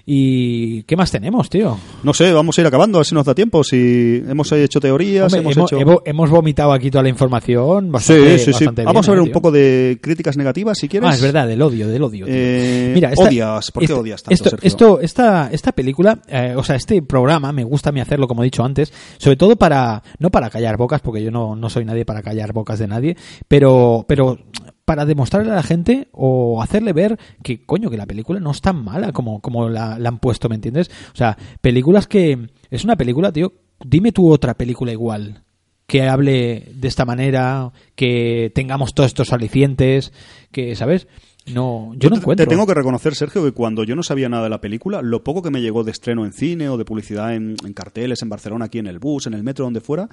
[0.05, 1.77] ¿Y qué más tenemos, tío?
[2.03, 3.63] No sé, vamos a ir acabando, a ver si nos da tiempo.
[3.63, 6.01] Si hemos hecho teorías, Hombre, hemos, hemos, hecho...
[6.05, 8.51] hemos vomitado aquí toda la información Sí, bastante, sí, sí.
[8.51, 11.09] bastante Vamos bien, a ver ¿eh, un poco de críticas negativas, si quieres.
[11.09, 12.25] Ah, es verdad, del odio, del odio.
[12.27, 14.67] Eh, Mira, esta- odias, ¿por qué este- odias tanto, esto, Sergio?
[14.67, 18.43] esto- esta, esta película, eh, o sea, este programa, me gusta a mí hacerlo, como
[18.43, 21.85] he dicho antes, sobre todo para, no para callar bocas, porque yo no, no soy
[21.85, 23.17] nadie para callar bocas de nadie,
[23.47, 24.37] pero, pero
[24.85, 28.59] para demostrarle a la gente o hacerle ver que, coño, que la película no es
[28.59, 30.91] tan mala como, como la, la han puesto, ¿me entiendes?
[31.13, 33.53] O sea, películas que, es una película, tío,
[33.85, 35.41] dime tú otra película igual
[35.87, 40.13] que hable de esta manera, que tengamos todos estos alicientes,
[40.51, 41.07] que, ¿sabes?
[41.47, 42.45] No, yo no te- encuentro.
[42.45, 45.23] Te tengo que reconocer, Sergio, que cuando yo no sabía nada de la película, lo
[45.23, 48.29] poco que me llegó de estreno en cine o de publicidad en, en carteles, en
[48.29, 50.07] Barcelona, aquí en el bus, en el metro, donde fuera,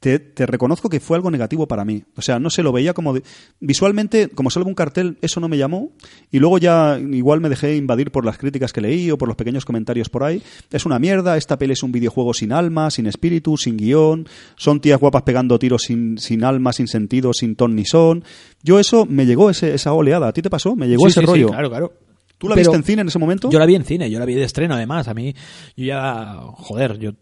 [0.00, 2.02] te, te reconozco que fue algo negativo para mí.
[2.16, 3.14] O sea, no se lo veía como...
[3.14, 3.22] de-
[3.60, 5.92] visualmente, como solo un cartel, eso no me llamó.
[6.32, 9.36] Y luego ya igual me dejé invadir por las críticas que leí o por los
[9.36, 10.42] pequeños comentarios por ahí.
[10.72, 14.26] Es una mierda, esta peli es un videojuego sin alma, sin espíritu, sin guion.
[14.56, 18.24] Son tías guapas pegando tiros sin, sin alma, sin sentido, sin ton ni son.
[18.64, 20.26] Yo eso me llegó ese- esa oleada.
[20.28, 20.71] ¿A ti te pasó?
[20.76, 21.48] Me llegó Sí, ese sí, sí, rollo.
[21.48, 21.92] claro, claro.
[22.38, 23.50] ¿Tú la Pero viste en cine en ese momento?
[23.50, 25.06] Yo la vi en cine, yo la vi de estreno además.
[25.08, 25.32] A mí,
[25.76, 27.12] yo ya, joder, yo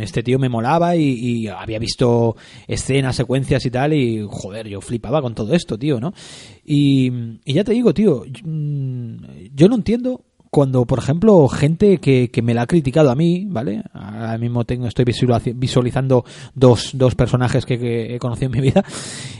[0.00, 2.36] este tío me molaba y, y había visto
[2.66, 6.12] escenas, secuencias y tal y joder, yo flipaba con todo esto, tío, ¿no?
[6.64, 7.10] Y,
[7.44, 9.16] y ya te digo, tío, mm,
[9.54, 13.46] yo no entiendo cuando, por ejemplo, gente que, que me la ha criticado a mí,
[13.48, 13.82] ¿vale?
[13.92, 16.24] Ahora mismo tengo, estoy visualiz- visualizando
[16.54, 18.84] dos, dos personajes que, que he conocido en mi vida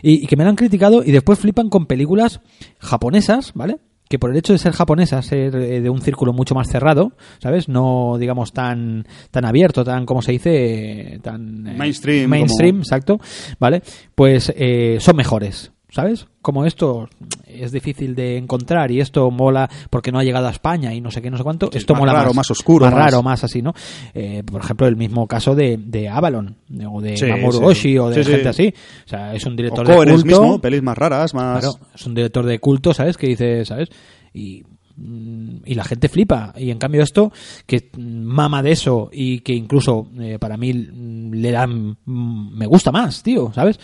[0.03, 2.41] y, y que me la han criticado y después flipan con películas
[2.79, 3.79] japonesas, ¿vale?
[4.09, 7.15] que por el hecho de ser japonesas, ser eh, de un círculo mucho más cerrado,
[7.41, 7.69] ¿sabes?
[7.69, 11.67] No, digamos, tan, tan abierto, tan, como se dice, tan...
[11.67, 13.19] eh, Mainstream, Mainstream, como- exacto,
[13.59, 13.83] ¿vale?
[14.15, 16.27] Pues eh, son mejores, ¿sabes?
[16.43, 17.09] Como esto
[17.47, 21.11] es difícil de encontrar y esto mola porque no ha llegado a España y no
[21.11, 22.37] sé qué, no sé cuánto, esto más mola raro, más.
[22.37, 23.73] más oscuro, Más, más- raro, más así, ¿no?
[24.15, 26.57] Eh, por ejemplo, el mismo caso de, de Avalon,
[26.91, 27.65] o de Sí, Mamoru sí.
[27.65, 28.75] Oshii, o de Sí, gente así.
[29.07, 30.27] O sea, es un director O de culto.
[30.27, 31.61] mismo, pelis más raras, más...
[31.61, 33.17] Claro, es un director de culto, ¿sabes?
[33.17, 33.89] Que dice, ¿sabes?
[34.35, 34.63] Y,
[34.99, 36.53] y la gente flipa.
[36.57, 37.33] Y en cambio esto,
[37.67, 41.97] que mama de eso y que incluso eh, para mí le dan...
[42.05, 43.79] mm, me gusta más, tío, ¿sabes?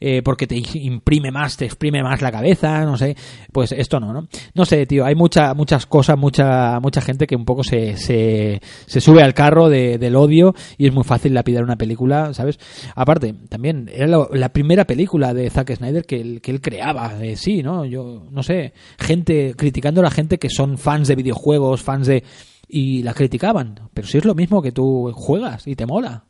[0.00, 3.16] Eh, porque te imprime más, te exprime más la cabeza, no sé.
[3.52, 4.26] Pues esto no, ¿no?
[4.54, 8.60] No sé, tío, hay mucha, muchas cosas, mucha, mucha gente que un poco se, se,
[8.86, 12.58] se sube al carro de- del odio y es muy fácil lapidar una película, ¿sabes?
[12.94, 17.36] Aparte, también era la, la primera película de Zack Snyder que que él creaba, de
[17.36, 17.84] sí, ¿no?
[17.84, 22.24] Yo, no sé, gente, criticando a la gente que son fans de videojuegos, fans de...
[22.68, 26.24] y la criticaban, pero si es lo mismo que tú juegas y te mola.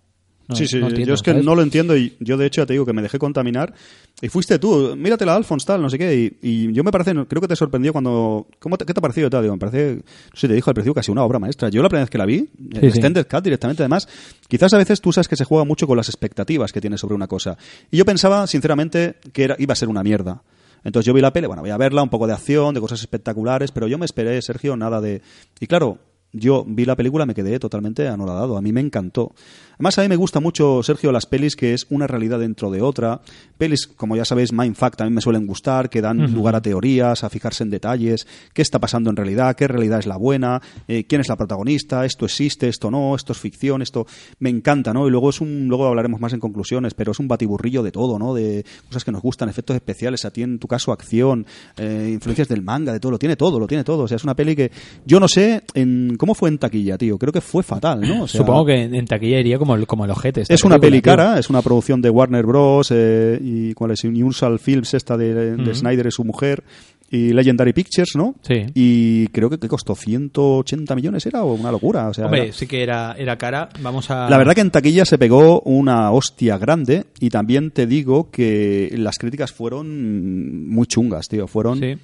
[0.48, 1.44] No, sí, sí, no entiendo, yo es que ¿sabes?
[1.44, 3.74] no lo entiendo y yo de hecho ya te digo que me dejé contaminar
[4.22, 7.42] y fuiste tú, míratela Alphonse tal, no sé qué y, y yo me parece, creo
[7.42, 9.42] que te sorprendió cuando, ¿cómo te, ¿qué te ha parecido tal?
[9.42, 10.02] Digo, me parece, no
[10.34, 11.68] sé, te dijo al principio casi una obra maestra.
[11.68, 12.86] Yo la primera vez que la vi, Sí, el sí.
[12.86, 14.06] Extended Cut directamente además,
[14.46, 17.16] quizás a veces tú sabes que se juega mucho con las expectativas que tienes sobre
[17.16, 17.58] una cosa
[17.90, 20.42] y yo pensaba sinceramente que era, iba a ser una mierda.
[20.86, 23.00] Entonces yo vi la peli, bueno, voy a verla, un poco de acción, de cosas
[23.00, 25.20] espectaculares, pero yo me esperé, Sergio, nada de...
[25.58, 25.98] Y claro,
[26.36, 28.56] yo vi la película, me quedé totalmente anoradado.
[28.56, 29.32] A mí me encantó.
[29.74, 32.80] Además, a mí me gusta mucho, Sergio, las pelis que es una realidad dentro de
[32.80, 33.20] otra.
[33.58, 37.28] Pelis, como ya sabéis, Mindfuck también me suelen gustar, que dan lugar a teorías, a
[37.28, 41.20] fijarse en detalles, qué está pasando en realidad, qué realidad es la buena, eh, quién
[41.20, 44.06] es la protagonista, esto existe, esto no, esto es ficción, esto
[44.38, 45.06] me encanta, ¿no?
[45.06, 48.18] Y luego es un, luego hablaremos más en conclusiones, pero es un batiburrillo de todo,
[48.18, 48.32] ¿no?
[48.32, 51.44] De cosas que nos gustan, efectos especiales, a ti en tu caso acción,
[51.76, 54.04] eh, influencias del manga, de todo, lo tiene todo, lo tiene todo.
[54.04, 54.70] O sea, es una peli que
[55.04, 57.18] yo no sé en cómo fue en taquilla, tío.
[57.18, 58.24] Creo que fue fatal, ¿no?
[58.24, 60.42] O sea, Supongo que en, en taquilla iría como el, como el ojete.
[60.42, 61.12] esta es una peli tío.
[61.12, 62.88] cara, es una producción de Warner Bros.
[62.92, 65.74] eh, y cuál es Universal Films, esta de.
[65.74, 66.64] Snyder y su mujer,
[67.10, 68.34] y Legendary Pictures, ¿no?
[68.42, 68.64] Sí.
[68.74, 72.08] Y creo que, que costó 180 millones, era o una locura.
[72.08, 73.68] O sea, Hombre, era- sí que era, era cara.
[73.80, 74.28] Vamos a...
[74.28, 78.92] la verdad que en taquilla se pegó una hostia grande y también te digo que
[78.96, 81.46] las críticas fueron muy chungas, tío.
[81.46, 81.78] Fueron...
[81.78, 81.94] Sí.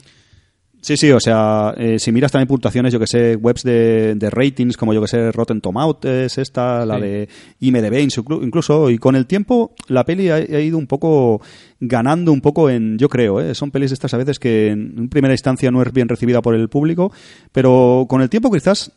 [0.85, 4.31] Sí, sí, o sea, eh, si miras también puntuaciones, yo que sé, webs de, de
[4.31, 7.29] ratings, como yo que sé, Rotten Tomatoes, esta, la de
[7.61, 11.41] IMDb, inclu- incluso, y con el tiempo la peli ha, ha ido un poco
[11.79, 13.55] ganando un poco en, yo creo, ¿eh?
[13.55, 16.57] son pelis de estas a veces que en primera instancia no es bien recibida por
[16.57, 17.13] el público,
[17.53, 18.91] pero con el tiempo quizás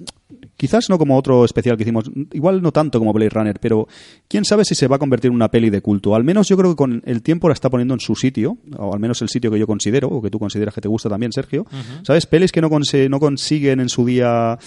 [0.58, 3.88] Quizás no como otro especial que hicimos, igual no tanto como Blade Runner, pero
[4.28, 6.16] quién sabe si se va a convertir en una peli de culto.
[6.16, 8.93] Al menos yo creo que con el tiempo la está poniendo en su sitio, o
[8.93, 11.34] al menos el sitio que yo considero, o que tú consideras que te gusta también,
[11.34, 11.66] Sergio.
[12.03, 12.26] ¿Sabes?
[12.26, 14.58] Pelis que no, consiguen en su día...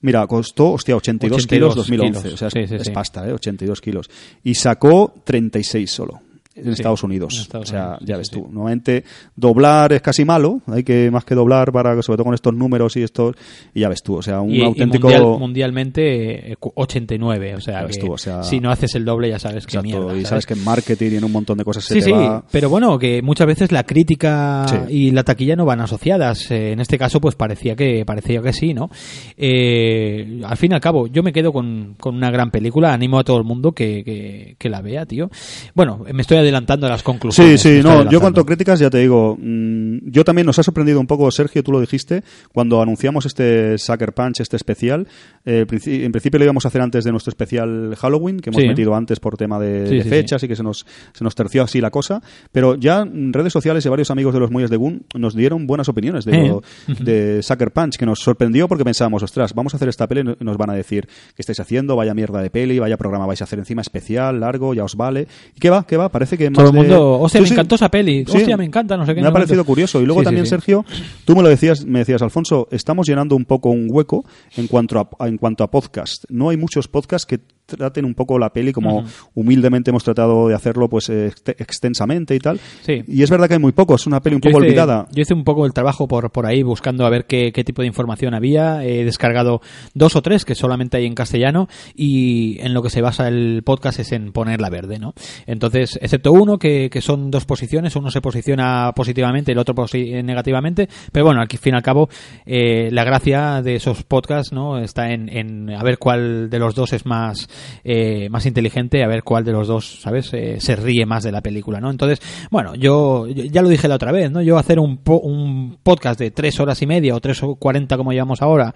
[0.00, 2.20] Mira, costó, hostia, 82, 82 kilos 2011.
[2.22, 2.34] kilos.
[2.34, 2.92] O sea, es, Sí, sí, es sí.
[2.92, 3.32] pasta, ¿eh?
[3.32, 4.08] 82 kilos.
[4.44, 6.20] Y sacó 36 solo.
[6.64, 7.34] En Estados Unidos.
[7.36, 8.48] en Estados o sea, Unidos, ya ves tú.
[8.50, 9.04] Normalmente
[9.36, 10.60] doblar es casi malo.
[10.66, 13.36] Hay que más que doblar para, sobre todo con estos números y estos.
[13.74, 14.16] Y ya ves tú.
[14.16, 15.08] O sea, un Y, y auténtico.
[15.08, 19.04] mundial- mundialmente eh, cu- 89, o sea, que tú, o sea- si no haces el
[19.04, 20.16] doble ya sabes que Exacto, mierda.
[20.16, 20.46] y ¿sabes?
[20.46, 22.44] que en marketing y en un montón de cosas se Sí, te sí, va.
[22.50, 26.50] pero bueno, que muchas veces la crítica y la taquilla no van asociadas.
[26.50, 28.90] Eh, en este caso, pues parecía que parecía que sí, ¿no?
[29.36, 32.92] Eh, al fin y al cabo, yo me quedo con, con una gran película.
[32.92, 35.30] Animo a todo el mundo que, que, que la vea, tío.
[35.74, 37.60] Bueno, me estoy adelantando a las Sí, conclusiones.
[37.60, 40.62] sí, estoy no, yo cuanto a críticas ya te digo, mm, yo también nos ha
[40.62, 42.22] sorprendido un poco, Sergio, tú lo dijiste,
[42.52, 45.06] cuando anunciamos este Sucker Punch, este especial,
[45.44, 48.68] eh, en principio lo íbamos a hacer antes de nuestro especial Halloween, que hemos Sí.
[48.68, 51.34] metido antes por tema de, Sí, de sí, fechas y que se nos, se nos
[51.34, 52.22] terció así la cosa,
[52.52, 55.66] pero ya en redes sociales y varios amigos de los Muelles de Gun nos dieron
[55.66, 56.52] buenas opiniones de, Eh.
[57.00, 60.44] de Sucker Punch, que nos sorprendió porque pensábamos, ostras, vamos a hacer esta peli y
[60.44, 61.96] nos van a decir, ¿qué estáis haciendo?
[61.96, 65.26] Vaya mierda de peli, vaya programa vais a hacer encima especial, largo, ya os vale.
[65.54, 65.84] ¿Y qué va?
[65.86, 66.08] ¿Qué va?
[66.08, 67.52] Parece que Todo más el de- mundo, hostia, me sí.
[67.52, 68.38] encantó esa peli, Sí.
[68.38, 69.20] hostia, me encanta, no sé qué.
[69.20, 70.00] Me ha sé parecido curioso.
[70.00, 70.46] Y luego Sí, también.
[70.46, 70.86] Sergio,
[71.26, 74.24] tú me lo decías, me decías, Alfonso, estamos llenando un poco un hueco
[74.56, 76.24] en cuanto a, en cuanto a podcast.
[76.30, 77.40] No hay muchos podcasts que
[77.76, 79.04] traten un poco la peli como
[79.34, 82.58] humildemente hemos tratado de hacerlo pues ext- extensamente y tal.
[82.82, 83.02] Sí.
[83.06, 85.06] Y es verdad que hay muy pocos, es una peli un Yo poco hice- olvidada.
[85.12, 87.82] Yo hice un poco el trabajo por, por ahí buscando a ver qué, qué tipo
[87.82, 88.84] de información había.
[88.84, 89.60] He descargado
[89.94, 93.62] dos o tres que solamente hay en castellano y en lo que se basa el
[93.64, 95.14] podcast es en ponerla verde, ¿no?
[95.46, 99.74] Entonces, excepto uno que, que son dos posiciones, uno se posiciona positivamente y el otro
[99.74, 102.08] posi- negativamente, pero bueno, al fin y al cabo,
[102.46, 104.78] eh, la gracia de esos podcasts, ¿no?
[104.78, 107.48] Está en, en a ver cuál de los dos es más,
[107.84, 110.30] eh, más inteligente, a ver cuál de los dos, ¿sabes?
[110.32, 111.90] Eh, se ríe más de la película, ¿no?
[111.90, 112.20] Entonces,
[112.50, 114.42] bueno, yo, ya lo dije la otra vez, ¿no?
[114.42, 117.96] Yo hacer un, po- un podcast de tres horas y media o tres o cuarenta
[117.96, 118.74] como llevamos ahora,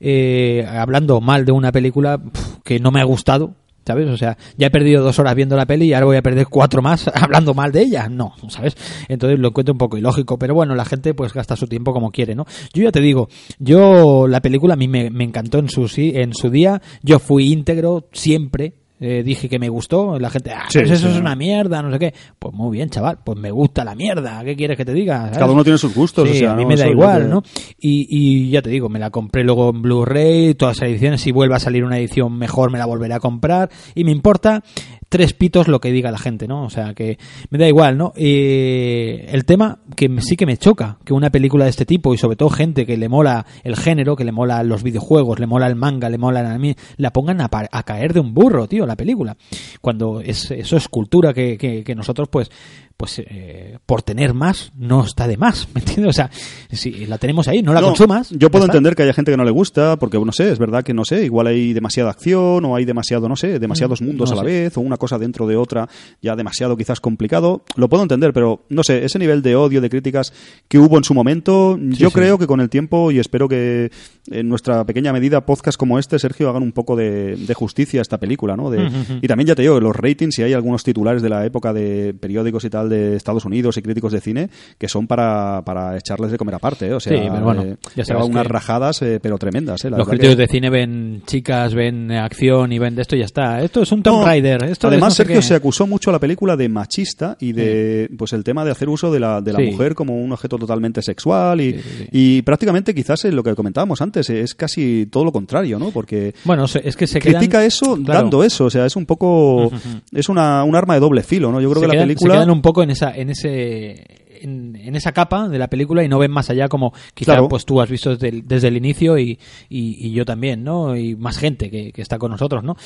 [0.00, 2.20] eh, hablando mal de una película
[2.64, 3.54] que no me ha gustado,
[3.86, 4.08] ¿Sabes?
[4.08, 6.48] O sea, ya he perdido dos horas viendo la peli y ahora voy a perder
[6.48, 8.08] cuatro más hablando mal de ella.
[8.08, 8.76] No, ¿sabes?
[9.08, 12.10] Entonces lo encuentro un poco ilógico, pero bueno, la gente pues gasta su tiempo como
[12.10, 12.46] quiere, ¿no?
[12.72, 16.34] Yo ya te digo, yo la película a mí me, me encantó en su, en
[16.34, 18.74] su día, yo fui íntegro siempre.
[19.00, 21.14] Eh, dije que me gustó, la gente, ah, Sí, pues eso sí.
[21.14, 22.14] es una mierda, no sé qué.
[22.38, 25.18] Pues muy bien, chaval, pues me gusta la mierda, ¿qué quieres que te diga?
[25.24, 25.38] ¿sabes?
[25.38, 26.28] Cada uno tiene sus gustos.
[26.28, 26.68] Sí, o sea, a mí ¿no?
[26.68, 27.42] me da igual, que- ¿no?
[27.78, 31.32] Y, y ya te digo, me la compré luego en Blu-ray, todas las ediciones, si
[31.32, 34.62] vuelve a salir una edición mejor me la volveré a comprar y me importa
[35.08, 36.64] tres pitos lo que diga la gente, ¿no?
[36.64, 37.18] O sea, que
[37.50, 38.12] me da igual, ¿no?
[38.16, 42.18] Eh, el tema que sí que me choca, que una película de este tipo y
[42.18, 45.66] sobre todo gente que le mola el género, que le mola los videojuegos, le mola
[45.66, 48.86] el manga, le mola el anime, la pongan a, a caer de un burro, tío,
[48.86, 49.36] la película.
[49.80, 52.50] Cuando es, eso es cultura que, que, que nosotros pues
[52.96, 56.08] pues eh, por tener más no está de más, ¿me entiendes?
[56.10, 56.30] O sea,
[56.70, 58.30] si la tenemos ahí, no la No, consumas.
[58.30, 60.82] Yo puedo entender que haya gente que no le gusta, porque no sé, es verdad
[60.82, 64.34] que no sé, igual hay demasiada acción o hay demasiado, no sé, demasiados mundos Mm,
[64.34, 64.60] no a la sé.
[64.62, 65.88] vez o una cosa dentro de otra
[66.22, 67.62] ya demasiado quizás complicado.
[67.76, 70.32] Lo puedo entender, pero no sé, ese nivel de odio, de críticas
[70.68, 72.14] que hubo en su momento, yo sí.
[72.14, 73.90] creo que con el tiempo y espero que
[74.30, 78.02] en nuestra pequeña medida podcasts como este, Sergio, hagan un poco de, de justicia a
[78.02, 78.70] esta película, ¿no?
[78.70, 78.90] De-
[79.20, 82.14] Y también ya te digo, los ratings, si hay algunos titulares de la época de
[82.18, 86.30] periódicos y tal de Estados Unidos y críticos de cine que son para, para echarles
[86.30, 86.92] de comer aparte, ¿eh?
[86.94, 89.90] O sea, Sí, pero bueno, eh, ya sabes unas rajadas, eh, pero tremendas, ¿eh?
[89.90, 93.20] La Los críticos que- de cine ven chicas, ven acción y ven de esto y
[93.20, 93.60] ya está.
[93.62, 94.64] Esto es un Tomb No, Raider.
[94.64, 95.42] Esto es además, no sé Sergio qué.
[95.42, 98.88] se acusó mucho a la película de machista y de pues el tema de hacer
[98.88, 99.66] uso de la, de la Sí.
[99.70, 101.80] mujer como un objeto totalmente sexual y,
[102.12, 105.90] y prácticamente quizás es lo que comentábamos antes, es casi todo lo contrario, ¿no?
[105.90, 109.70] Porque Bueno, es que se critica eso claro, dando eso, o sea, es un poco
[110.12, 111.60] es una, un arma de doble filo, ¿no?
[111.60, 114.76] Yo creo se que la película se quedan un poco en esa en ese en,
[114.76, 117.48] en esa capa de la película y no ven más allá como quizá Claro.
[117.48, 119.38] pues tú has visto desde el, desde el inicio y,
[119.70, 120.94] y, y yo también, ¿no?
[120.94, 122.76] Y más gente que, que está con nosotros, ¿no?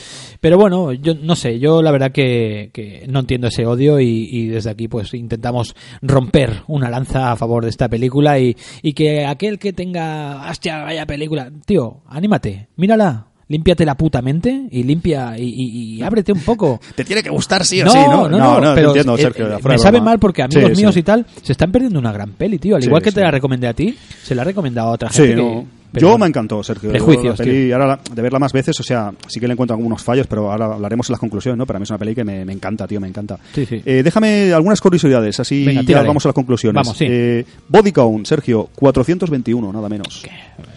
[0.40, 4.28] Pero bueno, yo no sé, yo la verdad que, que no entiendo ese odio y,
[4.30, 8.92] y desde aquí pues intentamos romper una lanza a favor de esta película y, y
[8.92, 13.26] que aquel que tenga, hostia, vaya película, tío, anímate, mírala.
[13.51, 16.81] Límpiate la puta mente y limpia y, y- y ábrete un poco.
[16.94, 18.28] te tiene que gustar sí o No, sí, ¿no?
[18.28, 21.01] no, no, pero entiendo, Sergio, eh, me sabe mal porque amigos Sí, míos sí.
[21.01, 22.77] y tal se están perdiendo una gran peli, tío.
[22.77, 25.35] Al igual que te la recomendé a ti, se la he recomendado a otra gente.
[25.35, 26.24] que, Pero Yo bueno.
[26.24, 26.90] me encantó, Sergio.
[26.90, 29.76] Prejuicios, la peli, ahora la- de verla más veces, o sea, sí que le encuentro
[29.76, 31.66] algunos fallos, pero ahora hablaremos en las conclusiones, ¿no?
[31.66, 33.38] Para mí es una peli que me, me encanta, tío, me encanta.
[33.54, 33.82] Sí, sí.
[33.84, 36.76] Eh, déjame algunas curiosidades, así Venga, ya vamos a las conclusiones.
[36.76, 37.06] Vamos, sí.
[37.08, 40.22] Eh, body count, Sergio, 421, nada menos.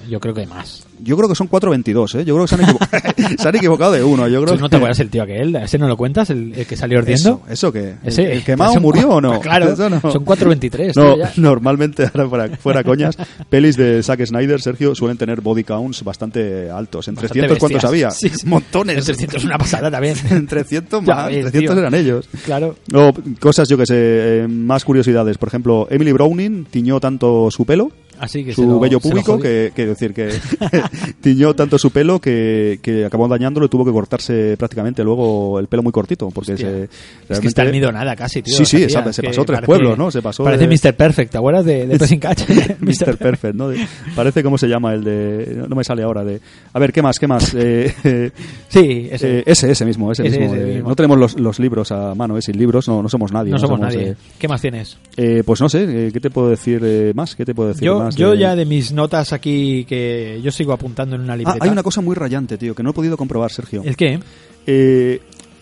[0.09, 0.85] Yo creo que más.
[1.01, 2.25] Yo creo que son 422, ¿eh?
[2.25, 4.27] Yo creo que se han, se han equivocado de uno.
[4.27, 5.55] Yo creo ¿Tú no que- te acuerdas el tío aquel?
[5.57, 6.29] ¿Ese no lo cuentas?
[6.29, 7.41] ¿El, el que salió ardiendo?
[7.45, 7.95] Eso, ¿eso qué?
[8.03, 9.39] Ese, ¿El, el quemado murió o no?
[9.41, 9.75] Claro, no.
[10.11, 10.93] son 4.23.
[10.95, 13.17] No, normalmente, ahora fuera, fuera coñas,
[13.49, 17.07] pelis de Zack Snyder, Sergio, suelen tener body counts bastante altos.
[17.07, 18.09] En Bastante 300, ¿cuántos había?
[18.11, 18.47] Sí, sí.
[18.47, 18.97] Montones.
[18.97, 20.15] En 300 es una pasada también.
[20.31, 21.79] En 300 Ya más, ves, 300 tío.
[21.79, 22.29] eran ellos.
[22.45, 22.75] Claro.
[22.91, 23.95] No, cosas, yo que sé,
[24.43, 25.37] eh, más curiosidades.
[25.37, 29.07] Por ejemplo, Emily Browning tiñó tanto su pelo, Así que su se lo- vello se
[29.07, 29.43] lo púbico, jodió.
[29.43, 30.29] que, que decir que
[31.21, 35.67] tiñó tanto su pelo que, que acabó dañándolo y tuvo que cortarse prácticamente luego el
[35.67, 36.29] pelo muy cortito.
[36.29, 36.69] Porque Hostia.
[36.69, 36.95] se, Es que
[37.29, 38.55] realmente- está almidonada casi, tío.
[38.55, 40.11] Sí, sí, se que pasó tres parece- pueblos, ¿no?
[40.11, 40.95] Se pasó Parece de- Mr.
[40.95, 42.43] Perfect, ¿te acuerdas de, de Pressing Catch?
[42.79, 43.17] Mr.
[43.17, 43.69] Perfect, ¿no?
[43.69, 43.85] De-
[44.15, 45.65] parece cómo se llama el de...
[45.67, 46.39] No, me sale ahora de...
[46.73, 47.19] A ver, ¿qué más?
[47.19, 47.53] ¿Qué más?
[47.53, 48.31] Eh, eh,
[48.67, 49.39] Sí, ese.
[49.39, 50.89] eh, ese, ese mismo, ese, Ese, mismo, ese de- mismo.
[50.89, 52.41] No tenemos los, los libros a mano, ¿eh?
[52.41, 53.51] Sin libros no, no somos nadie.
[53.51, 54.09] no somos nadie.
[54.09, 54.97] eh, ¿Qué más tienes?
[55.17, 57.35] eh, pues no sé, eh, ¿qué te puedo decir eh, más?
[57.35, 58.15] ¿Qué te puedo decir Yo, más?
[58.15, 61.59] yo de- ya de mis notas aquí que yo sigo apuntando en una Ah, libreta.
[61.65, 63.81] hay una cosa muy rayante, tío, que no he podido comprobar, Sergio.
[63.83, 64.19] ¿El qué?
[64.65, 65.21] Eh,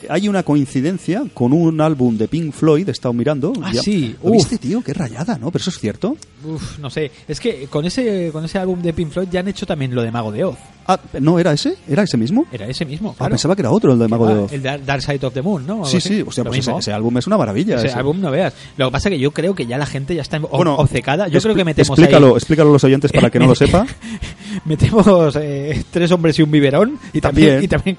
[0.10, 3.54] hay una coincidencia con un álbum de Pink Floyd, he estado mirando.
[3.62, 4.82] Ah, ya- sí, ¿Lo viste, tío?
[4.82, 5.52] Qué rayada, ¿no?
[5.52, 6.18] Pero eso es cierto.
[6.44, 7.12] Uf, no sé.
[7.28, 10.02] Es que con ese, con ese álbum de Pink Floyd ya han hecho también lo
[10.02, 10.58] de Mago de Oz.
[10.94, 11.76] Ah, ¿no era ese?
[11.88, 12.46] ¿Era ese mismo?
[12.52, 14.52] Era ese mismo, Ah, pensaba que era otro, el de Mago Ah, de Oz.
[14.52, 15.74] El Dark Side of the Moon, ¿no?
[15.74, 16.10] Algo Sí, así.
[16.10, 17.78] sí, Lo pues ese, álbum es una maravilla.
[17.78, 17.98] Ese ese.
[17.98, 18.54] álbum no veas.
[18.78, 21.28] Lo que pasa es que yo creo que ya la gente ya está Bueno, obcecada.
[21.28, 22.34] Yo creo que metemos explícalo, ahí...
[22.34, 23.86] explícalo a los oyentes para que no lo sepa.
[24.66, 27.64] metemos eh, tres hombres y un biberón y también, También.
[27.64, 27.96] y también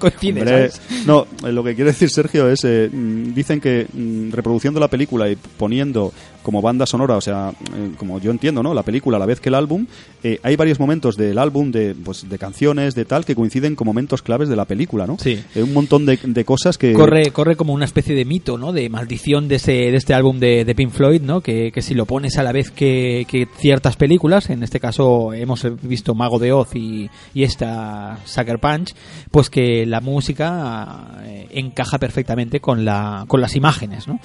[1.05, 4.87] no, eh, lo que quiere decir Sergio es, eh, mm, dicen que mm, reproduciendo la
[4.87, 6.11] película y poniendo
[6.41, 8.73] como banda sonora, o sea, eh, como yo entiendo, ¿no?
[8.73, 9.85] La película a la vez que el álbum,
[10.43, 14.21] hay varios momentos del álbum de, pues, de canciones, de tal, que coinciden con momentos
[14.21, 15.17] claves de la película, ¿no?
[15.17, 15.41] Sí.
[15.55, 16.93] Eh, un montón de, de cosas que...
[16.93, 18.73] Corre, corre como una especie de mito, ¿no?
[18.73, 21.41] De maldición de, ese, de este álbum de, de Pink Floyd, ¿no?
[21.41, 25.33] Que, que si lo pones a la vez que, que ciertas películas, en este caso
[25.33, 28.93] hemos visto Mago de Oz y, y esta Sucker Punch,
[29.31, 34.19] pues que la música eh, encaja perfectamente con, la, con las imágenes, ¿no?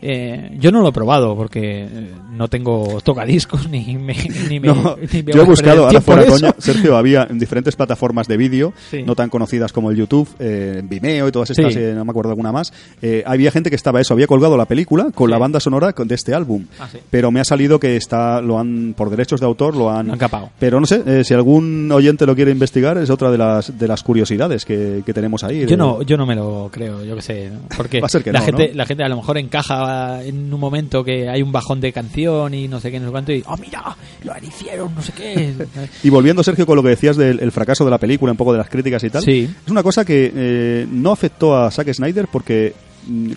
[0.00, 1.88] Eh, yo no lo he probado porque eh,
[2.30, 4.14] no tengo tocadiscos ni me,
[4.48, 7.74] ni me, No, ni me yo he buscado, ahora fuera coña, Sergio, había en diferentes
[7.76, 9.02] plataformas de vídeo, Sí.
[9.02, 11.80] no tan conocidas como el YouTube, eh, Vimeo y todas estas, Sí.
[11.80, 12.72] eh, no me acuerdo alguna más,
[13.02, 15.32] eh, había gente que estaba eso, había colgado la película con Sí.
[15.32, 18.94] la banda sonora de este álbum, Ah, pero me ha salido que está, lo han,
[18.96, 20.10] por derechos de autor, lo han...
[20.10, 20.50] Han capado.
[20.58, 24.02] Pero no sé, si algún oyente lo quiere investigar, es otra de las, de las
[24.02, 25.66] curiosidades que, que tenemos ahí.
[25.66, 28.32] Yo no, yo no me lo creo, yo qué sé, porque Va a ser que
[28.32, 28.74] la no, gente, ¿no?
[28.76, 29.87] la gente a lo mejor encaja
[30.24, 33.12] en un momento que hay un bajón de canción y no sé qué, no sé
[33.12, 35.54] cuánto y oh mira, lo hicieron, no sé qué.
[36.02, 38.52] Y volviendo, Sergio, con lo que decías del el fracaso de la película, un poco
[38.52, 39.48] de las críticas y tal, Sí.
[39.64, 42.74] es una cosa que eh, no afectó a Zack Snyder porque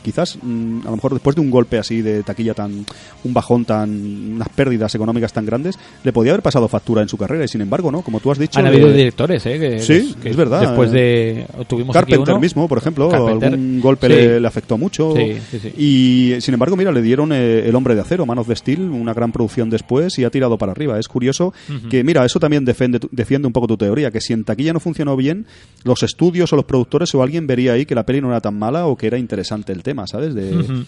[0.04, 2.86] quizás mm, a lo mejor después de un golpe así de taquilla tan
[3.24, 3.90] un bajón tan
[4.36, 7.62] unas pérdidas económicas tan grandes le podía haber pasado factura en su carrera y sin
[7.62, 9.60] embargo no como tú has dicho Han eh, habido directores, ¿eh?
[9.60, 11.46] Que, Sí, que es verdad, Después eh.
[11.58, 12.42] de tuvimos aquí Carpenter uno.
[12.42, 13.54] mismo por ejemplo Carpenter.
[13.54, 14.14] algún golpe Sí.
[14.14, 15.74] le, le afectó mucho Sí, sí, sí.
[15.78, 18.82] y sin embargo mira le dieron eh, el hombre de acero Man of the Steel
[18.82, 21.54] una gran producción después y ha tirado para arriba es curioso
[21.90, 24.80] que mira eso también defiende defiende un poco tu teoría que si en taquilla no
[24.80, 25.46] funcionó bien
[25.84, 28.58] los estudios o los productores o alguien vería ahí que la peli no era tan
[28.58, 30.86] mala o que era interesante el tema sabes de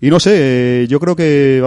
[0.00, 1.60] y no sé yo creo que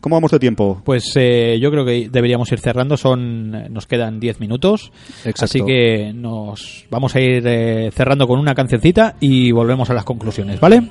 [0.00, 2.96] cómo vamos de tiempo Pues eh, yo creo que deberíamos ir cerrando.
[2.96, 5.44] Son eh, nos quedan 10 minutos, Exacto.
[5.44, 10.04] así que nos vamos a ir eh, cerrando con una cancioncita y volvemos a las
[10.04, 10.88] conclusiones, ¿vale?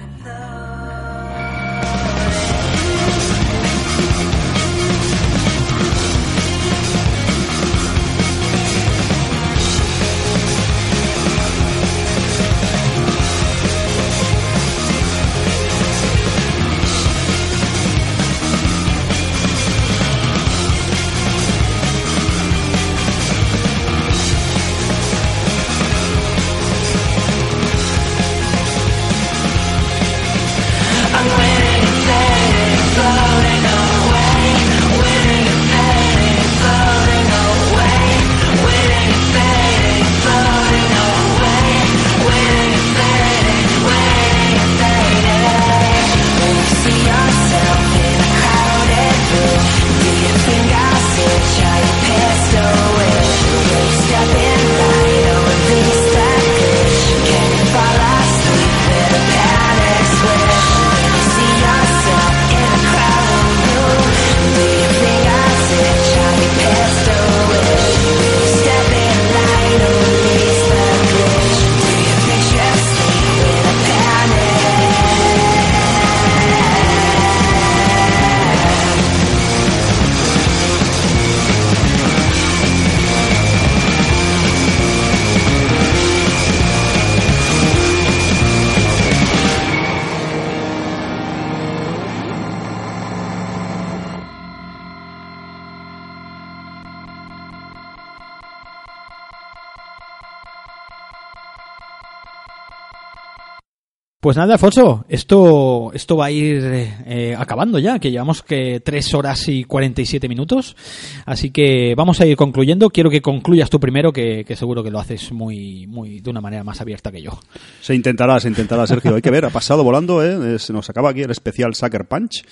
[104.23, 109.13] Pues nada, Alfonso, esto, esto va a ir eh, acabando ya, que llevamos que 3
[109.15, 110.77] horas y 47 minutos.
[111.25, 112.89] Así que vamos a ir concluyendo.
[112.89, 116.39] Quiero que concluyas tú primero, que, que seguro que lo haces muy, muy, de una
[116.39, 117.37] manera más abierta que yo.
[117.81, 119.13] Se intentará, se intentará, Sergio.
[119.13, 120.57] Hay que ver, ha pasado volando, ¿eh?
[120.57, 122.45] Se nos acaba aquí el especial Sucker Punch.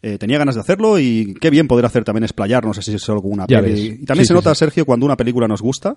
[0.00, 2.94] Eh, tenía ganas de hacerlo y qué bien poder hacer también explayar, no sé si
[2.94, 3.72] es alguna Ya peli.
[3.72, 3.80] ves.
[3.80, 4.60] Y también Sí, se sí, nota, sí.
[4.60, 5.96] Sergio, cuando una película nos gusta,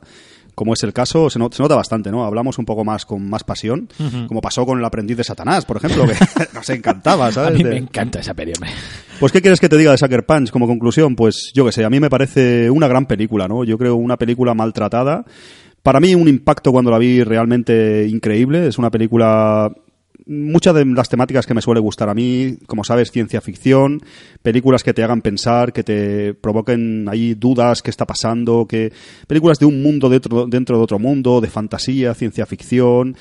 [0.56, 2.24] como es el caso, se, no- se nota bastante, ¿no?
[2.26, 3.90] Hablamos un poco más con más pasión,
[4.28, 6.14] como pasó con El aprendiz de Satanás, por ejemplo, que
[6.56, 7.60] nos encantaba, A ¿sabes?
[7.62, 8.54] De- me encanta esa peli.
[9.20, 11.16] Pues, ¿qué quieres que te diga de Sucker Punch como conclusión?
[11.16, 13.64] Pues, yo que sé, a mí me parece una gran película, ¿no?
[13.64, 15.26] Yo creo una película maltratada.
[15.84, 18.68] Para mí, un impacto cuando la vi realmente increíble.
[18.68, 19.72] Es una película.
[20.26, 24.02] Muchas de las temáticas que me suele gustar a mí, como sabes, ciencia ficción,
[24.42, 28.94] películas que te hagan pensar, que te provoquen ahí dudas, qué está pasando, que
[29.28, 33.16] películas de un mundo dentro, dentro de otro mundo, de fantasía, ciencia ficción,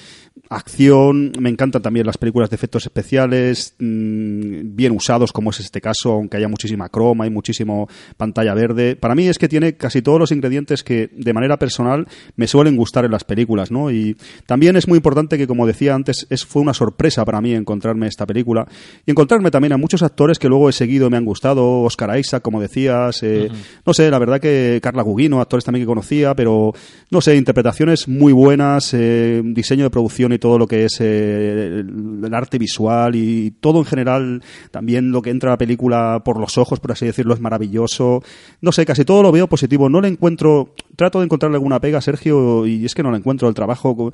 [0.48, 1.32] acción.
[1.38, 6.12] Me encantan también las películas de efectos especiales, mm, bien usados, como es este caso,
[6.12, 8.96] aunque haya muchísima croma y muchísimo pantalla verde.
[8.96, 12.06] Para mí es que tiene casi todos los ingredientes que, de manera personal,
[12.36, 13.90] me suelen gustar en las películas, ¿no?
[13.90, 17.54] Y también es muy importante que, como decía antes, es, fue una sorpresa para mí
[17.54, 18.66] encontrarme esta película
[19.06, 21.82] y encontrarme también a muchos actores que luego he seguido y me han gustado.
[21.82, 23.48] Oscar Isaac, como decías, eh,
[23.86, 26.72] no sé, la verdad que Carla Gugino, actores también que conocía, pero
[27.10, 31.80] no sé, interpretaciones muy buenas, eh, diseño de producción y todo lo que es eh,
[31.80, 36.38] el, arte visual y todo en general, también lo que entra a la película por
[36.38, 38.22] los ojos, por así decirlo, es maravilloso.
[38.60, 39.88] No sé, casi todo lo veo positivo.
[39.88, 43.48] No le encuentro, trato de encontrarle alguna pega, Sergio, y es que no le encuentro.
[43.48, 44.12] El trabajo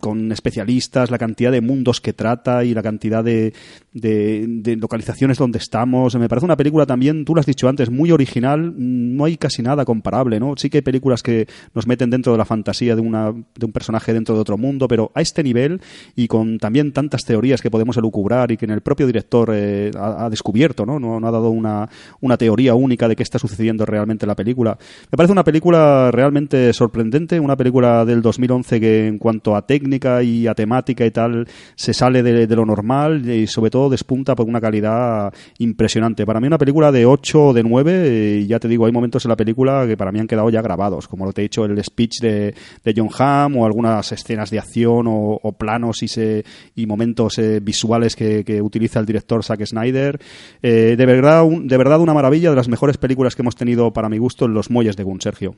[0.00, 3.54] con, especialistas, la cantidad de mundos que trata y la cantidad de,
[3.92, 6.16] de, de localizaciones donde estamos.
[6.16, 8.74] Me parece una película también, tú lo has dicho antes, muy original.
[8.76, 10.54] No hay casi nada comparable, ¿no?
[10.56, 13.70] Sí que hay películas que nos meten dentro de la fantasía de, una, de un
[13.70, 15.80] personaje dentro de otro mundo, pero a este nivel
[16.16, 19.92] y con también tantas teorías que podemos elucubrar y que en el propio director eh,
[19.96, 20.98] ha, descubierto, ¿no?
[20.98, 21.20] ¿no?
[21.20, 21.88] No ha dado una,
[22.20, 24.76] una teoría única de qué está sucediendo realmente en la película.
[25.12, 26.23] Me parece una película realmente
[26.72, 31.46] sorprendente, una película del 2011 que en cuanto a técnica y a temática y tal
[31.74, 36.24] se sale de, lo normal y sobre todo despunta por una calidad impresionante.
[36.26, 38.92] Para mí una película de 8 o de 9, eh, y ya te digo, hay
[38.92, 41.44] momentos en la película que para mí han quedado ya grabados, como lo te he
[41.44, 46.08] dicho, el speech de, de John Hamm o algunas escenas de acción o, planos y,
[46.08, 46.44] se,
[46.74, 50.18] y momentos eh, visuales que, utiliza el director Zack Snyder.
[50.62, 53.92] Eh, de, verdad, un- de verdad una maravilla, de las mejores películas que hemos tenido
[53.92, 55.54] para mi gusto en los muelles de Gun, Sergio.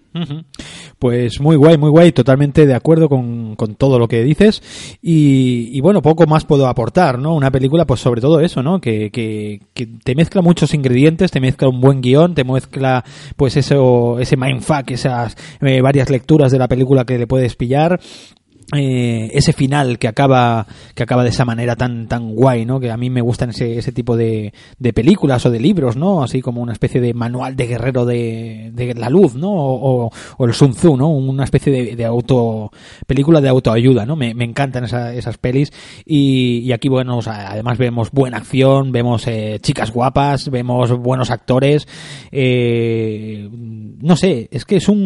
[0.98, 4.62] Pues muy guay, muy guay, totalmente de acuerdo con, con todo lo que dices
[5.02, 7.34] y, y bueno, poco más puedo aportar, ¿no?
[7.34, 8.80] Una película, pues sobre todo eso, ¿no?
[8.80, 13.04] Que, que, que te mezcla muchos ingredientes, te mezcla un buen guion, te mezcla
[13.36, 18.00] pues eso, ese mindfuck, esas eh, varias lecturas de la película que le puedes pillar
[18.74, 22.90] eh, ese final que acaba que acaba de esa manera tan tan guay no que
[22.90, 26.40] a mí me gustan ese, ese tipo de, de películas o de libros no así
[26.42, 30.52] como una especie de manual de guerrero de, de la luz no o, o- el
[30.52, 32.72] Sun Tzu no una especie de, auto
[33.06, 35.72] película de autoayuda no me, me encantan esa- esas pelis.
[36.04, 40.90] Y, y aquí bueno o sea, además vemos buena acción vemos eh, chicas guapas vemos
[40.98, 41.86] buenos actores.
[42.32, 43.48] Eh,
[44.00, 44.98] no sé es que es un,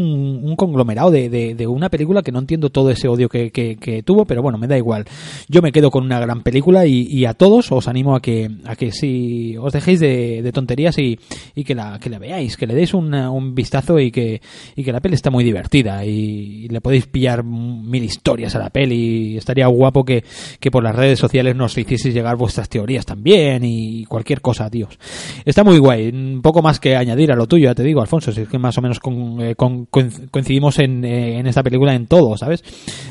[0.43, 4.03] un conglomerado de, de, de una película que no entiendo todo ese odio que, que,
[4.05, 5.05] tuvo, pero bueno, me da igual.
[5.49, 8.51] Yo me quedo con una gran película y, y a todos os animo a que,
[8.65, 11.19] a que si os dejéis de, de tonterías y,
[11.65, 14.41] que, la, que la veáis, que le deis un vistazo y que,
[14.77, 18.71] y que la peli está muy divertida y, le podéis pillar mil historias a la
[18.71, 20.25] peli estaría guapo que,
[20.59, 24.99] que por las redes sociales nos hicieseis llegar vuestras teorías también y cualquier cosa, tíos.
[25.45, 28.33] Está muy guay, un poco más que añadir a lo tuyo, ya te digo, Alfonso,
[28.33, 31.63] si es que más o menos con- eh, con- coinc- coincidimos en, eh, en esta
[31.63, 32.63] película en todo, ¿sabes?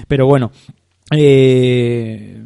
[0.09, 0.51] Pero bueno,
[1.15, 2.41] eh,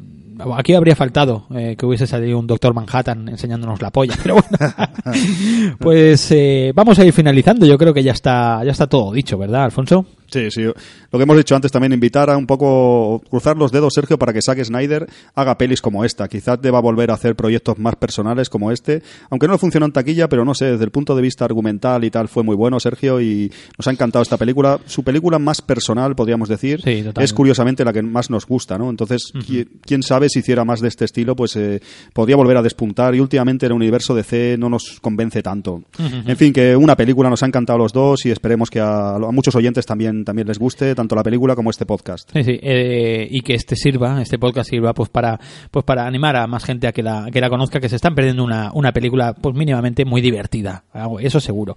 [0.57, 4.73] aquí habría faltado eh, que hubiese salido un Doctor Manhattan enseñándonos la polla, pero bueno,
[5.79, 9.37] pues eh, vamos a ir finalizando, yo creo que ya está, ya está todo dicho,
[9.37, 10.05] ¿verdad, Alfonso?
[10.33, 10.63] Sí, sí.
[10.63, 10.73] Lo
[11.19, 14.41] que hemos dicho antes también, invitar a un poco, cruzar los dedos, Sergio, para que
[14.41, 16.27] Zack Snyder haga pelis como esta.
[16.27, 20.27] Quizás deba volver a hacer proyectos más personales como este, aunque no funcionó en taquilla,
[20.27, 23.21] pero no sé, desde el punto de vista argumental y tal, fue muy bueno, Sergio,
[23.21, 24.79] y nos ha encantado esta película.
[24.87, 28.89] Su película más personal, podríamos decir, Sí, es curiosamente la que más nos gusta, ¿no?
[28.89, 31.79] Entonces, qui- quién sabe si hiciera más de este estilo, pues eh,
[32.13, 35.83] podría volver a despuntar, y últimamente el universo DC no nos convence tanto.
[35.99, 39.15] En fin, que una película nos ha encantado a los dos y esperemos que a,
[39.15, 42.29] a muchos oyentes también, también les guste, tanto la película como este podcast.
[42.33, 45.39] Sí, sí, eh, y que este sirva, este podcast sirva pues para
[45.71, 48.15] pues para animar a más gente a que la, que la conozca, que se están
[48.15, 50.83] perdiendo una, una película pues mínimamente muy divertida,
[51.19, 51.75] eso seguro.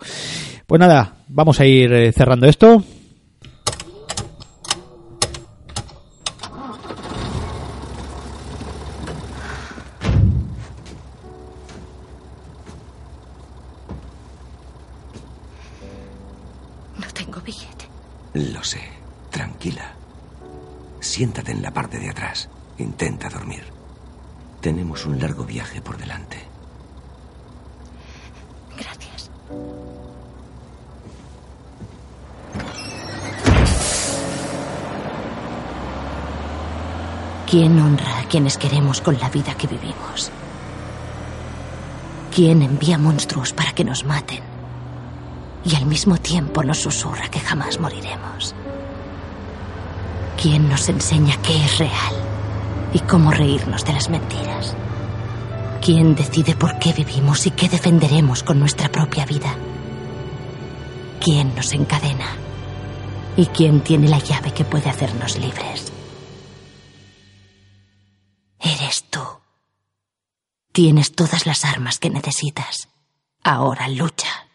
[0.66, 2.82] Pues nada, vamos a ir eh, cerrando esto.
[18.36, 18.82] Lo sé.
[19.30, 19.94] Tranquila.
[21.00, 22.50] Siéntate en la parte de atrás.
[22.76, 23.64] Intenta dormir.
[24.60, 26.36] Tenemos un largo viaje por delante.
[28.76, 29.30] Gracias.
[37.50, 40.30] ¿Quién honra a quienes queremos con la vida que vivimos?
[42.34, 44.45] ¿Quién envía monstruos para que nos maten?
[45.66, 48.54] Y al mismo tiempo nos susurra que jamás moriremos.
[50.40, 52.14] ¿Quién nos enseña qué es real
[52.92, 54.76] y cómo reírnos de las mentiras?
[55.82, 59.52] ¿Quién decide por qué vivimos y qué defenderemos con nuestra propia vida?
[61.20, 62.28] ¿Quién nos encadena?
[63.36, 65.92] ¿Y quién tiene la llave que puede hacernos libres?
[68.60, 69.20] Eres tú.
[70.70, 72.88] Tienes todas las armas que necesitas.
[73.42, 74.46] Ahora lucha.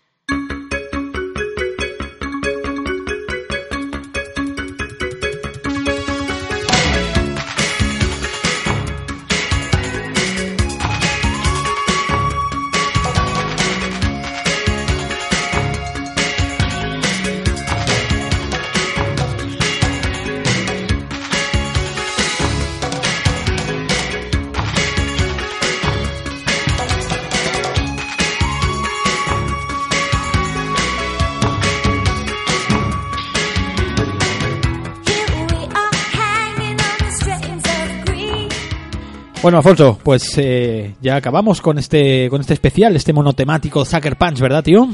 [39.42, 44.40] Bueno, Alfonso, pues eh, ya acabamos con este con este especial, este monotemático Sucker Punch,
[44.40, 44.88] ¿verdad, tío?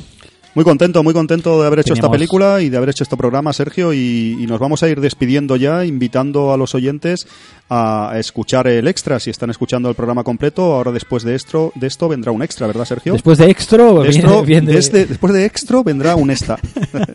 [0.55, 3.51] Muy contento, muy contento de haber hecho esta película y de haber hecho este programa,
[3.51, 7.27] Sergio, y, y nos vamos a ir despidiendo ya, invitando a los oyentes
[7.69, 9.19] a escuchar el extra.
[9.19, 12.67] Si están escuchando el programa completo, ahora después de esto, de esto vendrá un extra,
[12.67, 13.13] ¿verdad, Sergio?
[13.13, 16.57] Después de extra, viene- viene- desde- después de extra vendrá un esta.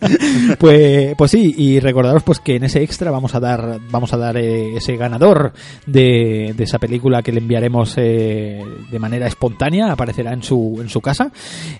[0.59, 4.17] pues, pues sí, y recordaros pues que en ese extra vamos a dar vamos a
[4.17, 5.53] dar eh, ese ganador
[5.87, 10.89] de, de esa película que le enviaremos eh, de manera espontánea, aparecerá en su en
[10.89, 11.31] su casa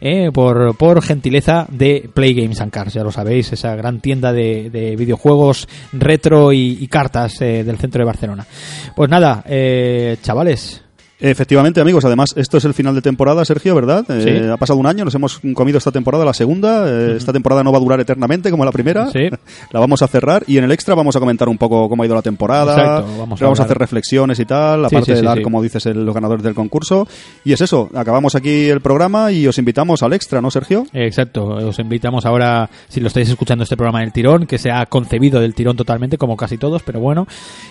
[0.01, 4.33] eh, por, por gentileza de Play Games and Cars, ya lo sabéis, esa gran tienda
[4.33, 8.47] de, de videojuegos retro y, y cartas eh, del centro de Barcelona.
[8.95, 10.83] Pues nada, eh, chavales,
[11.23, 12.05] Efectivamente, amigos.
[12.05, 14.05] Además, esto es el final de temporada, Sergio, ¿verdad?
[14.11, 16.85] Eh, ha pasado un año, nos hemos comido esta temporada, la segunda.
[16.89, 19.09] Eh, Esta temporada no va a durar eternamente como la primera.
[19.11, 19.21] Sí.
[19.71, 22.07] La vamos a cerrar y en el extra vamos a comentar un poco cómo ha
[22.07, 22.73] ido la temporada.
[22.73, 26.15] Exacto, vamos a hacer reflexiones y tal, Sí, aparte de dar, como dices, el- los
[26.15, 27.07] ganadores del concurso.
[27.45, 30.87] Y es eso, acabamos aquí el programa y os invitamos al extra, ¿no, Sergio?
[30.93, 34.85] Exacto, os invitamos ahora, si lo estáis escuchando este programa del tirón, que se ha
[34.87, 37.27] concebido del tirón totalmente, como casi todos, pero bueno.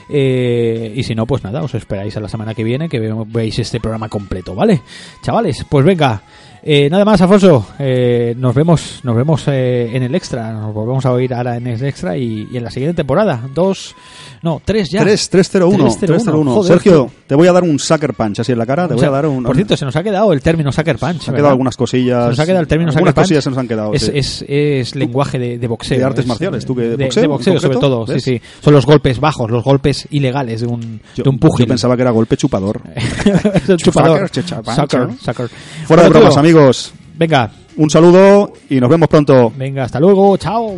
[0.10, 3.14] Eh, y si no, pues nada, os esperáis a la semana que viene que ve-
[3.42, 4.82] veáis este programa completo, ¿vale?
[5.22, 6.22] Chavales, pues venga.
[6.64, 7.66] Eh, nada más, Afonso.
[7.80, 10.52] eh, nos vemos, nos vemos eh, en el extra.
[10.54, 13.42] Nos volvemos a oír ahora en el extra y, y en la siguiente temporada.
[13.54, 13.96] Dos,
[14.44, 15.02] no, tres ya.
[15.02, 15.78] 3, 301.
[15.78, 15.98] 301.
[16.06, 16.54] 301.
[16.54, 18.88] Joder, Sergio, te voy a dar un sucker punch así en la cara.
[18.88, 19.44] Te o voy sea, a dar un.
[19.44, 21.22] Por cierto, se nos ha quedado el término Sucker Punch.
[21.22, 22.24] se han quedado algunas cosillas.
[22.26, 23.24] Se nos ha quedado el término algunas Sucker Punch.
[23.24, 23.94] cosillas se nos han quedado.
[23.96, 24.12] Es, sí.
[24.14, 25.98] es, es lenguaje de, de boxeo.
[25.98, 26.84] De artes es- marciales, ¿tú qué?
[26.90, 28.06] De, ¿Boxeo de boxeo, sobre todo.
[28.06, 28.24] ¿Ves?
[28.24, 28.42] Sí, sí.
[28.62, 31.66] Son los golpes bajos, los golpes ilegales de un, Yo, de un púgil.
[31.66, 32.82] yo pensaba que era golpe chupador.
[33.78, 34.30] Chupador.
[34.32, 35.50] Sucker.
[35.86, 36.94] Fuera de bromas, tío, amigos.
[37.18, 39.52] Venga, Un saludo y nos vemos pronto.
[39.56, 40.36] venga, hasta luego.
[40.38, 40.78] Chao.